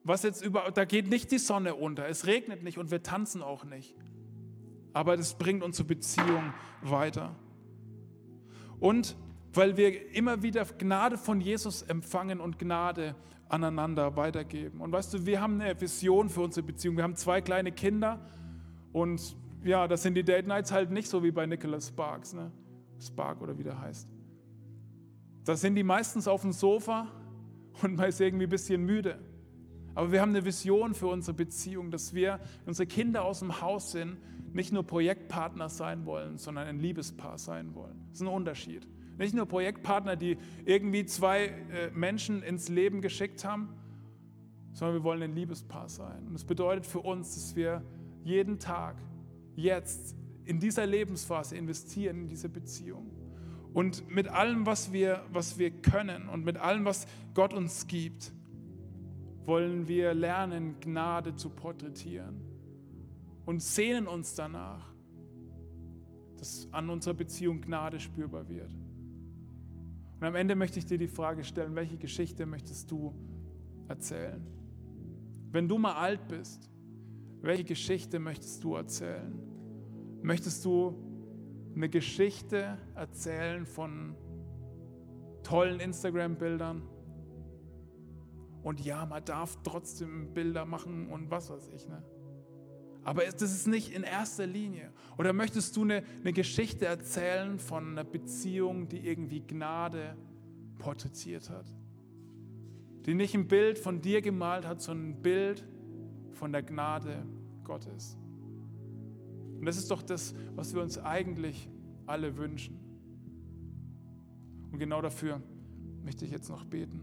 was 0.04 0.22
jetzt 0.22 0.44
über, 0.44 0.70
da 0.70 0.84
geht 0.84 1.08
nicht 1.08 1.32
die 1.32 1.38
Sonne 1.38 1.76
unter, 1.76 2.06
es 2.06 2.26
regnet 2.26 2.62
nicht 2.62 2.76
und 2.76 2.90
wir 2.90 3.02
tanzen 3.02 3.40
auch 3.42 3.64
nicht. 3.64 3.94
Aber 4.92 5.16
das 5.16 5.34
bringt 5.34 5.62
unsere 5.62 5.86
Beziehung 5.86 6.52
weiter. 6.82 7.34
Und 8.78 9.16
weil 9.52 9.76
wir 9.76 10.14
immer 10.14 10.42
wieder 10.42 10.64
Gnade 10.64 11.18
von 11.18 11.40
Jesus 11.40 11.82
empfangen 11.82 12.40
und 12.40 12.58
Gnade 12.58 13.14
aneinander 13.48 14.16
weitergeben. 14.16 14.80
Und 14.80 14.92
weißt 14.92 15.14
du, 15.14 15.26
wir 15.26 15.40
haben 15.40 15.60
eine 15.60 15.78
Vision 15.80 16.28
für 16.28 16.42
unsere 16.42 16.64
Beziehung. 16.64 16.96
Wir 16.96 17.04
haben 17.04 17.16
zwei 17.16 17.40
kleine 17.40 17.72
Kinder 17.72 18.20
und 18.92 19.36
ja, 19.64 19.86
das 19.88 20.02
sind 20.02 20.14
die 20.14 20.22
Date 20.22 20.46
Nights 20.46 20.72
halt 20.72 20.90
nicht 20.90 21.08
so 21.08 21.22
wie 21.22 21.30
bei 21.30 21.46
Nicholas 21.46 21.88
Sparks, 21.88 22.32
ne? 22.32 22.50
Spark 22.98 23.40
oder 23.42 23.58
wie 23.58 23.62
der 23.62 23.78
heißt. 23.78 24.08
Da 25.44 25.56
sind 25.56 25.74
die 25.74 25.82
meistens 25.82 26.28
auf 26.28 26.42
dem 26.42 26.52
Sofa 26.52 27.08
und 27.82 27.96
man 27.96 28.08
ist 28.08 28.20
irgendwie 28.20 28.46
ein 28.46 28.50
bisschen 28.50 28.84
müde. 28.84 29.18
Aber 29.94 30.12
wir 30.12 30.20
haben 30.20 30.30
eine 30.30 30.44
Vision 30.44 30.94
für 30.94 31.08
unsere 31.08 31.34
Beziehung, 31.34 31.90
dass 31.90 32.14
wir, 32.14 32.38
wenn 32.64 32.68
unsere 32.68 32.86
Kinder 32.86 33.24
aus 33.24 33.40
dem 33.40 33.60
Haus 33.60 33.92
sind, 33.92 34.16
nicht 34.52 34.72
nur 34.72 34.82
Projektpartner 34.82 35.68
sein 35.68 36.06
wollen, 36.06 36.38
sondern 36.38 36.66
ein 36.66 36.80
Liebespaar 36.80 37.38
sein 37.38 37.74
wollen. 37.74 38.00
Das 38.08 38.20
ist 38.20 38.22
ein 38.22 38.28
Unterschied. 38.28 38.86
Nicht 39.18 39.34
nur 39.34 39.46
Projektpartner, 39.46 40.16
die 40.16 40.38
irgendwie 40.64 41.04
zwei 41.04 41.46
äh, 41.46 41.90
Menschen 41.92 42.42
ins 42.42 42.68
Leben 42.68 43.00
geschickt 43.00 43.44
haben, 43.44 43.68
sondern 44.72 44.96
wir 44.96 45.04
wollen 45.04 45.22
ein 45.22 45.34
Liebespaar 45.34 45.88
sein. 45.88 46.26
Und 46.26 46.32
das 46.32 46.44
bedeutet 46.44 46.86
für 46.86 47.00
uns, 47.00 47.34
dass 47.34 47.54
wir 47.54 47.82
jeden 48.24 48.58
Tag, 48.58 48.96
jetzt, 49.56 50.16
in 50.44 50.58
dieser 50.58 50.86
Lebensphase 50.86 51.56
investieren 51.56 52.22
in 52.22 52.28
diese 52.28 52.48
Beziehung. 52.48 53.10
Und 53.72 54.10
mit 54.10 54.26
allem, 54.28 54.66
was 54.66 54.92
wir, 54.92 55.22
was 55.32 55.58
wir 55.58 55.70
können 55.70 56.28
und 56.28 56.44
mit 56.44 56.56
allem, 56.56 56.84
was 56.84 57.06
Gott 57.34 57.52
uns 57.52 57.86
gibt, 57.86 58.32
wollen 59.44 59.86
wir 59.86 60.12
lernen, 60.14 60.80
Gnade 60.80 61.36
zu 61.36 61.50
porträtieren 61.50 62.49
und 63.46 63.62
sehnen 63.62 64.06
uns 64.06 64.34
danach, 64.34 64.92
dass 66.36 66.68
an 66.72 66.88
unserer 66.90 67.14
Beziehung 67.14 67.60
Gnade 67.60 68.00
spürbar 68.00 68.48
wird. 68.48 68.72
Und 70.20 70.26
am 70.26 70.34
Ende 70.34 70.54
möchte 70.54 70.78
ich 70.78 70.86
dir 70.86 70.98
die 70.98 71.08
Frage 71.08 71.44
stellen, 71.44 71.74
welche 71.74 71.96
Geschichte 71.96 72.46
möchtest 72.46 72.90
du 72.90 73.14
erzählen? 73.88 74.46
Wenn 75.50 75.68
du 75.68 75.78
mal 75.78 75.94
alt 75.94 76.28
bist, 76.28 76.70
welche 77.40 77.64
Geschichte 77.64 78.18
möchtest 78.18 78.62
du 78.62 78.74
erzählen? 78.74 79.32
Möchtest 80.22 80.64
du 80.64 80.94
eine 81.74 81.88
Geschichte 81.88 82.76
erzählen 82.94 83.64
von 83.64 84.14
tollen 85.42 85.80
Instagram-Bildern? 85.80 86.82
Und 88.62 88.84
ja, 88.84 89.06
man 89.06 89.24
darf 89.24 89.58
trotzdem 89.62 90.34
Bilder 90.34 90.66
machen 90.66 91.08
und 91.08 91.30
was 91.30 91.50
weiß 91.50 91.70
ich. 91.74 91.88
Ne? 91.88 92.02
Aber 93.04 93.22
das 93.24 93.42
ist 93.42 93.66
nicht 93.66 93.92
in 93.92 94.02
erster 94.02 94.46
Linie. 94.46 94.92
Oder 95.16 95.32
möchtest 95.32 95.76
du 95.76 95.82
eine, 95.82 96.02
eine 96.20 96.32
Geschichte 96.32 96.86
erzählen 96.86 97.58
von 97.58 97.92
einer 97.92 98.04
Beziehung, 98.04 98.88
die 98.88 99.06
irgendwie 99.06 99.40
Gnade 99.40 100.16
porträtiert 100.78 101.50
hat? 101.50 101.66
Die 103.06 103.14
nicht 103.14 103.34
ein 103.34 103.48
Bild 103.48 103.78
von 103.78 104.02
dir 104.02 104.20
gemalt 104.20 104.66
hat, 104.66 104.82
sondern 104.82 105.10
ein 105.10 105.22
Bild 105.22 105.64
von 106.32 106.52
der 106.52 106.62
Gnade 106.62 107.24
Gottes. 107.64 108.16
Und 109.58 109.66
das 109.66 109.76
ist 109.76 109.90
doch 109.90 110.02
das, 110.02 110.34
was 110.54 110.74
wir 110.74 110.82
uns 110.82 110.98
eigentlich 110.98 111.68
alle 112.06 112.36
wünschen. 112.36 112.78
Und 114.72 114.78
genau 114.78 115.00
dafür 115.00 115.40
möchte 116.02 116.24
ich 116.24 116.30
jetzt 116.30 116.48
noch 116.48 116.64
beten. 116.64 117.00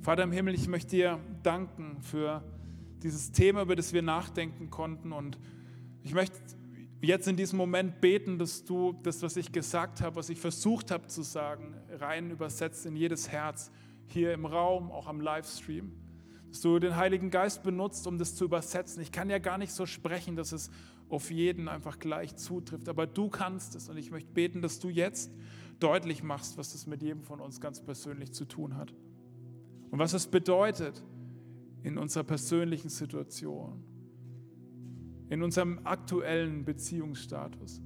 Vater 0.00 0.24
im 0.24 0.32
Himmel, 0.32 0.54
ich 0.54 0.68
möchte 0.68 0.90
dir 0.90 1.20
danken 1.42 1.98
für 2.00 2.42
dieses 3.02 3.32
Thema, 3.32 3.62
über 3.62 3.76
das 3.76 3.92
wir 3.92 4.02
nachdenken 4.02 4.70
konnten. 4.70 5.12
Und 5.12 5.38
ich 6.02 6.14
möchte 6.14 6.36
jetzt 7.00 7.28
in 7.28 7.36
diesem 7.36 7.56
Moment 7.56 8.00
beten, 8.00 8.38
dass 8.38 8.64
du 8.64 8.92
das, 9.02 9.22
was 9.22 9.36
ich 9.36 9.52
gesagt 9.52 10.00
habe, 10.00 10.16
was 10.16 10.28
ich 10.28 10.40
versucht 10.40 10.90
habe 10.90 11.06
zu 11.08 11.22
sagen, 11.22 11.74
rein 11.90 12.30
übersetzt 12.30 12.86
in 12.86 12.96
jedes 12.96 13.28
Herz, 13.28 13.70
hier 14.06 14.32
im 14.32 14.46
Raum, 14.46 14.90
auch 14.90 15.06
am 15.06 15.20
Livestream. 15.20 15.92
Dass 16.48 16.60
du 16.60 16.78
den 16.78 16.96
Heiligen 16.96 17.30
Geist 17.30 17.62
benutzt, 17.62 18.06
um 18.06 18.18
das 18.18 18.34
zu 18.34 18.44
übersetzen. 18.44 19.02
Ich 19.02 19.10
kann 19.10 19.30
ja 19.30 19.38
gar 19.38 19.58
nicht 19.58 19.72
so 19.72 19.86
sprechen, 19.86 20.36
dass 20.36 20.52
es 20.52 20.70
auf 21.08 21.30
jeden 21.30 21.68
einfach 21.68 21.98
gleich 21.98 22.36
zutrifft, 22.36 22.88
aber 22.88 23.06
du 23.06 23.28
kannst 23.28 23.74
es. 23.74 23.88
Und 23.88 23.96
ich 23.96 24.10
möchte 24.10 24.30
beten, 24.32 24.62
dass 24.62 24.78
du 24.78 24.88
jetzt 24.88 25.30
deutlich 25.80 26.22
machst, 26.22 26.58
was 26.58 26.72
das 26.72 26.86
mit 26.86 27.02
jedem 27.02 27.22
von 27.22 27.40
uns 27.40 27.60
ganz 27.60 27.82
persönlich 27.82 28.32
zu 28.32 28.44
tun 28.44 28.76
hat. 28.76 28.94
Und 29.90 29.98
was 29.98 30.14
es 30.14 30.26
bedeutet, 30.26 31.02
in 31.82 31.98
unserer 31.98 32.24
persönlichen 32.24 32.88
Situation, 32.88 33.82
in 35.28 35.42
unserem 35.42 35.80
aktuellen 35.84 36.64
Beziehungsstatus. 36.64 37.80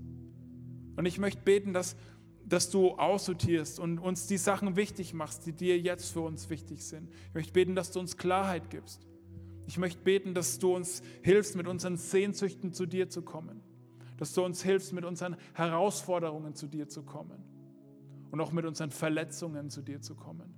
Und 0.97 1.07
ich 1.07 1.19
möchte 1.19 1.43
beten, 1.43 1.73
dass, 1.73 1.97
dass 2.45 2.71
du 2.71 2.93
aussortierst 2.93 3.79
und 3.79 3.99
uns 3.99 4.27
die 4.27 4.39
Sachen 4.39 4.77
wichtig 4.77 5.15
machst, 5.15 5.47
die 5.47 5.53
dir 5.53 5.79
jetzt 5.79 6.13
für 6.13 6.21
uns 6.21 6.51
wichtig 6.51 6.85
sind. 6.85 7.11
Ich 7.29 7.35
möchte 7.35 7.53
beten, 7.53 7.75
dass 7.75 7.93
du 7.93 8.01
uns 8.01 8.17
Klarheit 8.17 8.71
gibst. 8.71 9.07
Ich 9.67 9.79
möchte 9.79 10.01
beten, 10.03 10.33
dass 10.33 10.59
du 10.59 10.75
uns 10.75 11.03
hilfst, 11.23 11.57
mit 11.57 11.67
unseren 11.67 11.97
Sehnsüchten 11.97 12.73
zu 12.73 12.87
dir 12.87 13.09
zu 13.09 13.23
kommen. 13.23 13.63
Dass 14.17 14.33
du 14.33 14.45
uns 14.45 14.63
hilfst, 14.63 14.93
mit 14.93 15.05
unseren 15.05 15.37
Herausforderungen 15.55 16.55
zu 16.55 16.67
dir 16.67 16.89
zu 16.89 17.03
kommen. 17.03 17.45
Und 18.31 18.41
auch 18.41 18.53
mit 18.53 18.65
unseren 18.65 18.91
Verletzungen 18.91 19.71
zu 19.71 19.83
dir 19.83 20.01
zu 20.01 20.15
kommen. 20.15 20.55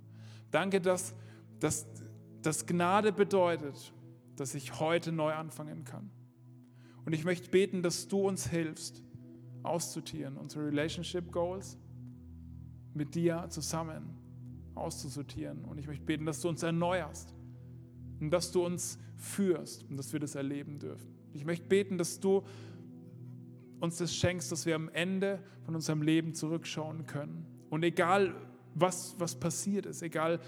Danke, 0.51 0.79
dass, 0.79 1.15
dass 1.59 1.87
dass 2.41 2.65
Gnade 2.65 3.11
bedeutet, 3.11 3.93
dass 4.35 4.55
ich 4.55 4.79
heute 4.79 5.11
neu 5.11 5.33
anfangen 5.33 5.83
kann. 5.83 6.09
Und 7.05 7.13
ich 7.13 7.25
möchte 7.25 7.49
beten, 7.49 7.81
dass 7.81 8.07
du 8.07 8.27
uns 8.27 8.47
hilfst, 8.47 9.03
auszusortieren, 9.63 10.37
unsere 10.37 10.67
Relationship 10.67 11.31
Goals 11.31 11.77
mit 12.93 13.15
dir 13.15 13.47
zusammen 13.49 14.15
auszusortieren. 14.75 15.65
Und 15.65 15.77
ich 15.77 15.87
möchte 15.87 16.05
beten, 16.05 16.25
dass 16.25 16.41
du 16.41 16.49
uns 16.49 16.63
erneuerst 16.63 17.33
und 18.19 18.31
dass 18.31 18.51
du 18.51 18.65
uns 18.65 18.97
führst 19.17 19.83
und 19.89 19.97
dass 19.97 20.13
wir 20.13 20.19
das 20.19 20.35
erleben 20.35 20.79
dürfen. 20.79 21.13
Ich 21.33 21.45
möchte 21.45 21.67
beten, 21.67 21.97
dass 21.97 22.19
du 22.19 22.43
uns 23.79 23.97
das 23.97 24.13
schenkst, 24.15 24.51
dass 24.51 24.65
wir 24.65 24.75
am 24.75 24.89
Ende 24.89 25.43
von 25.63 25.75
unserem 25.75 26.01
Leben 26.01 26.33
zurückschauen 26.33 27.05
können. 27.05 27.45
Und 27.69 27.83
egal, 27.83 28.33
was, 28.75 29.15
was 29.19 29.39
passiert 29.39 29.85
ist, 29.85 30.01
egal, 30.01 30.39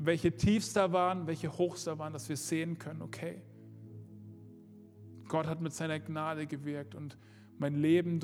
welche 0.00 0.36
Tiefs 0.36 0.72
da 0.72 0.92
waren, 0.92 1.26
welche 1.26 1.56
Hochs 1.58 1.84
da 1.84 1.98
waren, 1.98 2.12
dass 2.12 2.28
wir 2.28 2.36
sehen 2.36 2.78
können, 2.78 3.02
okay, 3.02 3.42
Gott 5.26 5.46
hat 5.46 5.60
mit 5.60 5.72
seiner 5.74 5.98
Gnade 5.98 6.46
gewirkt 6.46 6.94
und 6.94 7.18
mein 7.58 7.74
Leben 7.74 8.20